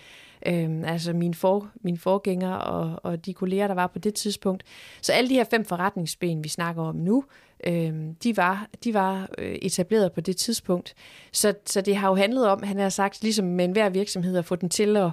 Øhm, 0.45 0.85
altså 0.85 1.13
min, 1.13 1.33
for, 1.33 1.69
min 1.81 1.97
forgænger 1.97 2.53
og, 2.53 2.99
og 3.03 3.25
de 3.25 3.33
kolleger, 3.33 3.67
der 3.67 3.73
var 3.73 3.87
på 3.87 3.99
det 3.99 4.13
tidspunkt. 4.13 4.63
Så 5.01 5.13
alle 5.13 5.29
de 5.29 5.33
her 5.33 5.43
fem 5.43 5.65
forretningsben, 5.65 6.43
vi 6.43 6.49
snakker 6.49 6.83
om 6.83 6.95
nu, 6.95 7.23
øhm, 7.67 8.15
de 8.15 8.37
var, 8.37 8.67
de 8.83 8.93
var 8.93 9.29
øh, 9.37 9.55
etableret 9.61 10.11
på 10.11 10.21
det 10.21 10.37
tidspunkt. 10.37 10.93
Så, 11.31 11.53
så 11.65 11.81
det 11.81 11.95
har 11.95 12.09
jo 12.09 12.15
handlet 12.15 12.47
om, 12.47 12.63
han 12.63 12.79
har 12.79 12.89
sagt, 12.89 13.21
ligesom 13.21 13.45
med 13.45 13.65
enhver 13.65 13.89
virksomhed, 13.89 14.37
at 14.37 14.45
få 14.45 14.55
den 14.55 14.69
til 14.69 14.97
at 14.97 15.11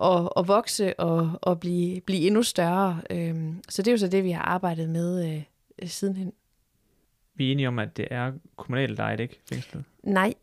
og, 0.00 0.36
og 0.36 0.48
vokse 0.48 1.00
og, 1.00 1.30
og 1.42 1.60
blive, 1.60 2.00
blive 2.00 2.26
endnu 2.26 2.42
større. 2.42 3.02
Øhm, 3.10 3.62
så 3.68 3.82
det 3.82 3.88
er 3.88 3.92
jo 3.92 3.98
så 3.98 4.08
det, 4.08 4.24
vi 4.24 4.30
har 4.30 4.42
arbejdet 4.42 4.88
med 4.88 5.42
øh, 5.82 5.88
sidenhen. 5.88 6.32
Vi 7.34 7.48
er 7.48 7.52
enige 7.52 7.68
om, 7.68 7.78
at 7.78 7.96
det 7.96 8.08
er 8.10 8.32
kommunalt 8.56 8.98
ejet, 8.98 9.20
ikke 9.20 9.40
fængslet? 9.48 9.84
Nej, 10.02 10.34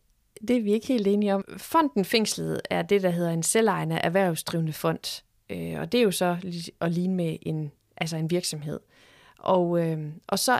det 0.47 0.57
er 0.57 0.61
vi 0.61 0.73
ikke 0.73 0.87
helt 0.87 1.07
enige 1.07 1.35
om. 1.35 1.45
Fonden 1.57 2.05
Fængslet 2.05 2.61
er 2.69 2.81
det, 2.81 3.03
der 3.03 3.09
hedder 3.09 3.31
en 3.31 3.43
selvejende 3.43 3.95
erhvervsdrivende 3.95 4.73
fond. 4.73 5.23
Øh, 5.49 5.79
og 5.79 5.91
det 5.91 5.97
er 5.97 6.03
jo 6.03 6.11
så 6.11 6.37
at 6.81 6.91
ligne 6.91 7.15
med 7.15 7.37
en, 7.41 7.71
altså 7.97 8.17
en 8.17 8.31
virksomhed. 8.31 8.79
Og, 9.39 9.87
øh, 9.87 9.99
og 10.27 10.39
så 10.39 10.59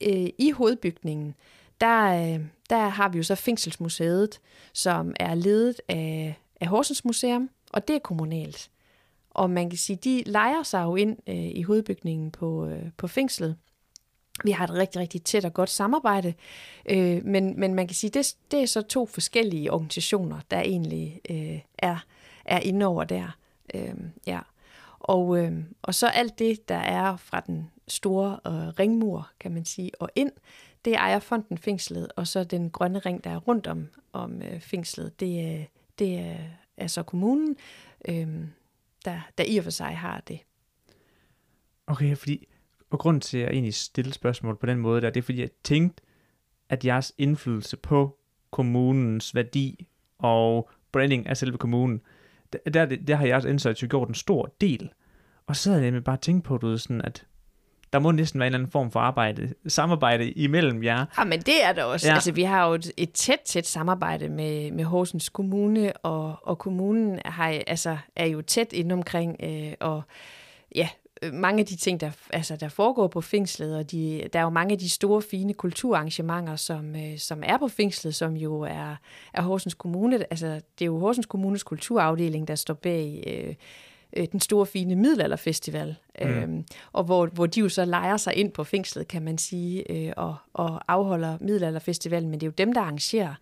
øh, 0.00 0.28
i 0.38 0.50
hovedbygningen, 0.50 1.34
der, 1.80 2.34
øh, 2.34 2.40
der 2.70 2.88
har 2.88 3.08
vi 3.08 3.16
jo 3.16 3.22
så 3.22 3.34
Fængselsmuseet, 3.34 4.40
som 4.72 5.14
er 5.20 5.34
ledet 5.34 5.80
af, 5.88 6.34
af 6.60 6.66
Horsens 6.66 7.04
Museum, 7.04 7.50
og 7.72 7.88
det 7.88 7.96
er 7.96 8.00
kommunalt. 8.00 8.70
Og 9.30 9.50
man 9.50 9.70
kan 9.70 9.78
sige, 9.78 9.96
de 9.96 10.22
leger 10.26 10.62
sig 10.62 10.82
jo 10.82 10.96
ind 10.96 11.16
øh, 11.26 11.34
i 11.36 11.62
hovedbygningen 11.62 12.30
på, 12.30 12.66
øh, 12.66 12.90
på 12.96 13.08
fængslet. 13.08 13.56
Vi 14.44 14.50
har 14.50 14.64
et 14.64 14.70
rigtig, 14.74 15.00
rigtig 15.00 15.22
tæt 15.22 15.44
og 15.44 15.54
godt 15.54 15.70
samarbejde, 15.70 16.34
øh, 16.88 17.24
men, 17.24 17.60
men 17.60 17.74
man 17.74 17.86
kan 17.86 17.94
sige, 17.94 18.10
det, 18.10 18.36
det 18.50 18.62
er 18.62 18.66
så 18.66 18.82
to 18.82 19.06
forskellige 19.06 19.72
organisationer, 19.72 20.40
der 20.50 20.60
egentlig 20.60 21.20
øh, 21.30 21.60
er, 21.78 22.04
er 22.44 22.58
inde 22.58 22.86
over 22.86 23.04
der. 23.04 23.36
Øh, 23.74 23.94
ja. 24.26 24.40
og, 25.00 25.38
øh, 25.38 25.52
og 25.82 25.94
så 25.94 26.06
alt 26.06 26.38
det, 26.38 26.68
der 26.68 26.76
er 26.76 27.16
fra 27.16 27.40
den 27.40 27.70
store 27.88 28.40
øh, 28.46 28.52
ringmur, 28.52 29.30
kan 29.40 29.52
man 29.52 29.64
sige, 29.64 29.90
og 30.00 30.10
ind, 30.14 30.30
det 30.84 30.94
ejer 30.94 31.18
fonden 31.18 31.58
fængslet, 31.58 32.08
og 32.16 32.26
så 32.26 32.44
den 32.44 32.70
grønne 32.70 32.98
ring, 32.98 33.24
der 33.24 33.30
er 33.30 33.36
rundt 33.36 33.66
om, 33.66 33.88
om 34.12 34.42
øh, 34.42 34.60
fængslet, 34.60 35.20
det, 35.20 35.66
det 35.98 36.18
er 36.18 36.36
så 36.88 37.02
kommunen, 37.02 37.56
øh, 38.08 38.28
der, 39.04 39.20
der 39.38 39.44
i 39.44 39.56
og 39.56 39.64
for 39.64 39.70
sig 39.70 39.96
har 39.96 40.20
det. 40.20 40.40
Okay, 41.86 42.16
fordi, 42.16 42.46
og 42.90 42.98
grund 42.98 43.20
til, 43.20 43.38
at 43.38 43.44
jeg 43.44 43.52
egentlig 43.52 43.74
stille 43.74 44.12
spørgsmål 44.12 44.56
på 44.56 44.66
den 44.66 44.78
måde, 44.78 45.00
der, 45.00 45.10
det 45.10 45.20
er 45.20 45.24
fordi, 45.24 45.40
jeg 45.40 45.50
tænkte, 45.64 46.02
at 46.68 46.84
jeres 46.84 47.12
indflydelse 47.18 47.76
på 47.76 48.18
kommunens 48.50 49.34
værdi 49.34 49.86
og 50.18 50.70
branding 50.92 51.26
af 51.26 51.36
selve 51.36 51.58
kommunen, 51.58 52.00
der, 52.52 52.58
der, 52.70 52.86
der 52.86 53.16
har 53.16 53.26
jeres 53.26 53.44
indsats 53.44 53.82
jo 53.82 53.86
gjort 53.90 54.08
en 54.08 54.14
stor 54.14 54.54
del. 54.60 54.92
Og 55.46 55.56
så 55.56 55.70
havde 55.70 55.82
jeg 55.82 55.90
nemlig 55.90 56.04
bare 56.04 56.16
tænkt 56.16 56.44
på, 56.44 56.58
du 56.58 56.78
sådan, 56.78 57.02
at 57.02 57.26
der 57.92 57.98
må 57.98 58.10
næsten 58.10 58.40
være 58.40 58.46
en 58.46 58.52
eller 58.52 58.58
anden 58.58 58.72
form 58.72 58.90
for 58.90 59.00
arbejde, 59.00 59.54
samarbejde 59.66 60.30
imellem 60.30 60.82
jer. 60.82 61.04
Ja, 61.18 61.24
men 61.24 61.40
det 61.40 61.64
er 61.64 61.72
der 61.72 61.84
også. 61.84 62.08
Ja. 62.08 62.14
Altså, 62.14 62.32
vi 62.32 62.42
har 62.42 62.68
jo 62.68 62.74
et, 62.74 62.92
et 62.96 63.12
tæt, 63.12 63.40
tæt 63.44 63.66
samarbejde 63.66 64.28
med, 64.28 64.70
med 64.70 64.84
Horsens 64.84 65.28
Kommune, 65.28 65.92
og, 65.96 66.36
og 66.42 66.58
kommunen 66.58 67.18
har, 67.24 67.60
altså, 67.66 67.96
er 68.16 68.26
jo 68.26 68.42
tæt 68.42 68.72
inde 68.72 68.92
omkring, 68.92 69.36
øh, 69.42 69.72
og 69.80 70.02
ja, 70.74 70.88
mange 71.32 71.60
af 71.60 71.66
de 71.66 71.76
ting, 71.76 72.00
der, 72.00 72.10
altså, 72.30 72.56
der 72.56 72.68
foregår 72.68 73.06
på 73.06 73.20
fængslet, 73.20 73.76
og 73.76 73.90
de, 73.90 74.28
der 74.32 74.38
er 74.38 74.42
jo 74.42 74.50
mange 74.50 74.72
af 74.72 74.78
de 74.78 74.88
store, 74.88 75.22
fine 75.22 75.54
kulturarrangementer, 75.54 76.56
som, 76.56 76.96
øh, 76.96 77.18
som 77.18 77.42
er 77.46 77.56
på 77.58 77.68
fængslet, 77.68 78.14
som 78.14 78.36
jo 78.36 78.60
er, 78.60 78.96
er 79.34 79.42
Horsens 79.42 79.74
Kommune. 79.74 80.24
Altså, 80.30 80.46
det 80.46 80.84
er 80.84 80.86
jo 80.86 80.98
Horsens 80.98 81.26
Kommunes 81.26 81.62
kulturafdeling, 81.62 82.48
der 82.48 82.54
står 82.54 82.74
bag 82.74 83.24
øh, 83.26 83.54
øh, 84.16 84.26
den 84.32 84.40
store 84.40 84.66
fine 84.66 84.96
middelalderfestival, 84.96 85.96
mm. 86.20 86.28
øhm, 86.28 86.64
og 86.92 87.04
hvor, 87.04 87.26
hvor 87.26 87.46
de 87.46 87.60
jo 87.60 87.68
så 87.68 87.84
leger 87.84 88.16
sig 88.16 88.34
ind 88.34 88.52
på 88.52 88.64
fængslet, 88.64 89.08
kan 89.08 89.22
man 89.22 89.38
sige, 89.38 89.92
øh, 89.92 90.12
og, 90.16 90.36
og 90.52 90.92
afholder 90.92 91.38
middelalderfestivalen, 91.40 92.30
men 92.30 92.40
det 92.40 92.46
er 92.46 92.48
jo 92.48 92.54
dem, 92.58 92.72
der 92.72 92.80
arrangerer. 92.80 93.34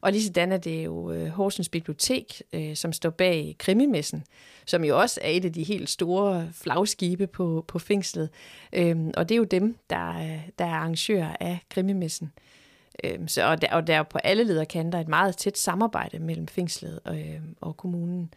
Og 0.00 0.12
lige 0.12 0.24
sådan 0.24 0.52
er 0.52 0.56
det 0.56 0.84
jo 0.84 1.12
øh, 1.12 1.28
Horsens 1.28 1.68
Bibliotek, 1.68 2.42
øh, 2.52 2.76
som 2.76 2.92
står 2.92 3.10
bag 3.10 3.56
Krimimessen, 3.58 4.24
som 4.66 4.84
jo 4.84 5.00
også 5.00 5.20
er 5.22 5.30
et 5.30 5.44
af 5.44 5.52
de 5.52 5.62
helt 5.62 5.90
store 5.90 6.48
flagskibe 6.52 7.26
på, 7.26 7.64
på 7.68 7.78
fængslet. 7.78 8.30
Øhm, 8.72 9.10
og 9.16 9.28
det 9.28 9.34
er 9.34 9.38
jo 9.38 9.44
dem, 9.44 9.76
der, 9.90 10.14
der 10.58 10.64
er 10.64 10.74
arrangører 10.74 11.36
af 11.40 11.58
Krimimessen. 11.70 12.32
Øhm, 13.04 13.28
så, 13.28 13.46
og, 13.46 13.62
der, 13.62 13.74
og 13.74 13.86
der 13.86 13.96
er 13.96 14.02
på 14.02 14.18
alle 14.18 14.44
lederkanter 14.44 15.00
et 15.00 15.08
meget 15.08 15.36
tæt 15.36 15.58
samarbejde 15.58 16.18
mellem 16.18 16.46
fængslet 16.46 17.00
og, 17.04 17.18
øh, 17.18 17.40
og 17.60 17.76
kommunen. 17.76 18.30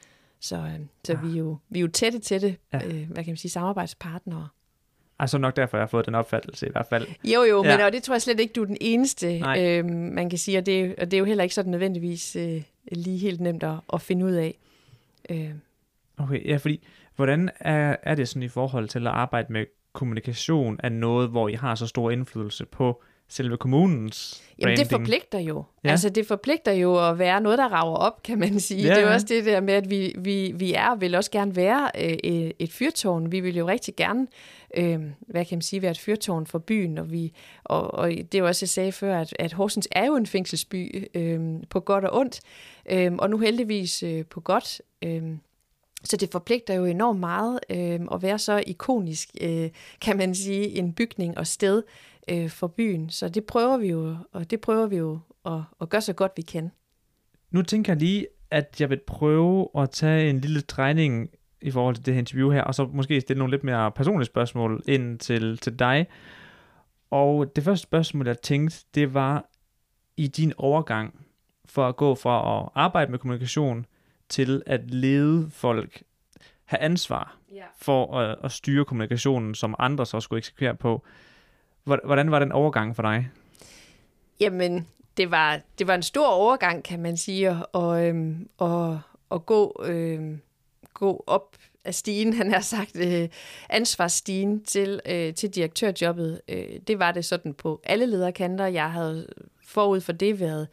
Så, 0.44 0.56
øh, 0.56 0.80
så 1.04 1.14
ja. 1.14 1.20
vi, 1.20 1.34
er 1.34 1.40
jo, 1.40 1.58
vi 1.70 1.80
er 1.80 1.82
jo 1.82 1.88
tætte, 1.88 2.20
tætte 2.20 2.58
ja. 2.74 2.86
øh, 2.86 3.08
hvad 3.08 3.24
kan 3.24 3.32
man 3.32 3.38
sige, 3.38 3.52
samarbejdspartnere. 3.52 4.48
Altså 5.20 5.38
nok 5.38 5.56
derfor, 5.56 5.78
jeg 5.78 5.82
har 5.82 5.88
fået 5.88 6.06
den 6.06 6.16
opfattelse 6.16 6.68
i 6.68 6.70
hvert 6.72 6.86
fald. 6.86 7.08
Jo, 7.24 7.44
jo, 7.44 7.64
ja. 7.64 7.78
men 7.78 7.86
og 7.86 7.92
det 7.92 8.04
tror 8.04 8.14
jeg 8.14 8.22
slet 8.22 8.40
ikke, 8.40 8.54
du 8.54 8.62
er 8.62 8.66
den 8.66 8.78
eneste, 8.82 9.44
øh, 9.58 9.86
man 9.86 10.30
kan 10.30 10.40
sige, 10.40 10.58
og 10.58 10.66
det, 10.66 10.96
og 10.96 11.12
det 11.12 11.14
er 11.14 11.20
jo 11.20 11.26
heller 11.26 11.44
ikke 11.44 11.56
sådan 11.56 11.72
nødvendigvis 11.72 12.36
øh, 12.36 12.64
lige 12.92 13.18
helt 13.18 13.42
nemt 13.42 13.64
at, 13.64 13.76
at 13.94 14.02
finde 14.02 14.26
ud 14.26 14.32
af. 14.32 14.58
Øh. 15.30 15.52
Okay, 16.18 16.50
ja, 16.50 16.58
fordi 16.58 16.88
hvordan 17.16 17.50
er, 17.60 17.96
er 18.04 18.16
det 18.16 18.30
sådan 18.30 18.44
i 18.44 18.48
forhold 18.48 18.88
til 18.88 19.08
at 19.08 19.14
arbejde 19.14 19.54
med 19.54 19.66
kommunikation 19.94 20.80
af 20.84 20.92
noget, 20.92 21.30
hvor 21.30 21.50
I 21.50 21.54
har 21.54 21.76
så 21.76 21.88
stor 21.88 22.12
indflydelse 22.12 22.66
på 22.66 23.04
selve 23.30 23.58
kommunens 23.58 24.44
Jamen 24.60 24.78
det 24.78 24.88
forpligter 24.88 25.40
jo. 25.40 25.64
Ja. 25.84 25.90
Altså 25.90 26.10
det 26.10 26.28
forpligter 26.28 26.72
jo 26.72 27.10
at 27.10 27.20
være 27.20 27.42
noget, 27.42 27.58
der 27.58 27.68
rager 27.68 27.96
op, 27.96 28.24
kan 28.24 28.40
man 28.40 28.60
sige. 28.60 28.82
Ja, 28.82 28.90
det 28.90 28.98
er 28.98 29.02
jo 29.02 29.08
ja. 29.08 29.14
også 29.14 29.28
det 29.30 29.46
der 29.46 29.62
med, 29.62 29.74
at 29.74 29.90
vi, 29.90 30.16
vi, 30.18 30.54
vi 30.56 30.74
er 30.74 30.88
og 30.88 31.02
vil 31.02 31.16
også 31.16 31.32
gerne 31.32 31.56
være 31.56 31.90
øh, 32.24 32.52
et 32.60 32.72
fyrtårn. 32.72 33.32
Vi 33.32 33.40
vil 33.40 33.58
jo 33.58 33.68
rigtig 33.68 33.96
gerne, 33.96 34.28
øh, 34.78 35.00
hvad 35.20 35.46
kan 35.46 35.56
man 35.56 35.62
sige, 35.62 35.82
være 35.82 35.92
et 35.92 36.00
fyrtårn 36.00 36.48
for 36.48 36.60
byen. 36.60 36.98
Og, 36.98 37.12
vi, 37.12 37.34
og, 37.64 37.94
og 37.94 38.10
det 38.10 38.36
er 38.36 38.40
jo 38.40 38.48
også, 38.48 38.64
jeg 38.64 38.70
sagde 38.70 38.92
før, 38.92 39.20
at, 39.20 39.36
at 39.40 39.54
Horsens 39.54 39.88
er 39.92 40.06
jo 40.06 40.16
en 40.16 40.26
fængselsby 40.26 41.08
øh, 41.14 41.40
på 41.70 41.80
godt 41.80 42.06
og 42.06 42.20
ondt. 42.20 42.40
Øh, 42.92 43.12
og 43.20 43.30
nu 43.30 43.38
heldigvis 43.38 44.04
øh, 44.04 44.26
på 44.26 44.42
godt. 44.42 44.82
Øh, 45.04 45.24
så 46.04 46.18
det 46.18 46.30
forpligter 46.32 46.74
jo 46.74 46.86
enormt 46.86 47.20
meget 47.20 47.60
øh, 47.70 48.00
at 48.14 48.22
være 48.22 48.40
så 48.40 48.64
ikonisk, 48.68 49.30
øh, 49.42 49.70
kan 50.02 50.18
man 50.18 50.36
sige, 50.36 50.78
en 50.78 50.94
bygning 50.94 51.38
og 51.38 51.48
sted, 51.48 51.84
øh, 52.30 52.50
for 52.50 52.68
byen. 52.68 53.10
Så 53.10 53.30
det 53.30 53.46
prøver 53.46 53.78
vi 53.78 53.88
jo, 53.88 54.18
og 54.32 54.52
det 54.52 54.62
prøver 54.62 54.88
vi 54.88 54.96
jo 54.96 55.20
at, 55.46 55.62
at 55.82 55.90
gøre 55.90 56.02
så 56.02 56.14
godt 56.14 56.32
vi 56.36 56.42
kan. 56.42 56.72
Nu 57.52 57.62
tænker 57.62 57.94
jeg 57.94 58.00
lige, 58.00 58.28
at 58.52 58.82
jeg 58.82 58.90
vil 58.90 59.00
prøve 59.08 59.70
at 59.78 59.90
tage 59.90 60.30
en 60.30 60.40
lille 60.40 60.62
drejning 60.62 61.30
i 61.62 61.72
forhold 61.72 61.96
til 61.96 62.06
det 62.06 62.14
her 62.14 62.20
interview 62.20 62.52
her, 62.52 62.62
og 62.62 62.76
så 62.76 62.90
måske 62.94 63.22
stille 63.22 63.40
nogle 63.40 63.52
lidt 63.52 63.64
mere 63.64 63.92
personlige 63.92 64.26
spørgsmål 64.26 64.84
ind 64.88 65.20
til, 65.20 65.58
til 65.58 65.80
dig. 65.80 66.08
Og 67.12 67.56
det 67.56 67.64
første 67.64 67.84
spørgsmål, 67.84 68.28
jeg 68.28 68.42
tænkte, 68.42 68.86
det 68.96 69.14
var 69.14 69.50
i 70.18 70.28
din 70.28 70.54
overgang 70.58 71.26
for 71.66 71.88
at 71.88 71.96
gå 71.96 72.16
fra 72.16 72.60
at 72.60 72.70
arbejde 72.76 73.12
med 73.12 73.20
kommunikation 73.20 73.86
til 74.30 74.64
at 74.66 74.92
lede 74.92 75.50
folk, 75.52 76.04
have 76.66 76.80
ansvar 76.80 77.38
yeah. 77.56 77.64
for 77.78 78.18
at, 78.18 78.38
at 78.44 78.52
styre 78.52 78.86
kommunikationen, 78.86 79.56
som 79.56 79.76
andre 79.80 80.06
så 80.06 80.20
skulle 80.20 80.38
eksekvere 80.38 80.76
på. 80.76 81.06
Hvordan 81.84 82.32
var 82.32 82.40
den 82.40 82.52
overgang 82.52 82.96
for 82.96 83.04
dig? 83.04 83.30
Jamen, 84.40 84.88
det 85.18 85.32
var, 85.32 85.60
det 85.80 85.88
var 85.88 85.96
en 85.96 86.04
stor 86.04 86.28
overgang, 86.28 86.84
kan 86.84 87.00
man 87.00 87.18
sige, 87.18 87.66
og, 87.66 88.08
øhm, 88.08 88.50
og, 88.58 89.02
og 89.30 89.46
gå, 89.46 89.84
øhm, 89.86 90.42
gå 90.94 91.24
op 91.28 91.56
af 91.86 91.96
stigen, 91.96 92.34
han 92.40 92.52
har 92.52 92.62
sagt, 92.62 92.96
øh, 92.96 93.30
ansvarsstigen 93.70 94.64
til, 94.64 95.02
øh, 95.06 95.34
til 95.34 95.50
direktørjobbet. 95.50 96.42
Øh, 96.48 96.80
det 96.88 97.00
var 97.00 97.12
det 97.12 97.26
sådan 97.26 97.54
på 97.54 97.82
alle 97.84 98.06
lederkanter. 98.06 98.66
Jeg 98.66 98.92
havde 98.92 99.28
forud 99.68 100.02
for 100.02 100.12
det 100.12 100.40
været 100.40 100.68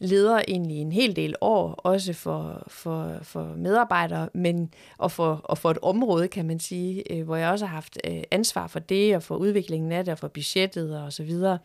leder 0.00 0.42
egentlig 0.48 0.76
en 0.76 0.92
hel 0.92 1.16
del 1.16 1.34
år, 1.40 1.72
også 1.72 2.12
for, 2.12 2.62
for, 2.68 3.18
for 3.22 3.54
medarbejdere, 3.56 4.28
men 4.34 4.74
og 4.98 5.12
for, 5.12 5.40
og 5.44 5.58
for 5.58 5.70
et 5.70 5.78
område, 5.82 6.28
kan 6.28 6.46
man 6.46 6.60
sige, 6.60 7.12
øh, 7.12 7.24
hvor 7.24 7.36
jeg 7.36 7.50
også 7.50 7.66
har 7.66 7.74
haft 7.74 7.98
øh, 8.04 8.22
ansvar 8.30 8.66
for 8.66 8.78
det, 8.78 9.16
og 9.16 9.22
for 9.22 9.36
udviklingen 9.36 9.92
af 9.92 10.04
det, 10.04 10.12
og 10.12 10.18
for 10.18 10.28
budgettet 10.28 11.00
og 11.02 11.12
så 11.12 11.22
videre. 11.22 11.58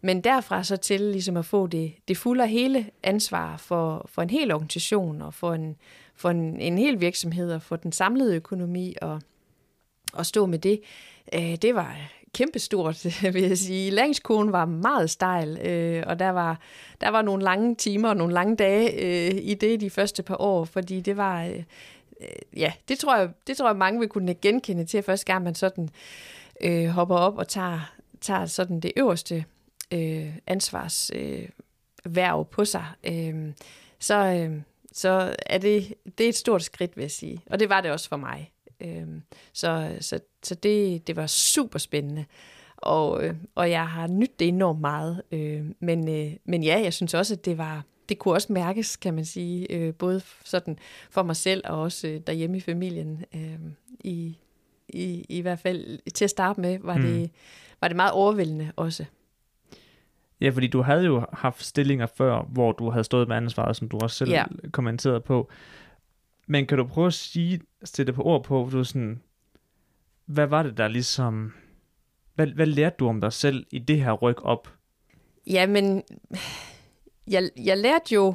Men 0.00 0.20
derfra 0.20 0.64
så 0.64 0.76
til 0.76 1.00
ligesom 1.00 1.36
at 1.36 1.44
få 1.44 1.66
det, 1.66 1.92
det 2.08 2.16
fulde 2.16 2.42
og 2.42 2.48
hele 2.48 2.90
ansvar 3.02 3.56
for, 3.56 4.06
for 4.08 4.22
en 4.22 4.30
hel 4.30 4.52
organisation, 4.52 5.22
og 5.22 5.34
for 5.34 5.54
en, 5.54 5.76
for 6.14 6.30
en, 6.30 6.60
en 6.60 6.78
hel 6.78 7.00
virksomhed, 7.00 7.52
og 7.52 7.62
for 7.62 7.76
den 7.76 7.92
samlede 7.92 8.36
økonomi, 8.36 8.94
og, 9.02 9.20
og 10.12 10.26
stå 10.26 10.46
med 10.46 10.58
det, 10.58 10.80
øh, 11.34 11.56
det 11.56 11.74
var 11.74 11.96
kæmpestort, 12.34 13.04
vil 13.34 13.42
jeg 13.42 13.58
sige. 13.58 13.90
Læringskurven 13.90 14.52
var 14.52 14.64
meget 14.64 15.10
stejl, 15.10 15.58
øh, 15.66 16.02
og 16.06 16.18
der 16.18 16.30
var, 16.30 16.60
der 17.00 17.08
var 17.08 17.22
nogle 17.22 17.44
lange 17.44 17.74
timer 17.74 18.08
og 18.08 18.16
nogle 18.16 18.34
lange 18.34 18.56
dage 18.56 18.92
øh, 18.92 19.40
i 19.42 19.54
det 19.54 19.80
de 19.80 19.90
første 19.90 20.22
par 20.22 20.36
år, 20.40 20.64
fordi 20.64 21.00
det 21.00 21.16
var... 21.16 21.44
Øh, 21.44 21.62
øh 22.20 22.26
ja, 22.56 22.72
det 22.88 22.98
tror, 22.98 23.16
jeg, 23.16 23.30
det 23.46 23.56
tror 23.56 23.68
jeg, 23.68 23.76
mange 23.76 24.00
vil 24.00 24.08
kunne 24.08 24.34
genkende 24.34 24.84
til, 24.84 24.98
at 24.98 25.04
første 25.04 25.26
gang 25.26 25.44
man 25.44 25.54
sådan 25.54 25.88
øh, 26.60 26.86
hopper 26.86 27.16
op 27.16 27.38
og 27.38 27.48
tager, 27.48 27.92
tager 28.20 28.46
sådan 28.46 28.80
det 28.80 28.92
øverste 28.96 29.44
øh, 29.92 30.36
ansvarsværv 30.46 32.40
øh, 32.40 32.46
på 32.50 32.64
sig, 32.64 32.86
øh, 33.04 33.52
så, 33.98 34.14
øh, 34.14 34.60
så 34.92 35.34
er 35.46 35.58
det, 35.58 35.94
det 36.18 36.24
er 36.24 36.28
et 36.28 36.34
stort 36.34 36.62
skridt, 36.62 36.96
vil 36.96 37.02
jeg 37.02 37.10
sige. 37.10 37.40
Og 37.50 37.60
det 37.60 37.68
var 37.68 37.80
det 37.80 37.90
også 37.90 38.08
for 38.08 38.16
mig. 38.16 38.50
Øh, 38.80 39.06
så 39.52 39.96
så, 40.00 40.20
så 40.42 40.54
det, 40.54 41.06
det 41.06 41.16
var 41.16 41.26
super 41.26 41.78
spændende. 41.78 42.24
Og, 42.76 43.24
øh, 43.24 43.34
og 43.54 43.70
jeg 43.70 43.88
har 43.88 44.06
nydt 44.06 44.38
det 44.38 44.48
enormt 44.48 44.80
meget. 44.80 45.22
Øh, 45.32 45.64
men, 45.80 46.08
øh, 46.08 46.32
men 46.44 46.62
ja, 46.62 46.80
jeg 46.82 46.92
synes 46.92 47.14
også, 47.14 47.34
at 47.34 47.44
det 47.44 47.58
var 47.58 47.84
det 48.08 48.18
kunne 48.18 48.34
også 48.34 48.52
mærkes, 48.52 48.96
kan 48.96 49.14
man 49.14 49.24
sige, 49.24 49.72
øh, 49.72 49.94
både 49.94 50.20
sådan 50.44 50.78
for 51.10 51.22
mig 51.22 51.36
selv 51.36 51.62
og 51.64 51.80
også 51.80 52.08
øh, 52.08 52.20
derhjemme 52.26 52.56
i 52.56 52.60
familien. 52.60 53.24
Øh, 53.34 53.58
i, 54.00 54.38
i, 54.88 55.26
I 55.28 55.40
hvert 55.40 55.58
fald 55.58 56.10
til 56.12 56.24
at 56.24 56.30
starte 56.30 56.60
med, 56.60 56.78
var, 56.82 56.96
mm. 56.96 57.02
det, 57.02 57.30
var 57.80 57.88
det 57.88 57.96
meget 57.96 58.12
overvældende 58.12 58.72
også. 58.76 59.04
Ja, 60.40 60.50
fordi 60.50 60.66
du 60.66 60.82
havde 60.82 61.04
jo 61.04 61.26
haft 61.32 61.64
stillinger 61.64 62.06
før, 62.06 62.42
hvor 62.42 62.72
du 62.72 62.90
havde 62.90 63.04
stået 63.04 63.28
med 63.28 63.36
ansvaret, 63.36 63.76
som 63.76 63.88
du 63.88 63.98
også 64.02 64.16
selv 64.16 64.30
ja. 64.30 64.44
kommenterede 64.72 65.20
på. 65.20 65.50
Men 66.46 66.66
kan 66.66 66.78
du 66.78 66.84
prøve 66.84 67.06
at 67.06 67.14
sige, 67.14 67.60
sætte 67.84 68.12
på 68.12 68.22
ord 68.22 68.44
på, 68.44 68.68
du 68.72 68.84
sådan, 68.84 69.22
hvad 70.26 70.46
var 70.46 70.62
det 70.62 70.76
der 70.76 70.88
ligesom, 70.88 71.52
hvad, 72.34 72.46
hvad 72.46 72.66
lærte 72.66 72.96
du 72.98 73.08
om 73.08 73.20
dig 73.20 73.32
selv 73.32 73.66
i 73.70 73.78
det 73.78 74.00
her 74.00 74.12
ryk 74.12 74.42
op? 74.42 74.68
Jamen, 75.46 76.02
jeg, 77.26 77.50
jeg 77.64 77.78
lærte 77.78 78.14
jo, 78.14 78.34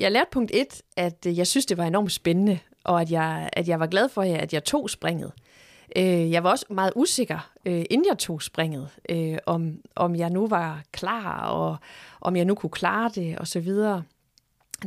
jeg 0.00 0.12
lærte 0.12 0.30
punkt 0.32 0.50
et, 0.54 0.82
at 0.96 1.26
øh, 1.26 1.38
jeg 1.38 1.46
synes, 1.46 1.66
det 1.66 1.76
var 1.76 1.84
enormt 1.84 2.12
spændende, 2.12 2.58
og 2.84 3.00
at 3.00 3.10
jeg, 3.10 3.50
at 3.52 3.68
jeg 3.68 3.80
var 3.80 3.86
glad 3.86 4.08
for, 4.08 4.22
at 4.22 4.52
jeg 4.52 4.64
tog 4.64 4.90
springet. 4.90 5.32
Øh, 5.96 6.30
jeg 6.30 6.44
var 6.44 6.50
også 6.50 6.66
meget 6.70 6.92
usikker, 6.96 7.50
øh, 7.64 7.84
inden 7.90 8.06
jeg 8.08 8.18
tog 8.18 8.42
springet, 8.42 8.88
øh, 9.08 9.38
om, 9.46 9.78
om 9.96 10.16
jeg 10.16 10.30
nu 10.30 10.46
var 10.46 10.82
klar, 10.92 11.46
og 11.46 11.76
om 12.20 12.36
jeg 12.36 12.44
nu 12.44 12.54
kunne 12.54 12.70
klare 12.70 13.10
det, 13.14 13.38
og 13.38 13.46
så 13.46 13.60
videre. 13.60 14.02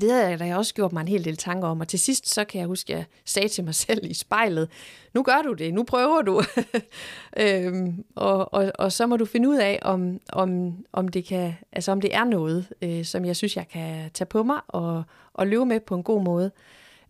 Det 0.01 0.11
havde 0.11 0.29
jeg 0.29 0.39
da 0.39 0.55
også 0.55 0.73
gjort 0.73 0.93
mig 0.93 1.01
en 1.01 1.07
hel 1.07 1.25
del 1.25 1.37
tanker 1.37 1.67
om, 1.67 1.79
og 1.79 1.87
til 1.87 1.99
sidst 1.99 2.29
så 2.33 2.45
kan 2.45 2.59
jeg 2.59 2.67
huske, 2.67 2.93
at 2.93 2.99
jeg 2.99 3.05
sagde 3.25 3.47
til 3.47 3.63
mig 3.63 3.75
selv 3.85 4.05
i 4.11 4.13
spejlet, 4.13 4.69
nu 5.13 5.23
gør 5.23 5.41
du 5.45 5.53
det, 5.53 5.73
nu 5.73 5.83
prøver 5.83 6.21
du, 6.21 6.41
øhm, 7.43 8.05
og, 8.15 8.53
og, 8.53 8.71
og 8.79 8.91
så 8.91 9.07
må 9.07 9.17
du 9.17 9.25
finde 9.25 9.49
ud 9.49 9.57
af, 9.57 9.79
om, 9.81 10.19
om, 10.29 10.77
om, 10.93 11.07
det, 11.07 11.25
kan, 11.25 11.53
altså 11.71 11.91
om 11.91 12.01
det 12.01 12.15
er 12.15 12.23
noget, 12.23 12.67
øh, 12.81 13.05
som 13.05 13.25
jeg 13.25 13.35
synes, 13.35 13.55
jeg 13.55 13.67
kan 13.67 14.11
tage 14.13 14.25
på 14.25 14.43
mig 14.43 14.59
og, 14.67 15.03
og 15.33 15.47
leve 15.47 15.65
med 15.65 15.79
på 15.79 15.95
en 15.95 16.03
god 16.03 16.23
måde. 16.23 16.51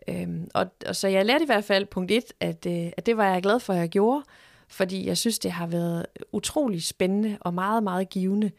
Øhm, 0.08 0.50
og, 0.54 0.66
og 0.88 0.96
så 0.96 1.08
jeg 1.08 1.26
lærte 1.26 1.44
i 1.44 1.46
hvert 1.46 1.64
fald 1.64 1.86
punkt 1.86 2.12
et, 2.12 2.34
at, 2.40 2.66
øh, 2.66 2.92
at 2.98 3.06
det 3.06 3.18
var 3.18 3.34
jeg 3.34 3.42
glad 3.42 3.60
for, 3.60 3.74
at 3.74 3.80
jeg 3.80 3.90
gjorde, 3.90 4.24
fordi 4.68 5.08
jeg 5.08 5.18
synes, 5.18 5.40
det 5.40 5.52
har 5.52 5.68
været 5.68 6.06
utrolig 6.32 6.84
spændende 6.84 7.38
og 7.42 7.54
meget, 7.54 7.84
meget 7.84 8.10
givende. 8.10 8.52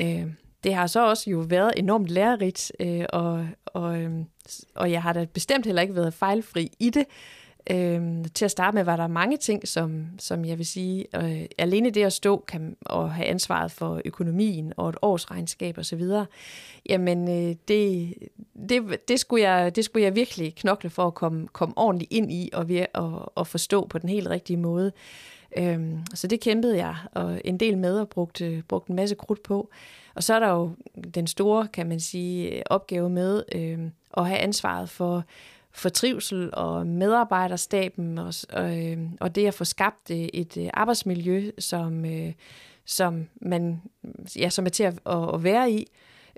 Øh, 0.00 0.26
det 0.64 0.74
har 0.74 0.86
så 0.86 1.08
også 1.08 1.30
jo 1.30 1.38
været 1.38 1.72
enormt 1.76 2.08
lærerigt, 2.08 2.72
øh, 2.80 3.04
og, 3.12 3.46
og, 3.66 4.00
øh, 4.00 4.10
og 4.74 4.92
jeg 4.92 5.02
har 5.02 5.12
da 5.12 5.24
bestemt 5.24 5.66
heller 5.66 5.82
ikke 5.82 5.94
været 5.94 6.14
fejlfri 6.14 6.72
i 6.78 6.90
det. 6.90 7.04
Øh, 7.70 8.24
til 8.34 8.44
at 8.44 8.50
starte 8.50 8.74
med 8.74 8.84
var 8.84 8.96
der 8.96 9.06
mange 9.06 9.36
ting, 9.36 9.68
som, 9.68 10.06
som 10.18 10.44
jeg 10.44 10.58
vil 10.58 10.66
sige, 10.66 11.06
øh, 11.16 11.44
alene 11.58 11.90
det 11.90 12.04
at 12.04 12.12
stå 12.12 12.44
kan, 12.48 12.76
og 12.80 13.14
have 13.14 13.26
ansvaret 13.26 13.72
for 13.72 14.00
økonomien 14.04 14.72
og 14.76 14.88
et 14.88 14.96
årsregnskab 15.02 15.78
osv., 15.78 16.02
jamen 16.88 17.28
øh, 17.28 17.56
det, 17.68 18.14
det, 18.68 19.08
det, 19.08 19.20
skulle 19.20 19.48
jeg, 19.48 19.76
det 19.76 19.84
skulle 19.84 20.04
jeg 20.04 20.14
virkelig 20.14 20.54
knokle 20.54 20.90
for 20.90 21.06
at 21.06 21.14
komme, 21.14 21.48
komme 21.48 21.78
ordentligt 21.78 22.12
ind 22.12 22.32
i 22.32 22.50
og, 22.52 22.68
ved, 22.68 22.86
og, 22.94 23.32
og 23.34 23.46
forstå 23.46 23.86
på 23.86 23.98
den 23.98 24.08
helt 24.08 24.28
rigtige 24.28 24.56
måde. 24.56 24.86
Øh, 24.86 24.92
så 26.14 26.26
det 26.26 26.40
kæmpede 26.40 26.76
jeg 26.76 26.96
og 27.12 27.40
en 27.44 27.60
del 27.60 27.78
med 27.78 28.00
og 28.00 28.08
brugte, 28.08 28.62
brugte 28.68 28.90
en 28.90 28.96
masse 28.96 29.14
krudt 29.14 29.42
på. 29.42 29.70
Og 30.14 30.22
så 30.22 30.34
er 30.34 30.38
der 30.38 30.48
jo 30.48 30.70
den 31.14 31.26
store, 31.26 31.68
kan 31.68 31.88
man 31.88 32.00
sige, 32.00 32.62
opgave 32.72 33.10
med 33.10 33.42
øh, 33.54 33.78
at 34.16 34.26
have 34.26 34.38
ansvaret 34.38 34.88
for, 34.88 35.24
for 35.72 35.88
trivsel 35.88 36.50
og 36.52 36.86
medarbejderstaben 36.86 38.18
og, 38.18 38.34
og, 38.52 38.86
øh, 38.86 38.98
og 39.20 39.34
det 39.34 39.46
at 39.46 39.54
få 39.54 39.64
skabt 39.64 40.10
et 40.10 40.56
øh, 40.56 40.68
arbejdsmiljø, 40.74 41.50
som, 41.58 42.04
øh, 42.04 42.32
som 42.84 43.26
man 43.40 43.82
ja, 44.36 44.50
som 44.50 44.66
er 44.66 44.70
til 44.70 44.84
at, 44.84 44.94
at 45.34 45.44
være 45.44 45.70
i. 45.70 45.86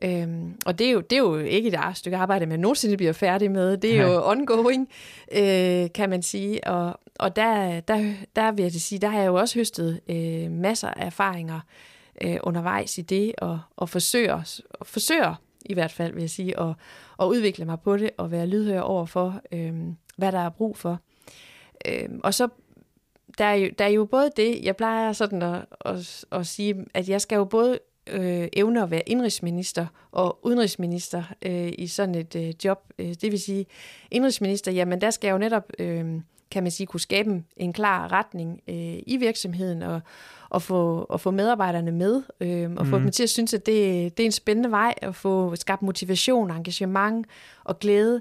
Øhm, 0.04 0.54
og 0.66 0.78
det 0.78 0.86
er, 0.86 0.90
jo, 0.90 1.00
det 1.00 1.16
er 1.16 1.20
jo 1.20 1.36
ikke 1.38 1.68
et 1.68 1.78
stykke 1.94 2.16
arbejde, 2.16 2.46
man 2.46 2.60
nogensinde 2.60 2.96
bliver 2.96 3.12
færdig 3.12 3.50
med. 3.50 3.76
Det 3.76 3.98
er 3.98 4.06
jo 4.06 4.30
ongoing, 4.30 4.88
øh, 5.32 5.92
kan 5.94 6.10
man 6.10 6.22
sige. 6.22 6.66
Og, 6.66 7.00
og 7.20 7.36
der, 7.36 7.80
der, 7.80 8.14
der 8.36 8.52
vil 8.52 8.62
jeg 8.62 8.72
sige, 8.72 8.98
der 8.98 9.08
har 9.08 9.18
jeg 9.18 9.26
jo 9.26 9.34
også 9.34 9.58
høstet 9.58 10.00
øh, 10.08 10.50
masser 10.50 10.88
af 10.88 11.06
erfaringer 11.06 11.60
øh, 12.24 12.36
undervejs 12.42 12.98
i 12.98 13.02
det, 13.02 13.32
og, 13.38 13.60
og 13.76 13.88
forsøger, 13.88 14.62
og 14.70 14.86
forsøger 14.86 15.34
i 15.66 15.74
hvert 15.74 15.92
fald, 15.92 16.12
vil 16.12 16.20
jeg 16.20 16.30
sige, 16.30 16.60
at, 16.60 16.74
at 17.20 17.26
udvikle 17.26 17.64
mig 17.64 17.80
på 17.80 17.96
det, 17.96 18.10
og 18.16 18.30
være 18.30 18.46
lydhør 18.46 18.80
over 18.80 19.06
for, 19.06 19.40
øh, 19.52 19.74
hvad 20.16 20.32
der 20.32 20.38
er 20.38 20.48
brug 20.48 20.76
for. 20.76 20.98
Øh, 21.86 22.08
og 22.22 22.34
så 22.34 22.48
der 23.38 23.44
er, 23.44 23.54
jo, 23.54 23.70
der 23.78 23.84
er 23.84 23.88
jo 23.88 24.04
både 24.04 24.30
det, 24.36 24.60
jeg 24.62 24.76
plejer 24.76 25.12
sådan 25.12 25.42
at, 25.42 25.66
at, 25.80 26.24
at 26.32 26.46
sige, 26.46 26.86
at 26.94 27.08
jeg 27.08 27.20
skal 27.20 27.36
jo 27.36 27.44
både 27.44 27.78
øh, 28.06 28.48
evne 28.52 28.82
at 28.82 28.90
være 28.90 29.08
indrigsminister 29.08 29.86
og 30.12 30.38
udenrigsminister 30.42 31.22
øh, 31.42 31.72
i 31.78 31.86
sådan 31.86 32.14
et 32.14 32.36
øh, 32.36 32.52
job. 32.64 32.92
Øh, 32.98 33.14
det 33.20 33.32
vil 33.32 33.40
sige, 33.40 33.66
indrigsminister, 34.10 34.72
jamen 34.72 35.00
der 35.00 35.10
skal 35.10 35.28
jeg 35.28 35.32
jo 35.32 35.38
netop, 35.38 35.72
øh, 35.78 36.20
kan 36.50 36.62
man 36.62 36.72
sige, 36.72 36.86
kunne 36.86 37.00
skabe 37.00 37.42
en 37.56 37.72
klar 37.72 38.12
retning 38.12 38.60
øh, 38.68 38.98
i 39.06 39.16
virksomheden 39.16 39.82
og, 39.82 40.00
og, 40.50 40.62
få, 40.62 41.06
og 41.08 41.20
få 41.20 41.30
medarbejderne 41.30 41.92
med 41.92 42.22
øh, 42.40 42.70
og 42.76 42.84
mm. 42.84 42.90
få 42.90 42.98
dem 42.98 43.10
til 43.10 43.22
at 43.22 43.30
synes, 43.30 43.54
at 43.54 43.66
det, 43.66 44.16
det 44.16 44.22
er 44.22 44.26
en 44.26 44.32
spændende 44.32 44.70
vej 44.70 44.94
at 45.02 45.14
få 45.14 45.56
skabt 45.56 45.82
motivation, 45.82 46.50
engagement 46.50 47.26
og 47.64 47.78
glæde. 47.78 48.20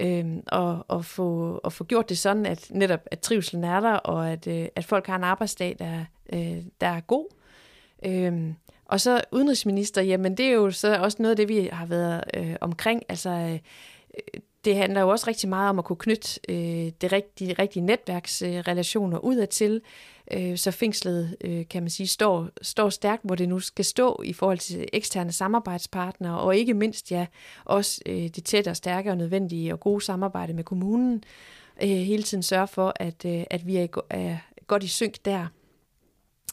Øhm, 0.00 0.42
og, 0.46 0.84
og, 0.88 1.04
få, 1.04 1.60
og 1.64 1.72
få 1.72 1.84
gjort 1.84 2.08
det 2.08 2.18
sådan, 2.18 2.46
at 2.46 2.66
netop 2.70 3.00
at 3.10 3.20
trivselen 3.20 3.64
er 3.64 3.80
der, 3.80 3.92
og 3.92 4.30
at, 4.30 4.46
øh, 4.46 4.66
at 4.76 4.84
folk 4.84 5.06
har 5.06 5.16
en 5.16 5.24
arbejdsdag, 5.24 5.76
der, 5.78 6.04
øh, 6.32 6.62
der 6.80 6.86
er 6.86 7.00
god. 7.00 7.26
Øhm, 8.04 8.54
og 8.84 9.00
så 9.00 9.20
udenrigsminister, 9.32 10.02
jamen 10.02 10.36
det 10.36 10.46
er 10.46 10.52
jo 10.52 10.70
så 10.70 10.98
også 10.98 11.16
noget 11.20 11.30
af 11.30 11.36
det, 11.36 11.48
vi 11.48 11.68
har 11.72 11.86
været 11.86 12.24
øh, 12.34 12.56
omkring. 12.60 13.02
Altså, 13.08 13.30
øh, 13.30 13.58
det 14.66 14.76
handler 14.76 15.00
jo 15.00 15.08
også 15.08 15.26
rigtig 15.28 15.48
meget 15.48 15.70
om 15.70 15.78
at 15.78 15.84
kunne 15.84 15.96
knytte 15.96 16.40
øh, 16.48 16.92
det 17.00 17.12
rigtige, 17.12 17.52
rigtige 17.52 17.82
netværksrelationer 17.82 19.16
øh, 19.16 19.24
udadtil, 19.24 19.80
øh, 20.32 20.56
så 20.58 20.70
fængslet, 20.70 21.36
øh, 21.40 21.68
kan 21.68 21.82
man 21.82 21.90
sige, 21.90 22.06
står, 22.06 22.48
står 22.62 22.88
stærkt, 22.88 23.22
hvor 23.24 23.34
det 23.34 23.48
nu 23.48 23.60
skal 23.60 23.84
stå 23.84 24.22
i 24.24 24.32
forhold 24.32 24.58
til 24.58 24.88
eksterne 24.92 25.32
samarbejdspartnere, 25.32 26.40
og 26.40 26.56
ikke 26.56 26.74
mindst 26.74 27.10
ja, 27.10 27.26
også 27.64 28.00
øh, 28.06 28.28
det 28.28 28.44
tætte 28.44 28.68
og 28.68 28.76
stærke 28.76 29.10
og 29.10 29.16
nødvendige 29.16 29.72
og 29.72 29.80
gode 29.80 30.04
samarbejde 30.04 30.52
med 30.52 30.64
kommunen. 30.64 31.24
Øh, 31.82 31.88
hele 31.88 32.22
tiden 32.22 32.42
sørge 32.42 32.66
for, 32.66 32.92
at, 32.96 33.24
øh, 33.24 33.44
at 33.50 33.66
vi 33.66 33.76
er, 33.76 33.86
er 34.10 34.36
godt 34.66 34.82
i 34.82 34.88
synk 34.88 35.24
der. 35.24 35.46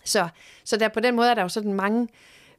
Så, 0.06 0.28
så 0.66 0.78
der, 0.78 0.88
på 0.88 1.00
den 1.00 1.16
måde 1.16 1.30
er 1.30 1.34
der 1.34 1.42
jo 1.42 1.50
sådan 1.50 1.74
mange, 1.74 2.08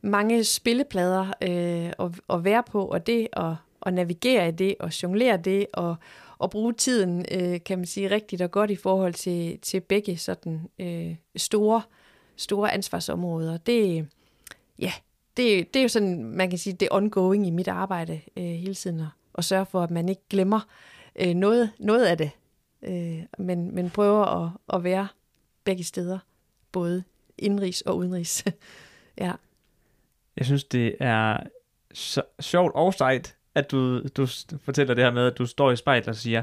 mange 0.02 0.44
spilleplader 0.44 1.26
øh, 1.42 2.06
at, 2.06 2.20
at 2.30 2.44
være 2.44 2.62
på, 2.62 2.86
og 2.86 3.06
det 3.06 3.28
at, 3.32 3.54
at 3.86 3.94
navigere 3.94 4.48
i 4.48 4.52
det, 4.52 4.74
og 4.80 5.02
jonglere 5.02 5.36
det, 5.36 5.66
og, 5.72 5.96
og 6.38 6.50
bruge 6.50 6.72
tiden, 6.72 7.24
øh, 7.30 7.60
kan 7.64 7.78
man 7.78 7.86
sige, 7.86 8.10
rigtigt 8.10 8.42
og 8.42 8.50
godt 8.50 8.70
i 8.70 8.76
forhold 8.76 9.14
til, 9.14 9.58
til 9.60 9.80
begge 9.80 10.16
sådan 10.16 10.68
øh, 10.78 11.16
store, 11.36 11.82
store 12.36 12.72
ansvarsområder. 12.72 13.56
Det, 13.56 14.08
ja, 14.78 14.92
det, 15.36 15.74
det 15.74 15.80
er 15.80 15.82
jo 15.82 15.88
sådan, 15.88 16.24
man 16.24 16.50
kan 16.50 16.58
sige, 16.58 16.72
det 16.72 16.86
er 16.90 16.94
ongoing 16.96 17.46
i 17.46 17.50
mit 17.50 17.68
arbejde 17.68 18.20
øh, 18.36 18.44
hele 18.44 18.74
tiden, 18.74 19.00
at, 19.00 19.06
at 19.34 19.44
sørge 19.44 19.66
for, 19.66 19.82
at 19.82 19.90
man 19.90 20.08
ikke 20.08 20.22
glemmer 20.30 20.60
øh, 21.16 21.34
noget, 21.34 21.70
noget 21.78 22.06
af 22.06 22.18
det, 22.18 22.30
øh, 22.82 23.22
men, 23.38 23.74
men 23.74 23.90
prøver 23.90 24.24
at, 24.24 24.50
at 24.72 24.84
være 24.84 25.08
begge 25.64 25.84
steder, 25.84 26.18
både 26.72 27.04
indrigs 27.38 27.80
og 27.80 27.96
udenrigs. 27.96 28.44
ja. 29.18 29.32
Jeg 30.36 30.46
synes, 30.46 30.64
det 30.64 30.96
er 31.00 31.38
så 31.94 32.22
sjovt 32.40 32.74
og 32.74 32.94
sejt, 32.94 33.36
at 33.54 33.70
du, 33.70 34.02
du 34.02 34.26
fortæller 34.64 34.94
det 34.94 35.04
her 35.04 35.10
med, 35.10 35.26
at 35.26 35.38
du 35.38 35.46
står 35.46 35.70
i 35.70 35.76
spejlet 35.76 36.08
og 36.08 36.14
siger, 36.14 36.42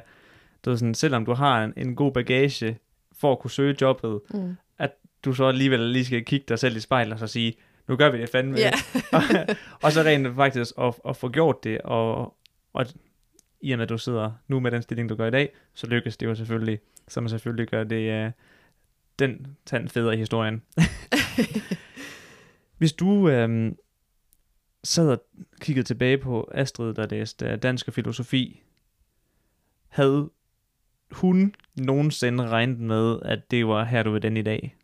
du 0.65 0.77
sådan, 0.77 0.93
selvom 0.93 1.25
du 1.25 1.33
har 1.33 1.63
en, 1.63 1.73
en 1.77 1.95
god 1.95 2.11
bagage 2.11 2.79
for 3.19 3.31
at 3.31 3.39
kunne 3.39 3.51
søge 3.51 3.75
jobbet, 3.81 4.19
mm. 4.33 4.55
at 4.77 4.91
du 5.25 5.33
så 5.33 5.45
alligevel 5.45 5.79
lige 5.79 6.05
skal 6.05 6.25
kigge 6.25 6.45
dig 6.49 6.59
selv 6.59 6.75
i 6.75 6.79
spejlet 6.79 7.13
og 7.13 7.19
så 7.19 7.27
sige, 7.27 7.53
nu 7.87 7.95
gør 7.95 8.09
vi 8.09 8.17
det 8.21 8.29
fandme. 8.29 8.57
Yeah. 8.59 8.73
og, 9.11 9.21
og 9.81 9.91
så 9.91 10.01
rent 10.01 10.35
faktisk 10.35 10.71
at, 10.77 10.93
at 11.09 11.17
få 11.17 11.29
gjort 11.29 11.63
det, 11.63 11.81
og, 11.81 12.35
og 12.73 12.85
i 13.61 13.71
og 13.71 13.77
med 13.77 13.83
at 13.83 13.89
du 13.89 13.97
sidder 13.97 14.31
nu 14.47 14.59
med 14.59 14.71
den 14.71 14.81
stilling, 14.81 15.09
du 15.09 15.15
gør 15.15 15.27
i 15.27 15.31
dag, 15.31 15.53
så 15.73 15.87
lykkes 15.87 16.17
det 16.17 16.25
jo 16.25 16.35
selvfølgelig, 16.35 16.79
man 17.15 17.29
selvfølgelig 17.29 17.67
gør 17.67 17.83
det, 17.83 18.25
uh, 18.25 18.31
den 19.19 19.47
tand 19.65 19.89
federe 19.89 20.13
i 20.13 20.17
historien. 20.17 20.61
Hvis 22.77 22.93
du 22.93 23.29
øhm, 23.29 23.75
sad 24.83 25.09
og 25.09 25.23
kiggede 25.61 25.87
tilbage 25.87 26.17
på 26.17 26.51
Astrid, 26.53 26.93
der 26.93 27.07
læste 27.07 27.55
dansk 27.55 27.87
og 27.87 27.93
filosofi, 27.93 28.61
havde 29.87 30.29
hun 31.11 31.55
nogensinde 31.75 32.47
regnet 32.47 32.79
med, 32.79 33.19
at 33.25 33.51
det 33.51 33.67
var 33.67 33.83
her, 33.83 34.03
du 34.03 34.11
ved 34.11 34.21
den 34.21 34.37
i 34.37 34.41
dag? 34.41 34.75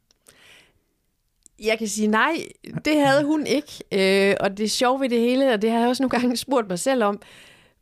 Jeg 1.64 1.78
kan 1.78 1.88
sige 1.88 2.08
nej, 2.08 2.34
det 2.86 3.00
havde 3.06 3.26
hun 3.26 3.48
ikke. 3.48 3.84
Øh, 3.92 4.36
og 4.40 4.58
det 4.58 4.64
er 4.64 4.70
sjovt 4.70 5.02
ved 5.02 5.10
det 5.10 5.20
hele, 5.20 5.54
og 5.54 5.62
det 5.62 5.72
har 5.72 5.80
jeg 5.80 5.88
også 5.88 6.04
nogle 6.04 6.20
gange 6.20 6.38
spurgt 6.48 6.68
mig 6.68 6.80
selv 6.80 7.04
om. 7.04 7.22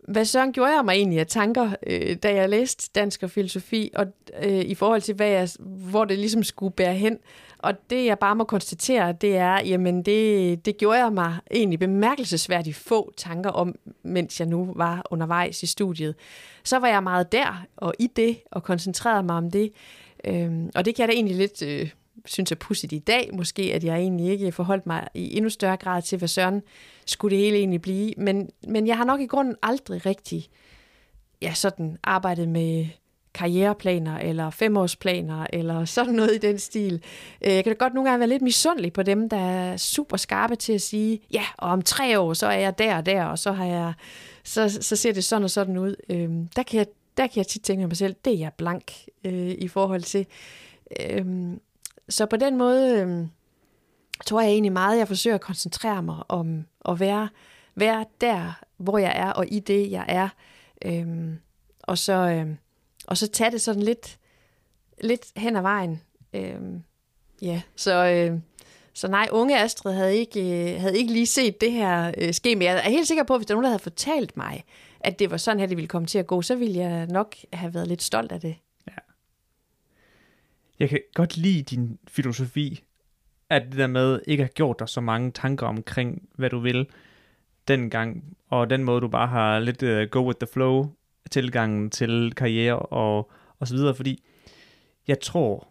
Hvad 0.07 0.25
så 0.25 0.51
gjorde 0.51 0.75
jeg 0.75 0.85
mig 0.85 0.93
egentlig 0.93 1.19
af 1.19 1.27
tanker, 1.27 1.71
øh, 1.87 2.15
da 2.23 2.35
jeg 2.35 2.49
læste 2.49 2.89
dansk 2.95 3.23
og 3.23 3.31
filosofi, 3.31 3.91
og 3.95 4.05
øh, 4.43 4.61
i 4.61 4.75
forhold 4.75 5.01
til, 5.01 5.15
hvad 5.15 5.27
jeg, 5.27 5.49
hvor 5.59 6.05
det 6.05 6.19
ligesom 6.19 6.43
skulle 6.43 6.73
bære 6.73 6.93
hen? 6.93 7.17
Og 7.59 7.73
det, 7.89 8.05
jeg 8.05 8.19
bare 8.19 8.35
må 8.35 8.43
konstatere, 8.43 9.11
det 9.11 9.37
er, 9.37 9.59
jamen 9.59 10.03
det, 10.03 10.65
det 10.65 10.77
gjorde 10.77 10.99
jeg 10.99 11.13
mig 11.13 11.35
egentlig 11.51 11.79
bemærkelsesværdigt 11.79 12.75
få 12.75 13.13
tanker 13.17 13.49
om, 13.49 13.75
mens 14.03 14.39
jeg 14.39 14.47
nu 14.47 14.73
var 14.75 15.05
undervejs 15.11 15.63
i 15.63 15.65
studiet. 15.65 16.15
Så 16.63 16.79
var 16.79 16.87
jeg 16.87 17.03
meget 17.03 17.31
der 17.31 17.65
og 17.77 17.93
i 17.99 18.07
det, 18.15 18.37
og 18.51 18.63
koncentrerede 18.63 19.23
mig 19.23 19.35
om 19.35 19.51
det. 19.51 19.71
Øh, 20.23 20.51
og 20.75 20.85
det 20.85 20.95
kan 20.95 21.01
jeg 21.01 21.07
da 21.07 21.13
egentlig 21.13 21.35
lidt 21.35 21.61
øh, 21.61 21.89
synes 22.25 22.51
er 22.51 22.55
pudsigt 22.55 22.93
i 22.93 22.99
dag, 22.99 23.29
måske, 23.33 23.73
at 23.73 23.83
jeg 23.83 23.97
egentlig 23.97 24.27
ikke 24.27 24.51
forholdt 24.51 24.85
mig 24.85 25.07
i 25.13 25.37
endnu 25.37 25.49
større 25.49 25.77
grad 25.77 26.01
til, 26.01 26.17
hvad 26.17 26.27
søren 26.27 26.61
skulle 27.05 27.35
det 27.35 27.43
hele 27.45 27.57
egentlig 27.57 27.81
blive. 27.81 28.13
Men, 28.17 28.49
men 28.67 28.87
jeg 28.87 28.97
har 28.97 29.05
nok 29.05 29.21
i 29.21 29.25
grunden 29.25 29.55
aldrig 29.63 30.05
rigtig 30.05 30.49
ja, 31.41 31.53
sådan 31.53 31.97
arbejdet 32.03 32.49
med 32.49 32.85
karriereplaner 33.35 34.17
eller 34.17 34.49
femårsplaner 34.49 35.47
eller 35.53 35.85
sådan 35.85 36.13
noget 36.13 36.35
i 36.35 36.37
den 36.37 36.59
stil. 36.59 37.03
Øh, 37.41 37.53
jeg 37.53 37.63
kan 37.63 37.73
da 37.73 37.77
godt 37.77 37.93
nogle 37.93 38.09
gange 38.09 38.19
være 38.19 38.29
lidt 38.29 38.41
misundelig 38.41 38.93
på 38.93 39.03
dem, 39.03 39.29
der 39.29 39.37
er 39.37 39.77
super 39.77 40.17
skarpe 40.17 40.55
til 40.55 40.73
at 40.73 40.81
sige, 40.81 41.19
ja, 41.31 41.43
og 41.57 41.69
om 41.69 41.81
tre 41.81 42.19
år, 42.19 42.33
så 42.33 42.47
er 42.47 42.57
jeg 42.57 42.77
der 42.77 42.97
og 42.97 43.05
der, 43.05 43.23
og 43.23 43.39
så, 43.39 43.51
har 43.51 43.65
jeg, 43.65 43.93
så, 44.43 44.77
så 44.81 44.95
ser 44.95 45.13
det 45.13 45.23
sådan 45.23 45.43
og 45.43 45.49
sådan 45.49 45.77
ud. 45.77 45.95
Øh, 46.09 46.29
der, 46.55 46.63
kan 46.63 46.77
jeg, 46.77 46.87
der 47.17 47.27
kan 47.27 47.37
jeg 47.37 47.47
tit 47.47 47.61
tænke 47.61 47.87
mig 47.87 47.97
selv, 47.97 48.15
det 48.25 48.33
er 48.33 48.37
jeg 48.37 48.51
blank 48.57 48.91
øh, 49.23 49.51
i 49.57 49.67
forhold 49.67 50.01
til. 50.01 50.25
Øhm, 50.99 51.59
så 52.09 52.25
på 52.25 52.37
den 52.37 52.57
måde 52.57 52.99
øh, 52.99 53.27
tror 54.25 54.41
jeg 54.41 54.49
egentlig 54.49 54.71
meget, 54.71 54.93
at 54.93 54.99
jeg 54.99 55.07
forsøger 55.07 55.35
at 55.35 55.41
koncentrere 55.41 56.03
mig 56.03 56.23
om 56.27 56.65
at 56.89 56.99
være, 56.99 57.29
være 57.75 58.05
der, 58.21 58.61
hvor 58.77 58.97
jeg 58.97 59.13
er, 59.15 59.31
og 59.31 59.45
i 59.47 59.59
det, 59.59 59.91
jeg 59.91 60.05
er. 60.07 60.29
Øh, 60.85 61.33
og, 61.83 61.97
så, 61.97 62.13
øh, 62.13 62.47
og 63.07 63.17
så 63.17 63.27
tage 63.27 63.51
det 63.51 63.61
sådan 63.61 63.83
lidt, 63.83 64.19
lidt 65.03 65.25
hen 65.37 65.55
ad 65.55 65.61
vejen. 65.61 66.01
Øh, 66.33 66.59
ja, 67.41 67.61
så... 67.75 68.05
Øh, 68.05 68.39
så 68.97 69.07
nej, 69.07 69.27
unge 69.31 69.59
Astrid 69.59 69.93
havde 69.93 70.17
ikke, 70.17 70.73
øh, 70.73 70.81
havde 70.81 70.97
ikke 70.97 71.13
lige 71.13 71.25
set 71.25 71.61
det 71.61 71.71
her 71.71 72.11
øh, 72.17 72.33
ske, 72.33 72.55
men 72.55 72.61
jeg 72.61 72.77
er 72.77 72.89
helt 72.89 73.07
sikker 73.07 73.23
på, 73.23 73.33
at 73.33 73.39
hvis 73.39 73.47
der 73.47 73.53
er 73.53 73.55
nogen, 73.55 73.63
der 73.63 73.69
havde 73.69 73.83
fortalt 73.83 74.37
mig, 74.37 74.63
at 74.99 75.19
det 75.19 75.31
var 75.31 75.37
sådan 75.37 75.59
her, 75.59 75.67
det 75.67 75.77
ville 75.77 75.87
komme 75.87 76.07
til 76.07 76.19
at 76.19 76.27
gå, 76.27 76.41
så 76.41 76.55
ville 76.55 76.79
jeg 76.79 77.07
nok 77.07 77.35
have 77.53 77.73
været 77.73 77.87
lidt 77.87 78.03
stolt 78.03 78.31
af 78.31 78.41
det 78.41 78.55
jeg 80.79 80.89
kan 80.89 80.99
godt 81.13 81.37
lide 81.37 81.63
din 81.63 81.99
filosofi, 82.07 82.83
at 83.49 83.63
det 83.65 83.77
der 83.77 83.87
med 83.87 84.19
ikke 84.27 84.43
har 84.43 84.49
gjort 84.49 84.79
dig 84.79 84.89
så 84.89 85.01
mange 85.01 85.31
tanker 85.31 85.67
omkring, 85.67 86.29
hvad 86.35 86.49
du 86.49 86.59
vil 86.59 86.87
dengang, 87.67 88.37
og 88.47 88.69
den 88.69 88.83
måde, 88.83 89.01
du 89.01 89.07
bare 89.07 89.27
har 89.27 89.59
lidt 89.59 89.83
uh, 89.83 90.09
go 90.11 90.27
with 90.27 90.39
the 90.39 90.47
flow 90.53 90.89
tilgangen 91.31 91.89
til 91.89 92.33
karriere 92.37 92.79
og, 92.79 93.31
og 93.59 93.67
så 93.67 93.75
videre, 93.75 93.95
fordi 93.95 94.23
jeg 95.07 95.19
tror, 95.19 95.67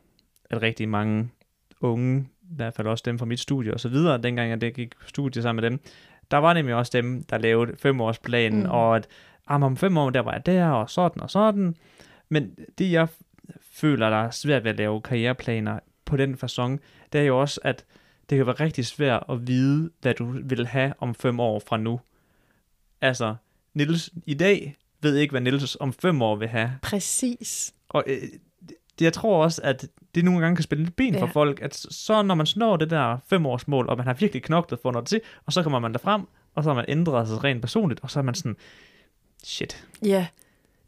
at 0.50 0.62
rigtig 0.62 0.88
mange 0.88 1.30
unge, 1.80 2.20
i 2.42 2.56
hvert 2.56 2.74
fald 2.74 2.86
også 2.86 3.02
dem 3.06 3.18
fra 3.18 3.26
mit 3.26 3.40
studie 3.40 3.74
og 3.74 3.80
så 3.80 3.88
videre, 3.88 4.22
dengang 4.22 4.62
jeg 4.62 4.74
gik 4.74 4.98
på 4.98 5.08
studie 5.08 5.42
sammen 5.42 5.62
med 5.62 5.70
dem, 5.70 5.80
der 6.30 6.36
var 6.36 6.52
nemlig 6.52 6.74
også 6.74 6.90
dem, 6.94 7.22
der 7.22 7.38
lavede 7.38 7.76
femårsplanen, 7.76 8.62
mm. 8.62 8.70
og 8.70 8.96
at 8.96 9.08
om 9.46 9.76
fem 9.76 9.96
år, 9.96 10.10
der 10.10 10.20
var 10.20 10.32
jeg 10.32 10.46
der, 10.46 10.66
og 10.66 10.90
sådan 10.90 11.22
og 11.22 11.30
sådan. 11.30 11.76
Men 12.28 12.54
det, 12.78 12.92
jeg 12.92 13.08
føler, 13.60 14.10
der 14.10 14.16
er 14.16 14.30
svært 14.30 14.64
ved 14.64 14.70
at 14.70 14.76
lave 14.76 15.00
karriereplaner 15.00 15.78
på 16.04 16.16
den 16.16 16.34
façon, 16.34 16.78
det 17.12 17.20
er 17.20 17.24
jo 17.24 17.40
også, 17.40 17.60
at 17.62 17.84
det 18.30 18.36
kan 18.38 18.46
være 18.46 18.60
rigtig 18.60 18.86
svært 18.86 19.24
at 19.28 19.46
vide, 19.46 19.90
hvad 20.00 20.14
du 20.14 20.38
vil 20.44 20.66
have 20.66 20.94
om 20.98 21.14
fem 21.14 21.40
år 21.40 21.62
fra 21.66 21.76
nu. 21.76 22.00
Altså, 23.00 23.34
Nils, 23.74 24.10
i 24.26 24.34
dag 24.34 24.76
ved 25.00 25.16
ikke, 25.16 25.32
hvad 25.32 25.40
Niels 25.40 25.76
om 25.80 25.92
fem 25.92 26.22
år 26.22 26.36
vil 26.36 26.48
have. 26.48 26.70
Præcis. 26.82 27.74
Og 27.88 28.04
øh, 28.06 28.22
det, 28.98 29.04
jeg 29.04 29.12
tror 29.12 29.42
også, 29.42 29.60
at 29.64 29.88
det 30.14 30.24
nogle 30.24 30.40
gange 30.40 30.56
kan 30.56 30.62
spille 30.62 30.84
lidt 30.84 30.96
ben 30.96 31.14
ja. 31.14 31.22
for 31.22 31.26
folk, 31.26 31.62
at 31.62 31.74
så 31.74 32.22
når 32.22 32.34
man 32.34 32.46
snår 32.46 32.76
det 32.76 32.90
der 32.90 33.18
femårsmål, 33.26 33.88
og 33.88 33.96
man 33.96 34.06
har 34.06 34.14
virkelig 34.14 34.42
knoklet 34.42 34.80
for 34.82 34.92
noget 34.92 35.08
til, 35.08 35.20
og 35.46 35.52
så 35.52 35.62
kommer 35.62 35.78
man 35.78 35.92
der 35.92 35.98
frem, 35.98 36.22
og 36.54 36.64
så 36.64 36.70
har 36.70 36.74
man 36.74 36.84
ændret 36.88 37.28
sig 37.28 37.44
rent 37.44 37.60
personligt, 37.60 38.00
og 38.00 38.10
så 38.10 38.18
er 38.18 38.22
man 38.22 38.34
sådan, 38.34 38.56
shit. 39.44 39.86
Ja, 40.04 40.26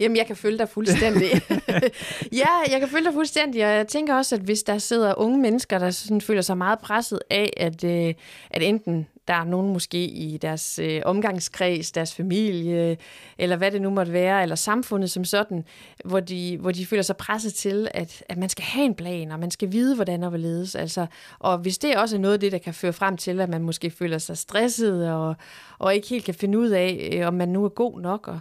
Jamen, 0.00 0.16
jeg 0.16 0.26
kan 0.26 0.36
følge 0.36 0.58
dig 0.58 0.68
fuldstændig. 0.68 1.28
ja, 2.42 2.48
jeg 2.70 2.80
kan 2.80 2.88
følge 2.88 3.04
dig 3.04 3.12
fuldstændig, 3.12 3.64
og 3.64 3.70
jeg 3.70 3.88
tænker 3.88 4.14
også, 4.14 4.34
at 4.34 4.40
hvis 4.40 4.62
der 4.62 4.78
sidder 4.78 5.14
unge 5.18 5.38
mennesker, 5.38 5.78
der 5.78 5.90
sådan 5.90 6.20
føler 6.20 6.42
sig 6.42 6.58
meget 6.58 6.78
presset 6.78 7.20
af, 7.30 7.52
at, 7.56 7.84
øh, 7.84 8.14
at 8.50 8.62
enten 8.62 9.06
der 9.28 9.34
er 9.34 9.44
nogen 9.44 9.72
måske 9.72 10.04
i 10.04 10.36
deres 10.36 10.78
øh, 10.78 11.02
omgangskreds, 11.04 11.92
deres 11.92 12.14
familie, 12.14 12.96
eller 13.38 13.56
hvad 13.56 13.70
det 13.70 13.82
nu 13.82 13.90
måtte 13.90 14.12
være, 14.12 14.42
eller 14.42 14.56
samfundet 14.56 15.10
som 15.10 15.24
sådan, 15.24 15.64
hvor 16.04 16.20
de, 16.20 16.58
hvor 16.60 16.70
de 16.70 16.86
føler 16.86 17.02
sig 17.02 17.16
presset 17.16 17.54
til, 17.54 17.88
at, 17.94 18.24
at 18.28 18.38
man 18.38 18.48
skal 18.48 18.64
have 18.64 18.86
en 18.86 18.94
plan, 18.94 19.30
og 19.30 19.40
man 19.40 19.50
skal 19.50 19.72
vide, 19.72 19.94
hvordan 19.94 20.22
og 20.22 20.28
hvorledes. 20.28 20.74
Altså, 20.74 21.06
og 21.38 21.58
hvis 21.58 21.78
det 21.78 21.96
også 21.96 22.16
er 22.16 22.20
noget 22.20 22.34
af 22.34 22.40
det, 22.40 22.52
der 22.52 22.58
kan 22.58 22.74
føre 22.74 22.92
frem 22.92 23.16
til, 23.16 23.40
at 23.40 23.48
man 23.48 23.62
måske 23.62 23.90
føler 23.90 24.18
sig 24.18 24.38
stresset, 24.38 25.10
og, 25.12 25.36
og 25.78 25.94
ikke 25.94 26.08
helt 26.08 26.24
kan 26.24 26.34
finde 26.34 26.58
ud 26.58 26.68
af, 26.68 27.10
øh, 27.12 27.26
om 27.26 27.34
man 27.34 27.48
nu 27.48 27.64
er 27.64 27.68
god 27.68 28.00
nok, 28.00 28.28
og 28.28 28.40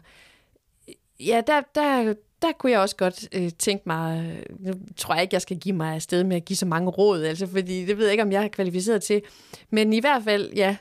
ja, 1.19 1.41
der, 1.47 1.61
der, 1.75 2.13
der 2.41 2.51
kunne 2.51 2.71
jeg 2.71 2.79
også 2.79 2.95
godt 2.95 3.27
øh, 3.31 3.51
tænke 3.59 3.83
mig, 3.85 4.35
øh, 4.49 4.55
nu 4.59 4.73
tror 4.97 5.13
jeg 5.13 5.21
ikke, 5.23 5.33
jeg 5.33 5.41
skal 5.41 5.57
give 5.57 5.75
mig 5.75 5.95
afsted 5.95 6.23
med 6.23 6.35
at 6.35 6.45
give 6.45 6.57
så 6.57 6.65
mange 6.65 6.89
råd, 6.89 7.23
altså, 7.23 7.47
fordi 7.47 7.85
det 7.85 7.97
ved 7.97 8.05
jeg 8.05 8.11
ikke, 8.11 8.23
om 8.23 8.31
jeg 8.31 8.43
er 8.43 8.47
kvalificeret 8.47 9.03
til. 9.03 9.21
Men 9.69 9.93
i 9.93 9.99
hvert 9.99 10.23
fald, 10.23 10.53
ja, 10.53 10.77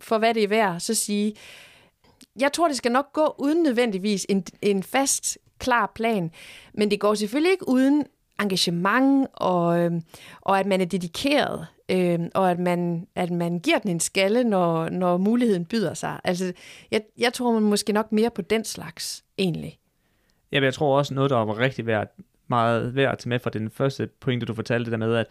for 0.00 0.18
hvad 0.18 0.34
det 0.34 0.42
er 0.44 0.48
værd, 0.48 0.80
så 0.80 0.94
sige, 0.94 1.34
jeg 2.40 2.52
tror, 2.52 2.68
det 2.68 2.76
skal 2.76 2.92
nok 2.92 3.12
gå 3.12 3.34
uden 3.38 3.62
nødvendigvis 3.62 4.26
en, 4.28 4.44
en 4.62 4.82
fast, 4.82 5.38
klar 5.58 5.92
plan, 5.94 6.30
men 6.74 6.90
det 6.90 7.00
går 7.00 7.14
selvfølgelig 7.14 7.52
ikke 7.52 7.68
uden 7.68 8.04
engagement, 8.40 9.28
og, 9.32 9.78
øh, 9.78 9.92
og 10.40 10.58
at 10.58 10.66
man 10.66 10.80
er 10.80 10.84
dedikeret, 10.84 11.66
øh, 11.92 12.20
og 12.34 12.50
at 12.50 12.58
man, 12.58 13.06
at 13.14 13.30
man 13.30 13.58
giver 13.58 13.78
den 13.78 13.90
en 13.90 14.00
skalle, 14.00 14.44
når, 14.44 14.88
når 14.88 15.16
muligheden 15.16 15.64
byder 15.64 15.94
sig. 15.94 16.20
Altså, 16.24 16.52
jeg, 16.90 17.02
jeg 17.18 17.32
tror 17.32 17.52
man 17.52 17.62
måske 17.62 17.92
nok 17.92 18.12
mere 18.12 18.30
på 18.30 18.42
den 18.42 18.64
slags, 18.64 19.24
egentlig. 19.38 19.78
Ja, 20.52 20.60
men 20.60 20.64
jeg 20.64 20.74
tror 20.74 20.98
også 20.98 21.14
noget, 21.14 21.30
der 21.30 21.36
var 21.36 21.58
rigtig 21.58 21.86
værd, 21.86 22.08
meget 22.48 22.94
værd 22.94 23.12
at 23.12 23.18
tage 23.18 23.28
med 23.28 23.38
fra 23.38 23.50
den 23.50 23.70
første 23.70 24.08
pointe, 24.20 24.46
du 24.46 24.54
fortalte, 24.54 24.90
der 24.90 24.96
med, 24.96 25.14
at, 25.14 25.26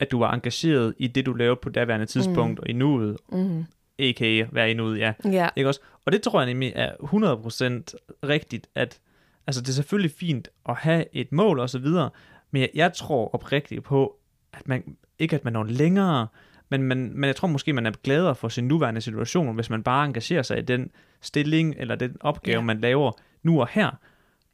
at 0.00 0.10
du 0.10 0.18
var 0.18 0.32
engageret 0.32 0.94
i 0.98 1.06
det, 1.06 1.26
du 1.26 1.32
lavede 1.32 1.56
på 1.62 1.68
daværende 1.68 2.06
tidspunkt, 2.06 2.58
mm. 2.58 2.62
og 2.62 2.68
i 2.68 2.72
nuet, 2.72 3.16
mm. 3.32 3.64
a.k.a. 3.98 4.46
være 4.52 4.70
i 4.70 4.74
nuet, 4.74 4.98
ja. 4.98 5.12
ja. 5.24 5.48
Ikke 5.56 5.68
også? 5.68 5.80
Og 6.04 6.12
det 6.12 6.22
tror 6.22 6.40
jeg 6.40 6.46
nemlig 6.46 6.72
er 6.74 6.92
100% 6.92 8.28
rigtigt, 8.28 8.66
at 8.74 9.00
altså, 9.46 9.60
det 9.60 9.68
er 9.68 9.72
selvfølgelig 9.72 10.10
fint 10.10 10.48
at 10.68 10.76
have 10.76 11.04
et 11.12 11.32
mål 11.32 11.58
og 11.58 11.70
så 11.70 11.78
videre, 11.78 12.10
men 12.50 12.62
jeg, 12.62 12.70
jeg 12.74 12.92
tror 12.92 13.34
oprigtigt 13.34 13.84
på, 13.84 14.16
at 14.52 14.68
man, 14.68 14.96
ikke 15.18 15.36
at 15.36 15.44
man 15.44 15.52
når 15.52 15.64
længere, 15.64 16.26
men, 16.68 16.82
men, 16.82 17.20
men 17.20 17.28
jeg 17.28 17.36
tror 17.36 17.48
måske, 17.48 17.72
man 17.72 17.86
er 17.86 17.90
gladere 17.90 18.34
for 18.34 18.48
sin 18.48 18.68
nuværende 18.68 19.00
situation, 19.00 19.54
hvis 19.54 19.70
man 19.70 19.82
bare 19.82 20.06
engagerer 20.06 20.42
sig 20.42 20.58
i 20.58 20.62
den 20.62 20.90
stilling 21.20 21.74
eller 21.78 21.94
den 21.94 22.16
opgave, 22.20 22.58
ja. 22.58 22.64
man 22.64 22.80
laver 22.80 23.12
nu 23.42 23.60
og 23.60 23.68
her, 23.70 23.90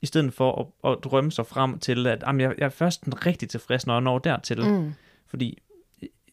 i 0.03 0.07
stedet 0.07 0.35
for 0.35 0.73
at, 0.85 0.93
at 0.93 0.99
drømme 1.05 1.33
sig 1.33 1.47
frem 1.47 1.79
til, 1.79 2.07
at 2.07 2.23
jamen, 2.27 2.41
jeg, 2.41 2.55
jeg 2.59 2.65
er 2.65 2.71
først 2.71 3.03
rigtig 3.27 3.49
tilfreds, 3.49 3.87
når 3.87 3.95
jeg 3.95 4.01
når 4.01 4.19
dertil. 4.19 4.65
Mm. 4.65 4.93
Fordi 5.27 5.59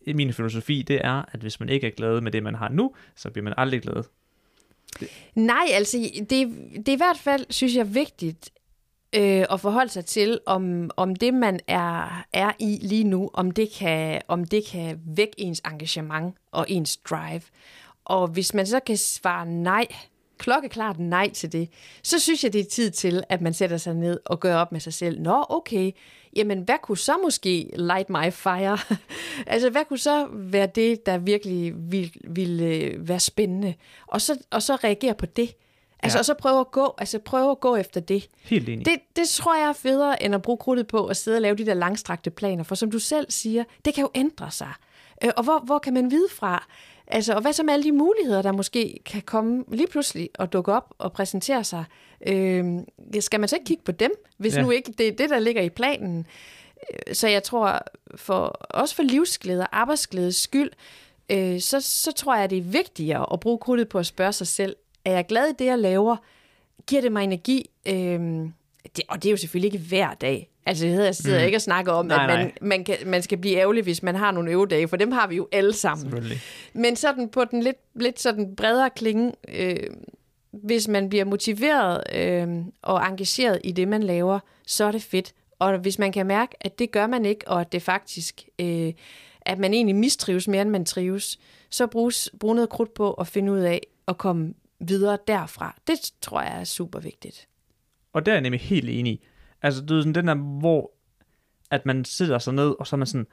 i 0.01 0.13
min 0.13 0.33
filosofi, 0.33 0.81
det 0.81 1.05
er, 1.05 1.23
at 1.31 1.39
hvis 1.39 1.59
man 1.59 1.69
ikke 1.69 1.87
er 1.87 1.91
glad 1.91 2.21
med 2.21 2.31
det, 2.31 2.43
man 2.43 2.55
har 2.55 2.69
nu, 2.69 2.93
så 3.15 3.29
bliver 3.29 3.43
man 3.43 3.53
aldrig 3.57 3.81
glad. 3.81 4.03
Det. 4.99 5.07
Nej, 5.35 5.65
altså, 5.71 5.97
det, 6.19 6.29
det 6.75 6.87
er 6.87 6.93
i 6.93 6.95
hvert 6.95 7.17
fald, 7.17 7.45
synes 7.49 7.75
jeg, 7.75 7.95
vigtigt, 7.95 8.49
øh, 9.15 9.45
at 9.51 9.59
forholde 9.59 9.91
sig 9.91 10.05
til, 10.05 10.39
om, 10.45 10.91
om 10.97 11.15
det, 11.15 11.33
man 11.33 11.59
er, 11.67 12.25
er 12.33 12.51
i 12.59 12.79
lige 12.81 13.03
nu, 13.03 13.29
om 13.33 13.51
det, 13.51 13.71
kan, 13.71 14.21
om 14.27 14.43
det 14.43 14.65
kan 14.65 14.99
vække 15.05 15.33
ens 15.37 15.61
engagement 15.65 16.35
og 16.51 16.65
ens 16.69 16.97
drive. 16.97 17.41
Og 18.05 18.27
hvis 18.27 18.53
man 18.53 18.65
så 18.65 18.79
kan 18.79 18.97
svare 18.97 19.45
nej, 19.45 19.87
klokkeklart 20.37 20.99
nej 20.99 21.29
til 21.29 21.51
det, 21.51 21.69
så 22.03 22.19
synes 22.19 22.43
jeg, 22.43 22.53
det 22.53 22.61
er 22.61 22.65
tid 22.65 22.91
til, 22.91 23.23
at 23.29 23.41
man 23.41 23.53
sætter 23.53 23.77
sig 23.77 23.93
ned 23.93 24.19
og 24.25 24.39
gør 24.39 24.55
op 24.55 24.71
med 24.71 24.79
sig 24.79 24.93
selv. 24.93 25.21
Nå, 25.21 25.45
okay, 25.49 25.91
jamen 26.35 26.61
hvad 26.61 26.75
kunne 26.83 26.97
så 26.97 27.17
måske 27.23 27.71
light 27.75 28.09
my 28.09 28.31
fire? 28.31 28.77
altså, 29.53 29.69
hvad 29.69 29.85
kunne 29.85 29.99
så 29.99 30.27
være 30.31 30.67
det, 30.67 31.05
der 31.05 31.17
virkelig 31.17 31.73
ville, 31.91 32.11
ville 32.23 32.95
være 32.97 33.19
spændende? 33.19 33.73
Og 34.07 34.21
så, 34.21 34.37
og 34.51 34.61
så 34.61 34.75
reagere 34.75 35.13
på 35.13 35.25
det. 35.25 35.55
Altså, 36.03 36.17
ja. 36.17 36.19
og 36.19 36.25
så 36.25 36.33
prøve 36.33 36.59
at 36.59 36.71
gå, 36.71 36.93
altså 36.97 37.19
prøve 37.19 37.51
at 37.51 37.59
gå 37.59 37.75
efter 37.75 37.99
det. 37.99 38.29
Helt 38.41 38.69
enig. 38.69 38.85
Det, 38.85 38.99
det 39.15 39.27
tror 39.27 39.55
jeg 39.55 39.69
er 39.69 39.73
federe, 39.73 40.23
end 40.23 40.35
at 40.35 40.41
bruge 40.41 40.57
krudtet 40.57 40.87
på 40.87 41.05
at 41.05 41.17
sidde 41.17 41.37
og 41.37 41.41
lave 41.41 41.55
de 41.55 41.65
der 41.65 41.73
langstrakte 41.73 42.29
planer. 42.29 42.63
For 42.63 42.75
som 42.75 42.91
du 42.91 42.99
selv 42.99 43.31
siger, 43.31 43.63
det 43.85 43.93
kan 43.93 44.01
jo 44.01 44.09
ændre 44.15 44.51
sig. 44.51 44.73
Øh, 45.23 45.31
og 45.37 45.43
hvor, 45.43 45.59
hvor 45.65 45.79
kan 45.79 45.93
man 45.93 46.11
vide 46.11 46.27
fra? 46.31 46.67
Altså, 47.07 47.33
og 47.33 47.41
hvad 47.41 47.53
så 47.53 47.63
med 47.63 47.73
alle 47.73 47.83
de 47.83 47.91
muligheder, 47.91 48.41
der 48.41 48.51
måske 48.51 48.99
kan 49.05 49.21
komme 49.21 49.63
lige 49.71 49.87
pludselig 49.87 50.29
og 50.39 50.53
dukke 50.53 50.73
op 50.73 50.93
og 50.97 51.13
præsentere 51.13 51.63
sig? 51.63 51.83
Øh, 52.27 52.65
skal 53.19 53.39
man 53.39 53.49
så 53.49 53.55
ikke 53.55 53.65
kigge 53.65 53.83
på 53.83 53.91
dem, 53.91 54.11
hvis 54.37 54.55
ja. 54.55 54.61
nu 54.61 54.71
ikke 54.71 54.91
det 54.91 55.07
er 55.07 55.11
det, 55.11 55.29
der 55.29 55.39
ligger 55.39 55.61
i 55.61 55.69
planen? 55.69 56.27
Øh, 56.93 57.15
så 57.15 57.27
jeg 57.27 57.43
tror, 57.43 57.79
for, 58.15 58.45
også 58.69 58.95
for 58.95 59.03
livsglæde 59.03 59.61
og 59.61 59.79
arbejdsglædes 59.79 60.35
skyld, 60.35 60.69
øh, 61.29 61.59
så, 61.59 61.81
så 61.81 62.11
tror 62.11 62.35
jeg, 62.35 62.49
det 62.49 62.57
er 62.57 62.61
vigtigere 62.61 63.33
at 63.33 63.39
bruge 63.39 63.57
krudtet 63.57 63.89
på 63.89 63.99
at 63.99 64.05
spørge 64.05 64.33
sig 64.33 64.47
selv, 64.47 64.75
er 65.09 65.15
jeg 65.15 65.25
glad 65.27 65.47
i 65.47 65.53
det, 65.59 65.65
jeg 65.65 65.79
laver? 65.79 66.15
Giver 66.87 67.01
det 67.01 67.11
mig 67.11 67.23
energi? 67.23 67.69
Øhm, 67.85 68.53
det, 68.95 69.03
og 69.09 69.23
det 69.23 69.29
er 69.29 69.31
jo 69.31 69.37
selvfølgelig 69.37 69.73
ikke 69.73 69.87
hver 69.87 70.13
dag. 70.13 70.49
Altså, 70.65 70.87
jeg 70.87 71.15
sidder 71.15 71.39
mm. 71.39 71.45
ikke 71.45 71.57
og 71.57 71.61
snakker 71.61 71.91
om, 71.91 72.05
nej, 72.05 72.23
at 72.23 72.39
man, 72.39 72.51
man, 72.61 72.83
kan, 72.83 72.97
man 73.05 73.21
skal 73.21 73.37
blive 73.37 73.57
ærgerlig, 73.57 73.83
hvis 73.83 74.03
man 74.03 74.15
har 74.15 74.31
nogle 74.31 74.51
øvedage, 74.51 74.87
for 74.87 74.97
dem 74.97 75.11
har 75.11 75.27
vi 75.27 75.35
jo 75.35 75.47
alle 75.51 75.73
sammen. 75.73 76.23
Men 76.73 76.95
sådan 76.95 77.29
på 77.29 77.45
den 77.45 77.63
lidt, 77.63 77.77
lidt 77.95 78.19
sådan 78.19 78.55
bredere 78.55 78.89
klinge, 78.89 79.33
øh, 79.47 79.77
hvis 80.51 80.87
man 80.87 81.09
bliver 81.09 81.25
motiveret 81.25 82.03
øh, 82.15 82.47
og 82.81 83.07
engageret 83.07 83.61
i 83.63 83.71
det, 83.71 83.87
man 83.87 84.03
laver, 84.03 84.39
så 84.67 84.85
er 84.85 84.91
det 84.91 85.03
fedt. 85.03 85.33
Og 85.59 85.77
hvis 85.77 85.99
man 85.99 86.11
kan 86.11 86.25
mærke, 86.25 86.55
at 86.61 86.79
det 86.79 86.91
gør 86.91 87.07
man 87.07 87.25
ikke, 87.25 87.47
og 87.47 87.61
at 87.61 87.71
det 87.71 87.81
faktisk, 87.81 88.41
øh, 88.59 88.93
at 89.41 89.59
man 89.59 89.73
egentlig 89.73 89.95
mistrives 89.95 90.47
mere, 90.47 90.61
end 90.61 90.69
man 90.69 90.85
trives, 90.85 91.39
så 91.69 91.87
bruges, 91.87 92.29
brug 92.39 92.55
noget 92.55 92.69
krudt 92.69 92.93
på 92.93 93.13
at 93.13 93.27
finde 93.27 93.51
ud 93.51 93.59
af 93.59 93.81
at 94.07 94.17
komme 94.17 94.53
videre 94.79 95.17
derfra. 95.27 95.75
Det 95.87 95.99
tror 96.21 96.41
jeg 96.41 96.59
er 96.59 96.63
super 96.63 96.99
vigtigt. 96.99 97.47
Og 98.13 98.25
der 98.25 98.31
er 98.31 98.35
jeg 98.35 98.41
nemlig 98.41 98.61
helt 98.61 98.89
enig. 98.89 99.19
Altså, 99.61 99.85
du 99.85 99.93
ved, 99.93 100.01
sådan 100.01 100.15
den 100.15 100.27
der, 100.27 100.35
hvor 100.59 100.91
at 101.71 101.85
man 101.85 102.05
sidder 102.05 102.39
sig 102.39 102.53
ned, 102.53 102.75
og 102.79 102.87
så 102.87 102.95
er 102.95 102.97
man 102.97 103.07
sådan, 103.07 103.27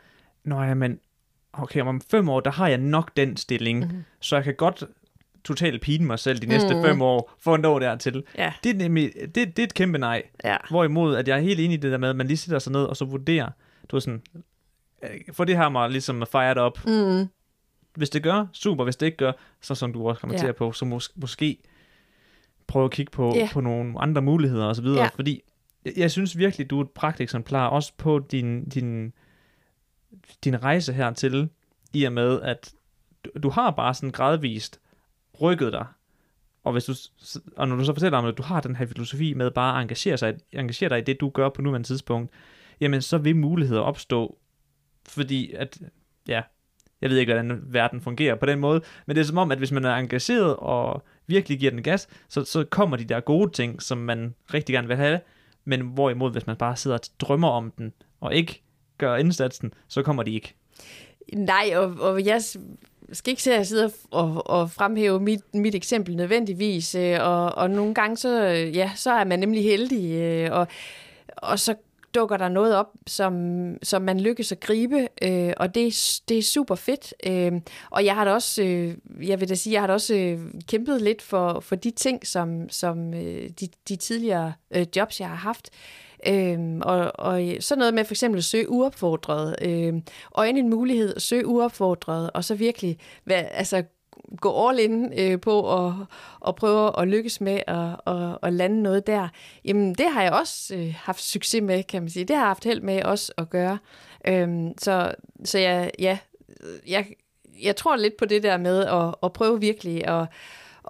Nå 0.45 0.63
ja, 0.63 0.75
men 0.75 0.99
okay, 1.53 1.81
om 1.81 2.01
fem 2.01 2.29
år, 2.29 2.41
der 2.41 2.51
har 2.51 2.69
jeg 2.69 2.79
nok 2.79 3.17
den 3.17 3.37
stilling, 3.37 3.85
mm-hmm. 3.85 4.05
så 4.21 4.37
jeg 4.37 4.45
kan 4.45 4.55
godt 4.55 4.85
totalt 5.45 5.83
pine 5.83 6.05
mig 6.07 6.19
selv 6.19 6.39
de 6.39 6.47
næste 6.47 6.75
mm. 6.75 6.83
fem 6.83 7.03
år, 7.03 7.33
for 7.39 7.55
at 7.55 7.61
nå 7.61 7.79
dertil. 7.79 8.25
Ja. 8.39 8.53
Det, 8.65 8.71
er 8.71 8.75
nemlig, 8.75 9.13
det, 9.15 9.35
det 9.35 9.59
er 9.59 9.63
et 9.63 9.75
kæmpe 9.75 9.99
nej. 9.99 10.23
Ja. 10.45 10.57
Hvorimod, 10.71 11.17
at 11.17 11.29
jeg 11.29 11.37
er 11.37 11.41
helt 11.41 11.61
enig 11.61 11.75
i 11.75 11.81
det 11.81 11.93
der 11.93 11.99
med, 11.99 12.09
at 12.09 12.17
man 12.17 12.27
lige 12.27 12.37
sidder 12.37 12.59
sig 12.59 12.73
ned, 12.73 12.85
og 12.85 12.97
så 12.97 13.05
vurderer, 13.05 13.51
du 13.89 13.97
er 13.97 14.01
sådan, 14.01 14.23
øh, 15.03 15.11
for 15.33 15.45
det 15.45 15.57
her 15.57 15.69
mig 15.69 15.91
ligesom 15.91 16.25
fired 16.33 16.57
op. 16.57 16.87
Mm. 16.87 17.29
Hvis 17.97 18.11
det 18.11 18.23
gør, 18.23 18.47
super. 18.53 18.85
Hvis 18.85 18.97
det 18.97 19.07
ikke 19.07 19.19
gør, 19.19 19.33
så 19.61 19.75
som 19.75 19.93
du 19.93 20.09
også 20.09 20.21
kommer 20.21 20.47
ja. 20.47 20.53
på, 20.53 20.73
så 20.73 20.85
mås- 20.85 21.13
måske 21.15 21.59
prøve 22.67 22.85
at 22.85 22.91
kigge 22.91 23.11
på, 23.11 23.33
ja. 23.35 23.49
på 23.53 23.61
nogle 23.61 24.01
andre 24.01 24.23
muligheder 24.23 24.67
osv. 24.67 24.87
Ja. 24.87 25.07
Fordi 25.15 25.43
jeg, 25.85 25.93
jeg 25.97 26.11
synes 26.11 26.39
virkelig, 26.39 26.71
du 26.71 26.79
er 26.79 26.85
et 26.85 26.91
pragteksemplar, 26.91 27.69
også 27.69 27.93
på 27.97 28.19
din, 28.19 28.69
din, 28.69 29.13
din 30.45 30.63
rejse 30.63 30.93
hertil, 30.93 31.49
i 31.93 32.05
og 32.05 32.13
med, 32.13 32.41
at 32.43 32.75
du, 33.25 33.31
du 33.43 33.51
har 33.51 33.71
bare 33.71 33.95
sådan 33.95 34.11
gradvist 34.11 34.81
rykket 35.41 35.73
dig. 35.73 35.87
Og, 36.65 36.73
hvis 36.73 36.85
du, 36.85 36.95
og 37.57 37.69
når 37.69 37.77
du 37.77 37.85
så 37.85 37.93
fortæller 37.93 38.19
om, 38.19 38.27
at 38.27 38.39
du 38.39 38.43
har 38.43 38.61
den 38.61 38.77
her 38.77 38.87
filosofi 38.87 39.35
med 39.35 39.51
bare 39.51 39.77
at 39.77 39.83
engagere, 39.83 40.19
sig, 40.19 40.37
engagere 40.53 40.89
dig 40.89 40.99
i 40.99 41.03
det, 41.03 41.21
du 41.21 41.31
gør 41.31 41.49
på 41.49 41.63
nuværende 41.63 41.89
tidspunkt, 41.89 42.33
jamen 42.81 43.03
så 43.03 43.19
vil 43.19 43.37
muligheder 43.37 43.81
opstå, 43.81 44.39
fordi 45.09 45.53
at, 45.53 45.79
ja, 46.29 46.43
jeg 47.03 47.11
ved 47.11 47.19
ikke, 47.19 47.33
hvordan 47.33 47.61
verden 47.63 48.01
fungerer 48.01 48.35
på 48.35 48.47
den 48.47 48.59
måde, 48.59 48.81
men 49.07 49.17
det 49.17 49.21
er 49.21 49.27
som 49.27 49.39
om, 49.39 49.53
at 49.53 49.59
hvis 49.59 49.73
man 49.73 49.85
er 49.85 49.95
engageret 49.95 50.57
og 50.57 51.03
virkelig 51.27 51.59
giver 51.59 51.71
den 51.71 51.83
gas, 51.83 52.09
så, 52.29 52.45
så 52.45 52.65
kommer 52.65 52.97
de 52.97 53.05
der 53.05 53.21
gode 53.21 53.51
ting, 53.51 53.83
som 53.83 53.99
man 53.99 54.35
rigtig 54.55 54.73
gerne 54.73 54.89
vil 54.89 54.97
have, 54.97 55.21
men 55.65 55.81
hvorimod, 55.81 56.33
hvis 56.33 56.47
man 56.47 56.57
bare 56.57 56.77
sidder 56.77 56.97
og 56.97 57.05
drømmer 57.21 57.49
om 57.49 57.73
den, 57.79 57.93
og 58.21 58.35
ikke 58.35 58.63
gør 58.99 59.17
indsatsen, 59.17 59.75
så 59.89 60.03
kommer 60.03 60.23
de 60.23 60.35
ikke. 60.35 60.55
Nej, 61.33 61.73
og, 61.75 61.97
og 62.01 62.25
jeg 62.25 62.43
skal 63.13 63.31
ikke 63.31 63.43
se, 63.43 63.53
at 63.53 63.57
jeg 63.57 63.67
sidder 63.67 63.89
og, 64.11 64.51
og 64.51 64.71
fremhæve 64.71 65.21
mit, 65.21 65.41
mit 65.55 65.75
eksempel 65.75 66.17
nødvendigvis, 66.17 66.95
øh, 66.95 67.19
og, 67.21 67.55
og 67.55 67.71
nogle 67.71 67.95
gange 67.95 68.17
så, 68.17 68.45
øh, 68.45 68.77
ja, 68.77 68.91
så 68.95 69.11
er 69.11 69.25
man 69.25 69.39
nemlig 69.39 69.63
heldig, 69.63 70.13
øh, 70.13 70.53
og, 70.53 70.69
og 71.37 71.59
så 71.59 71.75
dukker 72.17 72.37
der 72.37 72.49
noget 72.49 72.77
op, 72.77 72.87
som, 73.07 73.35
som 73.83 74.03
man 74.03 74.21
lykkes 74.21 74.53
at 74.53 74.61
gribe, 74.61 75.09
øh, 75.23 75.53
og 75.57 75.75
det, 75.75 76.21
det 76.29 76.39
er 76.39 76.43
super 76.43 76.75
fedt. 76.75 77.15
Øh, 77.27 77.53
og 77.91 78.05
jeg 78.05 78.15
har 78.15 78.25
da 78.25 78.33
også, 78.33 78.63
øh, 78.63 78.95
jeg 79.29 79.41
vil 79.41 79.49
da 79.49 79.55
sige, 79.55 79.73
jeg 79.73 79.83
har 79.83 79.87
da 79.87 79.93
også 79.93 80.15
øh, 80.15 80.41
kæmpet 80.69 81.03
lidt 81.03 81.23
for, 81.23 81.61
for 81.61 81.77
de 81.77 81.91
ting, 81.91 82.27
som, 82.27 82.69
som 82.69 83.15
øh, 83.15 83.51
de, 83.61 83.69
de 83.89 83.97
tidligere 83.97 84.53
øh, 84.71 84.87
jobs, 84.97 85.21
jeg 85.21 85.29
har 85.29 85.37
haft. 85.37 85.71
Øhm, 86.27 86.81
og, 86.81 87.13
og 87.15 87.43
sådan 87.61 87.79
noget 87.79 87.95
med 87.95 88.05
for 88.05 88.13
eksempel 88.13 88.39
at 88.39 88.45
søge 88.45 88.71
uopfordret, 88.71 89.57
øhm, 89.63 90.03
og 90.31 90.49
en 90.49 90.71
mulighed 90.71 91.15
at 91.17 91.23
søge 91.23 91.47
uopfordret, 91.47 92.31
og 92.35 92.45
så 92.45 92.55
virkelig 92.55 92.99
hvad, 93.25 93.45
altså, 93.51 93.83
gå 94.41 94.69
all 94.69 94.79
in 94.79 95.13
øh, 95.19 95.41
på 95.41 95.87
at, 95.87 95.93
at 96.49 96.55
prøve 96.55 97.01
at 97.01 97.09
lykkes 97.09 97.41
med 97.41 97.61
at, 97.67 98.01
at, 98.07 98.39
at 98.43 98.53
lande 98.53 98.83
noget 98.83 99.07
der, 99.07 99.29
jamen 99.65 99.95
det 99.95 100.07
har 100.13 100.23
jeg 100.23 100.33
også 100.33 100.75
øh, 100.75 100.95
haft 100.99 101.23
succes 101.23 101.63
med, 101.63 101.83
kan 101.83 102.03
man 102.03 102.11
sige. 102.11 102.25
Det 102.25 102.37
har 102.37 102.43
jeg 102.43 102.49
haft 102.49 102.65
held 102.65 102.81
med 102.81 103.03
også 103.03 103.33
at 103.37 103.51
gøre. 103.51 103.79
Øhm, 104.29 104.79
så 104.79 105.15
så 105.45 105.59
jeg, 105.59 105.91
ja, 105.99 106.19
jeg, 106.87 107.07
jeg 107.63 107.77
tror 107.77 107.97
lidt 107.97 108.17
på 108.17 108.25
det 108.25 108.43
der 108.43 108.57
med 108.57 108.85
at, 108.85 109.15
at 109.23 109.33
prøve 109.33 109.61
virkelig 109.61 110.07
at, 110.07 110.27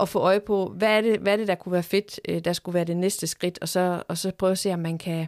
at 0.00 0.08
få 0.08 0.18
øje 0.18 0.40
på, 0.40 0.72
hvad 0.76 0.88
er, 0.88 1.00
det, 1.00 1.20
hvad 1.20 1.32
er 1.32 1.36
det, 1.36 1.48
der 1.48 1.54
kunne 1.54 1.72
være 1.72 1.82
fedt, 1.82 2.20
øh, 2.28 2.44
der 2.44 2.52
skulle 2.52 2.74
være 2.74 2.84
det 2.84 2.96
næste 2.96 3.26
skridt, 3.26 3.58
og 3.62 3.68
så, 3.68 4.02
og 4.08 4.18
så 4.18 4.32
prøve 4.38 4.52
at 4.52 4.58
se, 4.58 4.72
om 4.72 4.78
man 4.78 4.98
kan, 4.98 5.26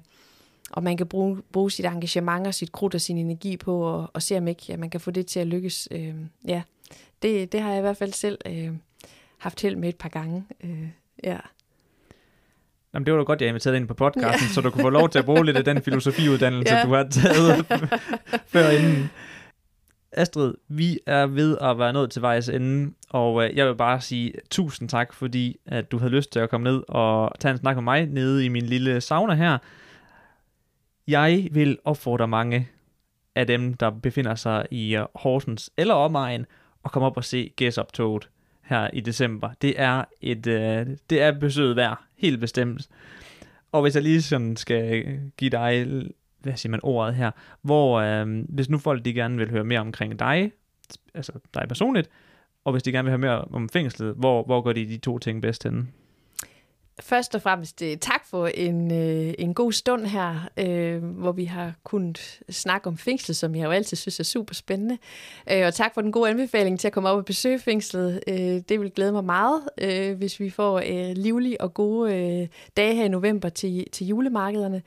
om 0.72 0.82
man 0.82 0.96
kan 0.96 1.06
bruge, 1.06 1.42
bruge 1.52 1.70
sit 1.70 1.84
engagement 1.84 2.46
og 2.46 2.54
sit 2.54 2.72
krudt 2.72 2.94
og 2.94 3.00
sin 3.00 3.18
energi 3.18 3.56
på, 3.56 3.80
og, 3.80 4.10
og 4.14 4.22
se 4.22 4.38
om 4.38 4.48
ikke 4.48 4.62
ja, 4.68 4.76
man 4.76 4.90
kan 4.90 5.00
få 5.00 5.10
det 5.10 5.26
til 5.26 5.40
at 5.40 5.46
lykkes. 5.46 5.88
Øh, 5.90 6.14
ja 6.48 6.62
det, 7.22 7.52
det 7.52 7.60
har 7.60 7.70
jeg 7.70 7.78
i 7.78 7.80
hvert 7.80 7.96
fald 7.96 8.12
selv 8.12 8.38
øh, 8.46 8.70
haft 9.38 9.62
held 9.62 9.76
med 9.76 9.88
et 9.88 9.96
par 9.96 10.08
gange. 10.08 10.44
Øh, 10.64 10.88
ja. 11.24 11.38
Jamen, 12.94 13.06
det 13.06 13.14
var 13.14 13.18
da 13.18 13.24
godt, 13.24 13.40
jeg 13.40 13.48
inviterede 13.48 13.76
ind 13.76 13.88
på 13.88 13.94
podcasten, 13.94 14.48
ja. 14.48 14.52
så 14.52 14.60
du 14.60 14.70
kunne 14.70 14.82
få 14.82 14.90
lov 14.90 15.08
til 15.08 15.18
at 15.18 15.24
bruge 15.24 15.44
lidt 15.44 15.56
af 15.56 15.64
den 15.64 15.82
filosofiuddannelse, 15.82 16.74
ja. 16.74 16.82
du 16.82 16.94
har 16.94 17.02
taget 17.02 17.66
før 18.52 18.68
inden. 18.68 19.10
Astrid, 20.12 20.54
vi 20.68 20.98
er 21.06 21.26
ved 21.26 21.58
at 21.60 21.78
være 21.78 21.92
nået 21.92 22.10
til 22.10 22.22
vejs 22.22 22.48
ende, 22.48 22.94
og 23.10 23.44
øh, 23.44 23.56
jeg 23.56 23.66
vil 23.66 23.74
bare 23.76 24.00
sige 24.00 24.32
tusind 24.50 24.88
tak, 24.88 25.12
fordi 25.14 25.56
at 25.66 25.90
du 25.92 25.98
havde 25.98 26.12
lyst 26.12 26.32
til 26.32 26.40
at 26.40 26.50
komme 26.50 26.64
ned 26.64 26.82
og 26.88 27.32
tage 27.40 27.52
en 27.52 27.58
snak 27.58 27.76
med 27.76 27.82
mig 27.82 28.06
nede 28.06 28.44
i 28.44 28.48
min 28.48 28.66
lille 28.66 29.00
sauna 29.00 29.34
her. 29.34 29.58
Jeg 31.08 31.48
vil 31.52 31.78
opfordre 31.84 32.28
mange 32.28 32.68
af 33.34 33.46
dem, 33.46 33.74
der 33.74 33.90
befinder 33.90 34.34
sig 34.34 34.66
i 34.70 34.98
Horsens 35.14 35.70
eller 35.76 35.94
omegn, 35.94 36.46
at 36.88 36.92
komme 36.92 37.06
op 37.06 37.16
og 37.16 37.24
se 37.24 37.52
Guess 37.56 37.78
Up 37.78 37.92
toget 37.92 38.28
her 38.62 38.90
i 38.92 39.00
december. 39.00 39.50
Det 39.62 39.80
er 39.80 40.04
et 40.20 40.46
øh, 40.46 40.86
det 41.10 41.22
er 41.22 41.32
besøget 41.32 41.76
værd, 41.76 42.02
helt 42.16 42.40
bestemt. 42.40 42.88
Og 43.72 43.82
hvis 43.82 43.94
jeg 43.94 44.02
lige 44.02 44.22
sådan 44.22 44.56
skal 44.56 45.04
give 45.36 45.50
dig, 45.50 45.86
hvad 46.40 46.56
siger 46.56 46.70
man, 46.70 46.80
ordet 46.82 47.14
her, 47.14 47.30
hvor 47.62 48.00
øh, 48.00 48.44
hvis 48.48 48.68
nu 48.68 48.78
folk 48.78 49.04
de 49.04 49.14
gerne 49.14 49.36
vil 49.36 49.50
høre 49.50 49.64
mere 49.64 49.80
omkring 49.80 50.18
dig, 50.18 50.52
altså 51.14 51.32
dig 51.54 51.64
personligt, 51.68 52.10
og 52.64 52.72
hvis 52.72 52.82
de 52.82 52.92
gerne 52.92 53.04
vil 53.04 53.10
høre 53.10 53.18
mere 53.18 53.40
om 53.40 53.68
fængslet, 53.68 54.14
hvor, 54.14 54.44
hvor 54.44 54.60
går 54.60 54.72
de 54.72 54.86
de 54.86 54.96
to 54.98 55.18
ting 55.18 55.42
bedst 55.42 55.64
hen? 55.64 55.92
Først 57.00 57.34
og 57.34 57.42
fremmest 57.42 57.82
øh, 57.82 57.96
tak 57.96 58.26
for 58.26 58.46
en, 58.46 58.92
øh, 58.92 59.34
en 59.38 59.54
god 59.54 59.72
stund 59.72 60.06
her, 60.06 60.48
øh, 60.56 61.04
hvor 61.04 61.32
vi 61.32 61.44
har 61.44 61.72
kunnet 61.84 62.40
snakke 62.50 62.86
om 62.86 62.98
fængslet, 62.98 63.36
som 63.36 63.54
jeg 63.54 63.64
jo 63.64 63.70
altid 63.70 63.96
synes 63.96 64.20
er 64.20 64.24
super 64.24 64.54
spændende. 64.54 64.98
Øh, 65.52 65.66
og 65.66 65.74
tak 65.74 65.94
for 65.94 66.00
den 66.00 66.12
gode 66.12 66.30
anbefaling 66.30 66.80
til 66.80 66.86
at 66.88 66.92
komme 66.92 67.08
op 67.08 67.18
og 67.18 67.24
besøge 67.24 67.58
fængslet. 67.58 68.20
Øh, 68.28 68.36
det 68.68 68.80
vil 68.80 68.90
glæde 68.90 69.12
mig 69.12 69.24
meget, 69.24 69.62
øh, 69.78 70.16
hvis 70.16 70.40
vi 70.40 70.50
får 70.50 70.78
øh, 70.78 71.16
livlige 71.16 71.60
og 71.60 71.74
gode 71.74 72.14
øh, 72.14 72.48
dage 72.76 72.94
her 72.94 73.04
i 73.04 73.08
november 73.08 73.48
til, 73.48 73.86
til 73.92 74.06
julemarkederne. 74.06 74.82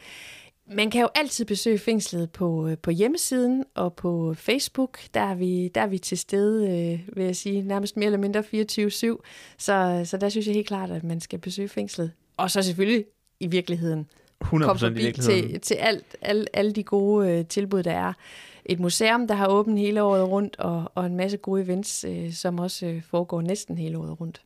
Man 0.71 0.91
kan 0.91 1.01
jo 1.01 1.09
altid 1.15 1.45
besøge 1.45 1.77
fængslet 1.77 2.31
på, 2.31 2.67
øh, 2.67 2.77
på 2.77 2.91
hjemmesiden 2.91 3.63
og 3.75 3.93
på 3.93 4.33
Facebook. 4.33 4.99
Der 5.13 5.21
er 5.21 5.35
vi, 5.35 5.67
der 5.67 5.81
er 5.81 5.87
vi 5.87 5.97
til 5.97 6.17
stede, 6.17 6.65
øh, 6.69 7.15
vil 7.15 7.25
jeg 7.25 7.35
sige, 7.35 7.61
nærmest 7.61 7.97
mere 7.97 8.05
eller 8.05 8.19
mindre 8.19 8.39
24-7. 8.39 9.21
Så, 9.57 10.01
så 10.05 10.17
der 10.21 10.29
synes 10.29 10.47
jeg 10.47 10.55
helt 10.55 10.67
klart, 10.67 10.91
at 10.91 11.03
man 11.03 11.19
skal 11.19 11.39
besøge 11.39 11.69
fængslet. 11.69 12.11
Og 12.37 12.51
så 12.51 12.61
selvfølgelig 12.61 13.05
i 13.39 13.47
virkeligheden. 13.47 14.07
100% 14.43 14.47
forbi 14.47 14.99
i 14.99 15.03
virkeligheden. 15.03 15.49
Til, 15.49 15.61
til 15.61 15.75
alt, 15.75 16.15
al, 16.21 16.47
alle 16.53 16.71
de 16.71 16.83
gode 16.83 17.29
øh, 17.29 17.45
tilbud, 17.45 17.83
der 17.83 17.91
er. 17.91 18.13
Et 18.65 18.79
museum, 18.79 19.27
der 19.27 19.35
har 19.35 19.47
åbent 19.47 19.79
hele 19.79 20.03
året 20.03 20.27
rundt, 20.27 20.59
og, 20.59 20.91
og 20.95 21.05
en 21.05 21.17
masse 21.17 21.37
gode 21.37 21.61
events, 21.61 22.03
øh, 22.03 22.33
som 22.33 22.59
også 22.59 22.85
øh, 22.85 23.03
foregår 23.03 23.41
næsten 23.41 23.77
hele 23.77 23.97
året 23.97 24.21
rundt. 24.21 24.41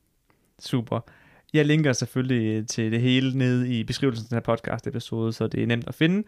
Super. 0.60 1.00
Jeg 1.56 1.66
linker 1.66 1.94
selvfølgelig 1.94 2.56
øh, 2.56 2.68
til 2.68 2.92
det 2.92 3.02
hele 3.02 3.38
nede 3.38 3.80
i 3.80 3.84
beskrivelsen 3.84 4.26
af 4.26 4.30
den 4.30 4.36
her 4.36 4.56
podcast 4.56 4.88
episode, 4.88 5.34
så 5.34 5.48
det 5.48 5.64
er 5.64 5.68
nemt 5.68 5.88
at 5.88 5.96
finde. 5.96 6.28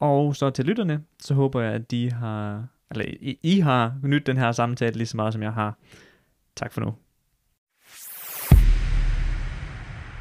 Og 0.00 0.36
så 0.36 0.50
til 0.50 0.64
lytterne, 0.64 1.00
så 1.22 1.34
håber 1.34 1.60
jeg, 1.60 1.72
at 1.72 1.90
de 1.90 2.12
har, 2.12 2.66
eller 2.90 3.04
I, 3.20 3.38
I 3.42 3.60
har 3.60 3.94
nyt 4.02 4.26
den 4.26 4.36
her 4.36 4.52
samtale 4.52 4.96
lige 4.96 5.06
så 5.06 5.16
meget, 5.16 5.32
som 5.32 5.42
jeg 5.42 5.52
har. 5.52 5.78
Tak 6.56 6.72
for 6.72 6.80
nu. 6.80 6.94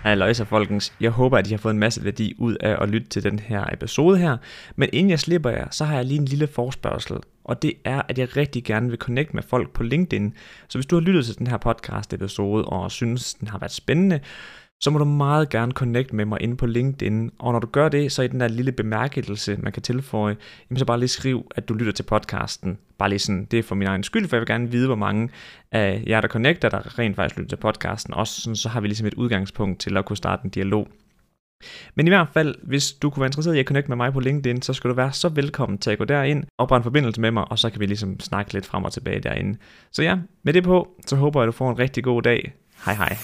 Halløjsa 0.03 0.43
folkens, 0.43 0.93
jeg 1.01 1.11
håber, 1.11 1.37
at 1.37 1.47
I 1.47 1.51
har 1.51 1.57
fået 1.57 1.73
en 1.73 1.79
masse 1.79 2.03
værdi 2.03 2.35
ud 2.37 2.55
af 2.59 2.83
at 2.83 2.89
lytte 2.89 3.07
til 3.07 3.23
den 3.23 3.39
her 3.39 3.65
episode 3.73 4.17
her. 4.17 4.37
Men 4.75 4.89
inden 4.93 5.09
jeg 5.09 5.19
slipper 5.19 5.49
jer, 5.49 5.67
så 5.71 5.85
har 5.85 5.95
jeg 5.95 6.05
lige 6.05 6.19
en 6.19 6.25
lille 6.25 6.47
forspørgsel. 6.47 7.17
Og 7.47 7.61
det 7.61 7.73
er, 7.83 8.01
at 8.09 8.19
jeg 8.19 8.37
rigtig 8.37 8.63
gerne 8.63 8.89
vil 8.89 8.99
connecte 8.99 9.35
med 9.35 9.43
folk 9.43 9.73
på 9.73 9.83
LinkedIn. 9.83 10.33
Så 10.67 10.77
hvis 10.77 10.85
du 10.85 10.95
har 10.95 11.01
lyttet 11.01 11.25
til 11.25 11.37
den 11.37 11.47
her 11.47 11.57
podcast 11.57 12.13
episode 12.13 12.65
og 12.65 12.91
synes, 12.91 13.33
den 13.33 13.47
har 13.47 13.59
været 13.59 13.71
spændende, 13.71 14.19
så 14.79 14.91
må 14.91 14.99
du 14.99 15.05
meget 15.05 15.49
gerne 15.49 15.71
connect 15.71 16.13
med 16.13 16.25
mig 16.25 16.41
inde 16.41 16.57
på 16.57 16.65
LinkedIn. 16.65 17.31
Og 17.39 17.53
når 17.53 17.59
du 17.59 17.67
gør 17.67 17.89
det, 17.89 18.11
så 18.11 18.21
i 18.21 18.27
den 18.27 18.39
der 18.39 18.47
lille 18.47 18.71
bemærkelse, 18.71 19.57
man 19.57 19.71
kan 19.71 19.81
tilføje, 19.81 20.37
jamen 20.69 20.79
så 20.79 20.85
bare 20.85 20.99
lige 20.99 21.09
skriv, 21.09 21.51
at 21.55 21.69
du 21.69 21.73
lytter 21.73 21.93
til 21.93 22.03
podcasten. 22.03 22.77
Bare 22.97 23.09
lige 23.09 23.19
sådan, 23.19 23.45
det 23.45 23.59
er 23.59 23.63
for 23.63 23.75
min 23.75 23.87
egen 23.87 24.03
skyld, 24.03 24.27
for 24.27 24.35
jeg 24.35 24.41
vil 24.41 24.47
gerne 24.47 24.71
vide, 24.71 24.87
hvor 24.87 24.95
mange 24.95 25.29
af 25.71 26.03
jer, 26.07 26.21
der 26.21 26.27
connecter, 26.27 26.69
der 26.69 26.99
rent 26.99 27.15
faktisk 27.15 27.37
lytter 27.37 27.49
til 27.49 27.61
podcasten. 27.61 28.13
Også 28.13 28.41
sådan, 28.41 28.55
så 28.55 28.69
har 28.69 28.81
vi 28.81 28.87
ligesom 28.87 29.07
et 29.07 29.13
udgangspunkt 29.13 29.79
til 29.79 29.97
at 29.97 30.05
kunne 30.05 30.17
starte 30.17 30.41
en 30.45 30.49
dialog. 30.49 30.87
Men 31.95 32.07
i 32.07 32.09
hvert 32.09 32.27
fald, 32.33 32.55
hvis 32.63 32.91
du 32.91 33.09
kunne 33.09 33.21
være 33.21 33.27
interesseret 33.27 33.55
i 33.55 33.59
at 33.59 33.65
connecte 33.65 33.89
med 33.89 33.97
mig 33.97 34.13
på 34.13 34.19
LinkedIn, 34.19 34.61
så 34.61 34.73
skal 34.73 34.89
du 34.89 34.95
være 34.95 35.13
så 35.13 35.29
velkommen 35.29 35.77
til 35.77 35.91
at 35.91 35.97
gå 35.97 36.05
derind, 36.05 36.43
og 36.57 36.77
en 36.77 36.83
forbindelse 36.83 37.21
med 37.21 37.31
mig, 37.31 37.51
og 37.51 37.59
så 37.59 37.69
kan 37.69 37.79
vi 37.79 37.85
ligesom 37.85 38.19
snakke 38.19 38.53
lidt 38.53 38.65
frem 38.65 38.83
og 38.83 38.93
tilbage 38.93 39.19
derinde. 39.19 39.57
Så 39.91 40.03
ja, 40.03 40.17
med 40.43 40.53
det 40.53 40.63
på, 40.63 40.87
så 41.05 41.15
håber 41.15 41.41
jeg, 41.41 41.47
at 41.47 41.53
du 41.53 41.57
får 41.57 41.71
en 41.71 41.79
rigtig 41.79 42.03
god 42.03 42.21
dag. 42.21 42.53
Hej 42.85 42.93
hej. 42.93 43.17